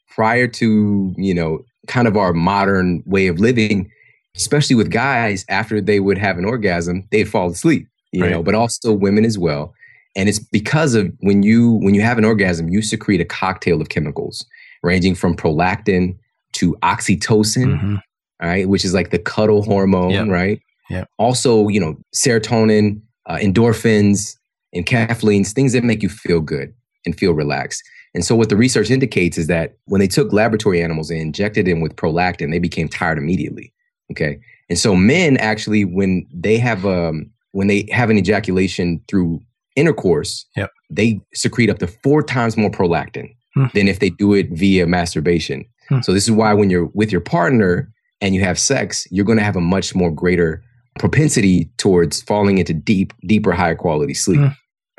prior 0.08 0.46
to 0.48 1.14
you 1.16 1.34
know 1.34 1.64
kind 1.86 2.08
of 2.08 2.16
our 2.16 2.32
modern 2.32 3.02
way 3.06 3.26
of 3.26 3.38
living, 3.38 3.90
especially 4.36 4.76
with 4.76 4.90
guys, 4.90 5.44
after 5.48 5.80
they 5.80 6.00
would 6.00 6.18
have 6.18 6.38
an 6.38 6.44
orgasm, 6.44 7.06
they'd 7.10 7.28
fall 7.28 7.50
asleep, 7.50 7.86
you 8.12 8.22
right. 8.22 8.30
know, 8.30 8.42
but 8.42 8.54
also 8.54 8.92
women 8.92 9.24
as 9.24 9.38
well. 9.38 9.74
And 10.16 10.28
it's 10.28 10.38
because 10.38 10.94
of 10.94 11.12
when 11.20 11.42
you 11.42 11.74
when 11.82 11.94
you 11.94 12.02
have 12.02 12.18
an 12.18 12.24
orgasm, 12.24 12.68
you 12.68 12.82
secrete 12.82 13.20
a 13.20 13.24
cocktail 13.24 13.80
of 13.80 13.88
chemicals 13.88 14.44
ranging 14.82 15.14
from 15.14 15.36
prolactin 15.36 16.16
to 16.52 16.74
oxytocin, 16.82 17.78
mm-hmm. 17.78 17.96
right, 18.42 18.68
which 18.68 18.84
is 18.84 18.94
like 18.94 19.10
the 19.10 19.18
cuddle 19.18 19.62
hormone, 19.62 20.10
yep. 20.10 20.28
right? 20.28 20.60
Yeah. 20.88 21.04
Also, 21.18 21.68
you 21.68 21.78
know, 21.78 21.96
serotonin, 22.14 23.00
uh, 23.26 23.36
endorphins, 23.36 24.36
and 24.72 24.86
caffeines, 24.86 25.52
things 25.52 25.72
that 25.72 25.84
make 25.84 26.02
you 26.02 26.08
feel 26.08 26.40
good 26.40 26.72
and 27.06 27.18
feel 27.18 27.32
relaxed. 27.32 27.82
And 28.14 28.24
so 28.24 28.34
what 28.34 28.48
the 28.48 28.56
research 28.56 28.90
indicates 28.90 29.38
is 29.38 29.46
that 29.46 29.76
when 29.84 30.00
they 30.00 30.08
took 30.08 30.32
laboratory 30.32 30.82
animals 30.82 31.10
and 31.10 31.20
injected 31.20 31.66
them 31.66 31.80
with 31.80 31.96
prolactin, 31.96 32.50
they 32.50 32.58
became 32.58 32.88
tired 32.88 33.18
immediately. 33.18 33.72
Okay. 34.10 34.40
And 34.68 34.78
so 34.78 34.96
men 34.96 35.36
actually, 35.36 35.84
when 35.84 36.26
they 36.32 36.58
have 36.58 36.84
um 36.84 37.30
when 37.52 37.66
they 37.66 37.88
have 37.90 38.10
an 38.10 38.18
ejaculation 38.18 39.00
through 39.08 39.40
intercourse, 39.80 40.46
yep. 40.56 40.70
they 40.90 41.20
secrete 41.34 41.70
up 41.70 41.78
to 41.78 41.86
four 42.04 42.22
times 42.22 42.56
more 42.56 42.70
prolactin 42.70 43.28
Hmm. 43.54 43.66
than 43.74 43.88
if 43.88 43.98
they 43.98 44.10
do 44.10 44.32
it 44.34 44.46
via 44.52 44.86
masturbation. 44.86 45.64
Hmm. 45.88 46.00
So 46.02 46.12
this 46.12 46.24
is 46.28 46.30
why 46.30 46.54
when 46.54 46.70
you're 46.70 46.88
with 47.00 47.10
your 47.10 47.20
partner 47.20 47.90
and 48.20 48.32
you 48.34 48.42
have 48.44 48.58
sex, 48.60 49.08
you're 49.10 49.24
going 49.24 49.38
to 49.38 49.44
have 49.44 49.56
a 49.56 49.60
much 49.60 49.92
more 49.94 50.12
greater 50.22 50.62
propensity 51.00 51.68
towards 51.76 52.22
falling 52.22 52.58
into 52.58 52.72
deep, 52.74 53.12
deeper, 53.26 53.50
higher 53.52 53.74
quality 53.74 54.14
sleep. 54.14 54.38
Hmm. 54.40 54.54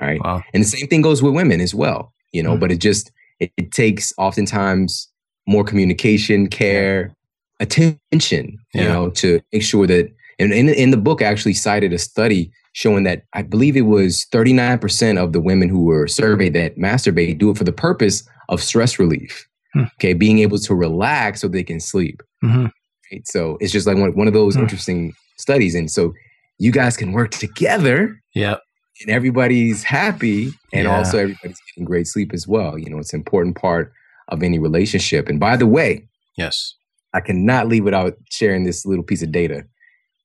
Right. 0.06 0.20
Wow. 0.22 0.42
And 0.54 0.62
the 0.64 0.68
same 0.68 0.88
thing 0.88 1.02
goes 1.02 1.22
with 1.24 1.34
women 1.34 1.62
as 1.62 1.74
well, 1.74 2.12
you 2.34 2.44
know, 2.44 2.56
Hmm. 2.56 2.60
but 2.60 2.72
it 2.74 2.80
just, 2.82 3.10
it, 3.40 3.52
it 3.56 3.72
takes 3.72 4.12
oftentimes 4.18 5.08
more 5.48 5.64
communication, 5.64 6.48
care, 6.48 7.14
attention, 7.62 8.58
you 8.74 8.82
Yeah. 8.82 8.88
know, 8.94 9.10
to 9.22 9.40
make 9.54 9.64
sure 9.64 9.88
that, 9.88 10.10
and 10.40 10.52
in, 10.52 10.68
in 10.70 10.92
the 10.92 10.98
book, 10.98 11.22
I 11.22 11.26
actually 11.26 11.54
cited 11.54 11.94
a 11.94 11.98
study 11.98 12.52
showing 12.74 13.04
that 13.04 13.24
I 13.34 13.42
believe 13.42 13.76
it 13.76 13.82
was 13.82 14.26
39% 14.32 15.18
of 15.22 15.34
the 15.34 15.42
women 15.42 15.70
who 15.70 15.84
were 15.84 16.08
surveyed 16.08 16.54
that 16.54 16.78
masturbate 16.78 17.38
do 17.38 17.50
it 17.50 17.58
for 17.58 17.64
the 17.64 17.72
purpose 17.74 18.28
of 18.50 18.62
stress 18.62 18.98
relief. 19.00 19.48
Hmm. 19.74 19.84
Okay. 20.00 20.14
Being 20.14 20.40
able 20.40 20.58
to 20.60 20.76
relax 20.76 21.42
so 21.42 21.48
they 21.48 21.64
can 21.64 21.80
sleep. 21.80 22.22
hmm 22.42 22.68
Right? 23.12 23.28
So 23.28 23.58
it's 23.60 23.74
just 23.74 23.88
like 23.88 23.98
one, 23.98 24.16
one 24.16 24.28
of 24.28 24.34
those 24.34 24.56
Hmm. 24.56 24.62
interesting 24.62 25.14
studies. 25.38 25.76
And 25.76 25.92
so 25.92 26.14
you 26.60 26.72
guys 26.72 26.96
can 26.96 27.12
work 27.12 27.32
together 27.32 28.18
Yep. 28.36 28.62
and 29.02 29.10
everybody's 29.10 29.84
happy 29.84 30.52
and 30.74 30.84
Yeah. 30.86 30.96
also 30.98 31.18
everybody's 31.18 31.58
getting 31.74 31.86
great 31.86 32.08
sleep 32.08 32.32
as 32.34 32.48
well. 32.48 32.78
You 32.78 32.90
know, 32.90 33.00
it's 33.00 33.14
an 33.14 33.20
important 33.20 33.56
part 33.58 33.92
of 34.30 34.44
any 34.44 34.60
relationship. 34.60 35.28
And 35.28 35.40
by 35.40 35.58
the 35.58 35.68
way, 35.68 36.08
Yes. 36.38 36.76
I 37.14 37.20
cannot 37.20 37.68
leave 37.68 37.84
without 37.84 38.14
sharing 38.30 38.64
this 38.64 38.86
little 38.86 39.04
piece 39.04 39.22
of 39.22 39.32
data. 39.34 39.66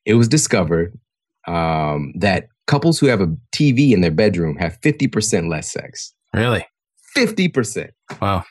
It 0.04 0.14
was 0.14 0.28
discovered 0.28 0.96
um, 1.46 2.12
that 2.16 2.48
couples 2.66 2.98
who 2.98 3.06
have 3.06 3.20
a 3.20 3.28
TV 3.52 3.92
in 3.92 4.00
their 4.00 4.10
bedroom 4.10 4.56
have 4.56 4.78
50% 4.80 5.48
less 5.48 5.70
sex. 5.72 6.12
Really? 6.34 6.66
50%. 7.16 7.90
Wow. 8.20 8.44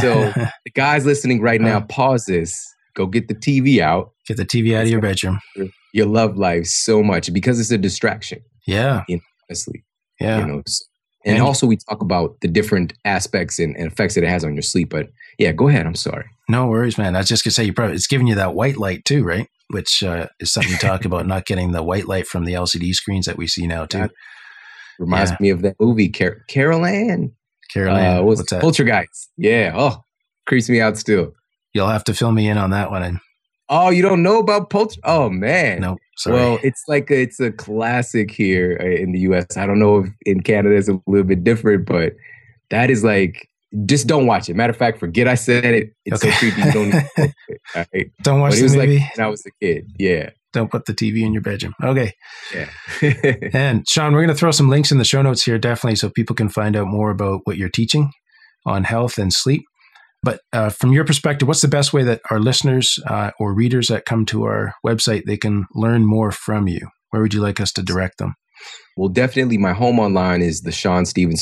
So- 0.00 0.32
The 0.64 0.70
guys 0.74 1.06
listening 1.06 1.40
right 1.40 1.60
now, 1.60 1.80
pause 1.80 2.24
this, 2.26 2.66
go 2.94 3.06
get 3.06 3.28
the 3.28 3.34
TV 3.34 3.78
out. 3.80 4.10
get 4.26 4.36
the 4.36 4.44
TV 4.44 4.76
out 4.76 4.82
of 4.82 4.88
your 4.90 5.00
bedroom. 5.00 5.38
Your 5.94 6.06
love 6.06 6.36
life 6.36 6.66
so 6.66 7.02
much 7.02 7.32
because 7.32 7.58
it's 7.60 7.70
a 7.70 7.78
distraction, 7.78 8.40
Yeah. 8.66 9.04
honestly. 9.48 9.84
Yeah. 10.20 10.40
you 10.40 10.46
know 10.46 10.62
and 11.24 11.36
And- 11.36 11.42
also 11.42 11.66
we 11.66 11.76
talk 11.76 12.00
about 12.02 12.40
the 12.40 12.48
different 12.48 12.94
aspects 13.04 13.58
and, 13.58 13.76
and 13.76 13.86
effects 13.92 14.14
that 14.14 14.24
it 14.24 14.28
has 14.30 14.44
on 14.44 14.54
your 14.54 14.62
sleep 14.62 14.90
but 14.90 15.08
yeah 15.38 15.52
go 15.52 15.68
ahead 15.68 15.84
i'm 15.86 15.94
sorry 15.94 16.24
No 16.48 16.66
worries, 16.68 16.96
man. 16.96 17.14
I 17.16 17.18
was 17.18 17.28
just 17.28 17.44
gonna 17.44 17.52
say 17.52 17.64
you 17.64 17.72
probably 17.74 17.96
it's 17.96 18.06
giving 18.06 18.26
you 18.26 18.34
that 18.36 18.54
white 18.54 18.76
light 18.78 19.04
too, 19.04 19.24
right? 19.24 19.46
Which 19.70 20.02
uh, 20.02 20.28
is 20.40 20.52
something 20.52 20.72
to 20.72 20.78
talk 20.78 21.04
about, 21.04 21.26
not 21.26 21.44
getting 21.46 21.72
the 21.72 21.82
white 21.82 22.06
light 22.06 22.26
from 22.26 22.44
the 22.44 22.52
LCD 22.52 22.92
screens 22.94 23.26
that 23.26 23.36
we 23.36 23.46
see 23.46 23.66
now 23.66 23.84
too. 23.86 23.98
That- 23.98 24.12
reminds 24.98 25.30
Yeah. 25.32 25.36
me 25.40 25.50
of 25.50 25.62
that 25.62 25.76
movie 25.78 26.08
Car- 26.08 26.42
carol 26.48 26.86
anne 26.86 27.30
Caroline, 27.70 28.16
uh, 28.18 28.22
what's, 28.22 28.38
what's 28.40 28.50
that? 28.52 28.62
poltergeist 28.62 29.28
yeah 29.36 29.72
oh 29.76 30.02
creeps 30.46 30.70
me 30.70 30.80
out 30.80 30.96
still 30.96 31.34
You'll 31.74 31.88
have 31.88 32.04
to 32.04 32.14
fill 32.14 32.32
me 32.32 32.48
in 32.48 32.56
on 32.56 32.70
that 32.70 32.90
one. 32.90 33.02
And 33.02 33.18
oh 33.68 33.90
you 33.90 34.00
don't 34.00 34.22
know 34.22 34.38
about 34.38 34.70
polter 34.70 34.98
oh 35.04 35.28
man 35.28 35.82
no, 35.82 35.98
sorry. 36.16 36.36
well 36.36 36.58
it's 36.62 36.82
like 36.88 37.10
a, 37.10 37.20
it's 37.20 37.40
a 37.40 37.52
classic 37.52 38.30
here 38.30 38.78
uh, 38.80 38.86
in 38.86 39.12
the 39.12 39.18
us 39.20 39.56
i 39.58 39.66
don't 39.66 39.78
know 39.80 39.98
if 39.98 40.06
in 40.24 40.40
canada 40.42 40.74
it's 40.74 40.88
a 40.88 40.98
little 41.06 41.26
bit 41.26 41.44
different 41.44 41.84
but 41.84 42.14
that 42.70 42.88
is 42.90 43.04
like 43.04 43.46
just 43.86 44.06
don't 44.06 44.26
watch 44.26 44.48
it 44.48 44.54
matter 44.54 44.70
of 44.70 44.76
fact 44.76 44.98
forget 44.98 45.26
i 45.28 45.34
said 45.34 45.64
it 45.64 45.90
it's 46.04 46.22
Okay. 46.24 46.32
so 46.32 46.38
creepy 46.38 46.62
you 46.62 46.72
don't 46.72 46.88
even 46.88 47.02
watch 47.18 47.30
it, 47.48 47.60
all 47.74 47.84
right? 47.94 48.10
Don't 48.22 48.40
watch 48.40 48.52
but 48.52 48.56
the 48.70 48.76
movie. 48.76 48.98
like 48.98 49.16
when 49.16 49.26
i 49.26 49.28
was 49.28 49.44
a 49.46 49.50
kid 49.64 49.86
yeah 49.98 50.30
Don't 50.52 50.70
put 50.70 50.86
the 50.86 50.94
TV 50.94 51.22
in 51.26 51.32
your 51.34 51.42
bedroom. 51.42 51.74
Okay. 51.82 52.12
yeah 52.54 52.70
And 53.52 53.86
Shawn, 53.88 54.12
we're 54.14 54.20
going 54.24 54.34
to 54.34 54.40
throw 54.40 54.52
some 54.52 54.70
links 54.70 54.90
in 54.90 54.96
the 54.98 55.04
show 55.04 55.20
notes 55.20 55.44
here, 55.44 55.58
definitely, 55.58 55.96
so 55.96 56.08
people 56.08 56.34
can 56.34 56.48
find 56.48 56.74
out 56.76 56.86
more 56.86 57.10
about 57.10 57.40
what 57.44 57.58
you're 57.58 57.68
teaching 57.80 58.10
on 58.64 58.84
health 58.84 59.18
and 59.18 59.32
sleep. 59.32 59.64
But 60.22 60.40
uh, 60.54 60.70
from 60.70 60.92
your 60.92 61.04
perspective, 61.04 61.46
what's 61.46 61.60
the 61.60 61.68
best 61.68 61.92
way 61.92 62.04
that 62.04 62.22
our 62.30 62.40
listeners 62.40 62.98
uh, 63.06 63.32
or 63.38 63.52
readers 63.52 63.88
that 63.88 64.06
come 64.06 64.24
to 64.26 64.44
our 64.44 64.72
website 64.86 65.24
they 65.26 65.36
can 65.36 65.66
learn 65.74 66.06
more 66.06 66.32
from 66.32 66.68
you? 66.68 66.88
Where 67.10 67.20
would 67.20 67.34
you 67.34 67.42
like 67.42 67.60
us 67.60 67.72
to 67.74 67.82
direct 67.82 68.16
them? 68.18 68.34
Well, 68.96 69.08
definitely 69.08 69.58
my 69.58 69.72
home 69.72 69.98
online 69.98 70.40
is 70.42 70.62
the 70.62 70.70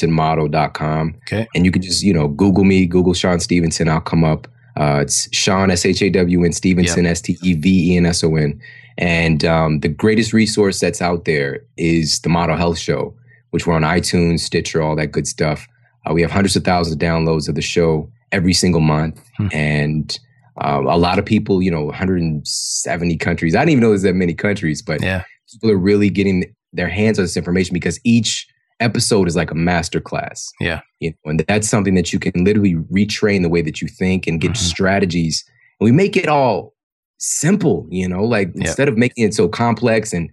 ShawnStevensonModel.com. 0.08 1.14
Okay. 1.26 1.46
And 1.54 1.64
you 1.64 1.70
can 1.70 1.82
just, 1.82 2.02
you 2.02 2.12
know, 2.12 2.28
Google 2.28 2.64
me, 2.64 2.86
Google 2.86 3.14
Shawn 3.14 3.40
Stevenson. 3.40 3.88
I'll 3.88 4.00
come 4.00 4.24
up. 4.24 4.48
Uh, 4.76 5.00
it's 5.02 5.32
Shawn, 5.34 5.70
S 5.70 5.86
H 5.86 6.02
A 6.02 6.10
W 6.10 6.44
N 6.44 6.52
Stevenson, 6.52 7.06
S 7.06 7.20
T 7.20 7.38
E 7.42 7.54
V 7.54 7.92
E 7.92 7.96
N 7.96 8.06
S 8.06 8.24
O 8.24 8.34
N. 8.34 8.60
And 8.98 9.44
um, 9.44 9.80
the 9.80 9.88
greatest 9.88 10.32
resource 10.32 10.80
that's 10.80 11.00
out 11.02 11.24
there 11.24 11.64
is 11.76 12.20
the 12.20 12.28
Model 12.28 12.56
Health 12.56 12.78
Show, 12.78 13.14
which 13.50 13.66
we're 13.66 13.74
on 13.74 13.82
iTunes, 13.82 14.40
Stitcher, 14.40 14.82
all 14.82 14.96
that 14.96 15.08
good 15.08 15.26
stuff. 15.26 15.66
Uh, 16.08 16.12
we 16.12 16.22
have 16.22 16.30
hundreds 16.30 16.56
of 16.56 16.64
thousands 16.64 16.94
of 16.94 17.00
downloads 17.00 17.48
of 17.48 17.54
the 17.54 17.62
show 17.62 18.10
every 18.32 18.52
single 18.52 18.80
month. 18.80 19.20
Hmm. 19.36 19.48
And 19.52 20.18
um, 20.60 20.86
a 20.86 20.96
lot 20.96 21.18
of 21.18 21.24
people, 21.24 21.62
you 21.62 21.70
know, 21.70 21.84
170 21.84 23.16
countries. 23.16 23.54
I 23.56 23.60
didn't 23.60 23.70
even 23.70 23.82
know 23.82 23.88
there's 23.90 24.02
that 24.02 24.14
many 24.14 24.34
countries, 24.34 24.82
but 24.82 25.02
Yeah. 25.02 25.24
people 25.52 25.70
are 25.70 25.76
really 25.78 26.10
getting 26.10 26.53
their 26.74 26.88
hands 26.88 27.18
on 27.18 27.24
this 27.24 27.36
information 27.36 27.72
because 27.72 27.98
each 28.04 28.46
episode 28.80 29.28
is 29.28 29.36
like 29.36 29.50
a 29.50 29.54
master 29.54 30.00
class. 30.00 30.50
Yeah. 30.60 30.80
You 31.00 31.10
know, 31.24 31.30
and 31.30 31.40
that's 31.48 31.68
something 31.68 31.94
that 31.94 32.12
you 32.12 32.18
can 32.18 32.32
literally 32.44 32.74
retrain 32.92 33.42
the 33.42 33.48
way 33.48 33.62
that 33.62 33.80
you 33.80 33.88
think 33.88 34.26
and 34.26 34.40
get 34.40 34.52
Mhm. 34.52 34.56
strategies. 34.56 35.44
And 35.80 35.84
we 35.86 35.92
make 35.92 36.16
it 36.16 36.28
all 36.28 36.74
simple, 37.18 37.86
you 37.90 38.08
know, 38.08 38.24
like 38.24 38.48
Yeah. 38.54 38.66
instead 38.66 38.88
of 38.88 38.98
making 38.98 39.24
it 39.24 39.34
so 39.34 39.48
complex 39.48 40.12
and 40.12 40.28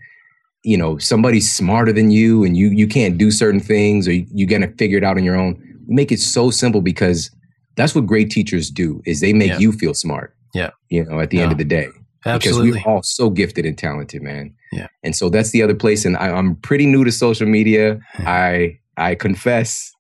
you 0.63 0.77
know, 0.77 0.95
somebody's 0.99 1.51
smarter 1.51 1.91
than 1.91 2.11
you 2.11 2.43
and 2.43 2.55
you 2.55 2.69
you 2.69 2.85
can't 2.87 3.17
do 3.17 3.31
certain 3.31 3.59
things 3.59 4.07
or 4.07 4.13
you, 4.13 4.27
you're 4.31 4.47
gonna 4.47 4.71
figure 4.77 4.97
it 4.99 5.03
out 5.03 5.17
on 5.17 5.23
your 5.23 5.35
own. 5.35 5.55
We 5.87 5.95
make 5.95 6.11
it 6.11 6.19
so 6.19 6.51
simple 6.51 6.81
because 6.81 7.31
that's 7.77 7.95
what 7.95 8.05
great 8.05 8.29
teachers 8.29 8.69
do 8.69 9.01
is 9.05 9.21
they 9.21 9.33
make 9.33 9.49
Yeah. 9.53 9.57
you 9.59 9.71
feel 9.71 9.95
smart. 9.95 10.35
Yeah. 10.53 10.69
You 10.89 11.05
know, 11.05 11.19
at 11.19 11.31
the 11.31 11.39
end 11.39 11.51
of 11.51 11.57
the 11.57 11.63
day 11.63 11.87
Absolutely. 12.27 12.71
because 12.73 12.85
we're 12.85 12.91
all 12.93 13.01
so 13.01 13.31
gifted 13.31 13.65
and 13.65 13.75
talented, 13.75 14.21
man. 14.21 14.53
Yeah. 14.71 14.87
And 15.03 15.15
so 15.15 15.29
that's 15.29 15.51
the 15.51 15.61
other 15.63 15.75
place. 15.75 16.05
And 16.05 16.17
I, 16.17 16.29
I'm 16.29 16.55
pretty 16.57 16.85
new 16.85 17.03
to 17.03 17.11
social 17.11 17.47
media. 17.47 17.99
I 18.19 18.79
I 18.97 19.15
confess, 19.15 19.91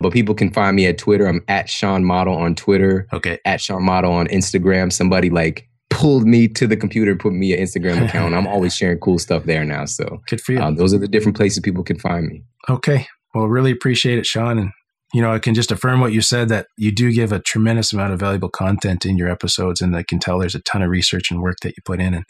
but 0.00 0.12
people 0.12 0.34
can 0.34 0.52
find 0.52 0.76
me 0.76 0.86
at 0.86 0.98
Twitter. 0.98 1.26
I'm 1.26 1.42
at 1.48 1.68
Shawn 1.68 2.04
Model 2.04 2.36
on 2.36 2.54
Twitter, 2.54 3.06
okay. 3.12 3.38
at 3.44 3.60
Shawn 3.60 3.84
Model 3.84 4.12
on 4.12 4.26
Instagram. 4.28 4.92
Somebody 4.92 5.30
like 5.30 5.68
pulled 5.90 6.26
me 6.26 6.48
to 6.48 6.66
the 6.66 6.76
computer, 6.76 7.16
put 7.16 7.32
me 7.32 7.52
an 7.52 7.60
Instagram 7.60 8.06
account. 8.06 8.34
I'm 8.34 8.46
always 8.46 8.74
sharing 8.76 8.98
cool 8.98 9.18
stuff 9.18 9.44
there 9.44 9.64
now. 9.64 9.84
So 9.84 10.20
Good 10.28 10.40
for 10.40 10.52
you. 10.52 10.60
um, 10.60 10.76
those 10.76 10.94
are 10.94 10.98
the 10.98 11.08
different 11.08 11.36
places 11.36 11.60
people 11.60 11.84
can 11.84 11.98
find 11.98 12.26
me. 12.26 12.44
Okay. 12.68 13.06
Well, 13.34 13.46
really 13.46 13.70
appreciate 13.70 14.18
it, 14.18 14.26
Shawn. 14.26 14.58
And, 14.58 14.70
you 15.12 15.22
know, 15.22 15.32
I 15.32 15.38
can 15.38 15.54
just 15.54 15.72
affirm 15.72 16.00
what 16.00 16.12
you 16.12 16.20
said 16.20 16.48
that 16.50 16.66
you 16.76 16.92
do 16.92 17.12
give 17.12 17.32
a 17.32 17.40
tremendous 17.40 17.92
amount 17.92 18.12
of 18.12 18.20
valuable 18.20 18.48
content 18.48 19.06
in 19.06 19.16
your 19.16 19.28
episodes. 19.28 19.80
And 19.80 19.96
I 19.96 20.02
can 20.02 20.18
tell 20.18 20.38
there's 20.38 20.54
a 20.54 20.60
ton 20.60 20.82
of 20.82 20.90
research 20.90 21.30
and 21.30 21.40
work 21.40 21.56
that 21.62 21.76
you 21.76 21.82
put 21.84 22.00
in. 22.00 22.14
And 22.14 22.24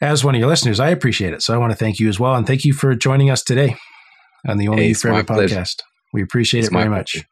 as 0.00 0.24
one 0.24 0.34
of 0.34 0.38
your 0.38 0.48
listeners, 0.48 0.80
I 0.80 0.90
appreciate 0.90 1.32
it. 1.32 1.42
So 1.42 1.54
I 1.54 1.58
want 1.58 1.72
to 1.72 1.76
thank 1.76 1.98
you 1.98 2.08
as 2.08 2.18
well. 2.20 2.34
And 2.34 2.46
thank 2.46 2.64
you 2.64 2.72
for 2.72 2.94
joining 2.94 3.30
us 3.30 3.42
today 3.42 3.76
on 4.46 4.58
the 4.58 4.68
Only 4.68 4.82
Hey, 4.82 4.86
You 4.88 4.90
it's 4.92 5.02
Forever 5.02 5.18
my 5.18 5.22
pleasure. 5.22 5.56
podcast. 5.56 5.82
We 6.12 6.22
appreciate 6.22 6.60
It's 6.60 6.68
it 6.68 6.72
very 6.72 6.88
much. 6.88 7.12
pleasure. 7.12 7.26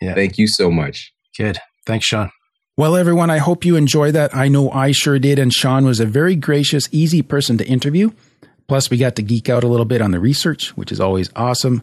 Yeah. 0.00 0.14
Thank 0.14 0.38
you 0.38 0.46
so 0.46 0.70
much. 0.70 1.12
Good. 1.36 1.58
Thanks, 1.86 2.06
Shawn. 2.06 2.30
Well, 2.76 2.96
everyone, 2.96 3.30
I 3.30 3.38
hope 3.38 3.64
you 3.64 3.74
enjoyed 3.76 4.14
that. 4.14 4.34
I 4.36 4.46
know 4.48 4.70
I 4.70 4.92
sure 4.92 5.18
did. 5.18 5.38
And 5.38 5.52
Shawn 5.52 5.84
was 5.84 5.98
a 6.00 6.06
very 6.06 6.36
gracious, 6.36 6.88
easy 6.92 7.22
person 7.22 7.58
to 7.58 7.66
interview. 7.66 8.10
Plus, 8.68 8.90
we 8.90 8.98
got 8.98 9.16
to 9.16 9.22
geek 9.22 9.48
out 9.48 9.64
a 9.64 9.66
little 9.68 9.86
bit 9.86 10.02
on 10.02 10.10
the 10.12 10.20
research, 10.20 10.76
which 10.76 10.92
is 10.92 11.00
always 11.00 11.30
awesome. 11.34 11.82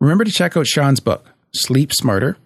Remember 0.00 0.24
to 0.24 0.32
check 0.32 0.56
out 0.56 0.66
Shawn's 0.66 0.98
book, 1.00 1.26
Sleep 1.54 1.92
Smarter, 1.92 2.36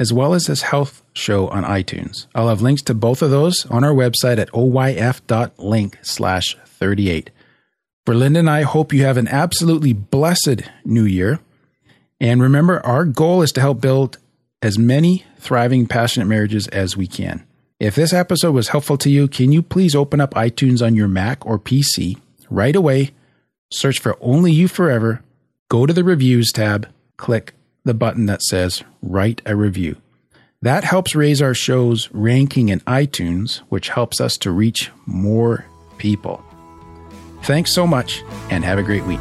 as 0.00 0.14
well 0.14 0.32
as 0.32 0.46
his 0.46 0.62
health 0.62 1.02
show 1.12 1.46
on 1.48 1.62
iTunes. 1.62 2.26
I'll 2.34 2.48
have 2.48 2.62
links 2.62 2.80
to 2.84 2.94
both 2.94 3.20
of 3.20 3.30
those 3.30 3.66
on 3.66 3.84
our 3.84 3.92
website 3.92 4.38
at 4.38 4.50
oyf.link 4.52 5.98
slash 6.00 6.56
38. 6.64 7.30
For 8.06 8.14
Linda 8.14 8.38
and 8.38 8.48
I, 8.48 8.62
hope 8.62 8.94
you 8.94 9.04
have 9.04 9.18
an 9.18 9.28
absolutely 9.28 9.92
blessed 9.92 10.62
new 10.86 11.04
year. 11.04 11.38
And 12.18 12.40
remember, 12.40 12.84
our 12.84 13.04
goal 13.04 13.42
is 13.42 13.52
to 13.52 13.60
help 13.60 13.82
build 13.82 14.16
as 14.62 14.78
many 14.78 15.26
thriving, 15.38 15.86
passionate 15.86 16.26
marriages 16.26 16.66
as 16.68 16.96
we 16.96 17.06
can. 17.06 17.46
If 17.78 17.94
this 17.94 18.14
episode 18.14 18.52
was 18.52 18.68
helpful 18.68 18.96
to 18.98 19.10
you, 19.10 19.28
can 19.28 19.52
you 19.52 19.62
please 19.62 19.94
open 19.94 20.20
up 20.20 20.32
iTunes 20.32 20.84
on 20.84 20.96
your 20.96 21.08
Mac 21.08 21.44
or 21.44 21.58
PC 21.58 22.18
right 22.48 22.74
away? 22.74 23.10
Search 23.70 24.00
for 24.00 24.16
Only 24.22 24.52
You 24.52 24.66
Forever, 24.66 25.22
go 25.68 25.84
to 25.84 25.92
the 25.92 26.04
Reviews 26.04 26.52
tab, 26.52 26.88
click 27.18 27.52
the 27.84 27.94
button 27.94 28.26
that 28.26 28.42
says 28.42 28.82
Write 29.02 29.42
a 29.46 29.56
Review. 29.56 29.96
That 30.62 30.84
helps 30.84 31.14
raise 31.14 31.40
our 31.40 31.54
show's 31.54 32.10
ranking 32.12 32.68
in 32.68 32.80
iTunes, 32.80 33.58
which 33.70 33.88
helps 33.88 34.20
us 34.20 34.36
to 34.38 34.50
reach 34.50 34.90
more 35.06 35.64
people. 35.96 36.44
Thanks 37.42 37.72
so 37.72 37.86
much 37.86 38.22
and 38.50 38.64
have 38.64 38.78
a 38.78 38.82
great 38.82 39.04
week. 39.06 39.20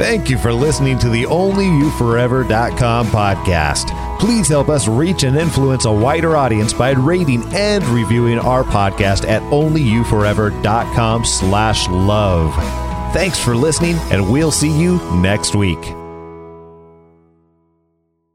Thank 0.00 0.30
you 0.30 0.38
for 0.38 0.52
listening 0.52 0.98
to 1.00 1.10
the 1.10 1.24
OnlyYouForever.com 1.24 3.06
podcast. 3.08 4.18
Please 4.18 4.48
help 4.48 4.68
us 4.68 4.88
reach 4.88 5.24
and 5.24 5.36
influence 5.36 5.84
a 5.84 5.92
wider 5.92 6.36
audience 6.36 6.72
by 6.72 6.92
rating 6.92 7.42
and 7.54 7.84
reviewing 7.84 8.38
our 8.38 8.64
podcast 8.64 9.28
at 9.28 9.42
onlyyouforever.com 9.42 11.24
slash 11.24 11.86
love. 11.88 12.54
Thanks 13.12 13.38
for 13.38 13.54
listening, 13.54 13.96
and 14.10 14.32
we'll 14.32 14.52
see 14.52 14.70
you 14.70 14.98
next 15.20 15.54
week. 15.54 15.99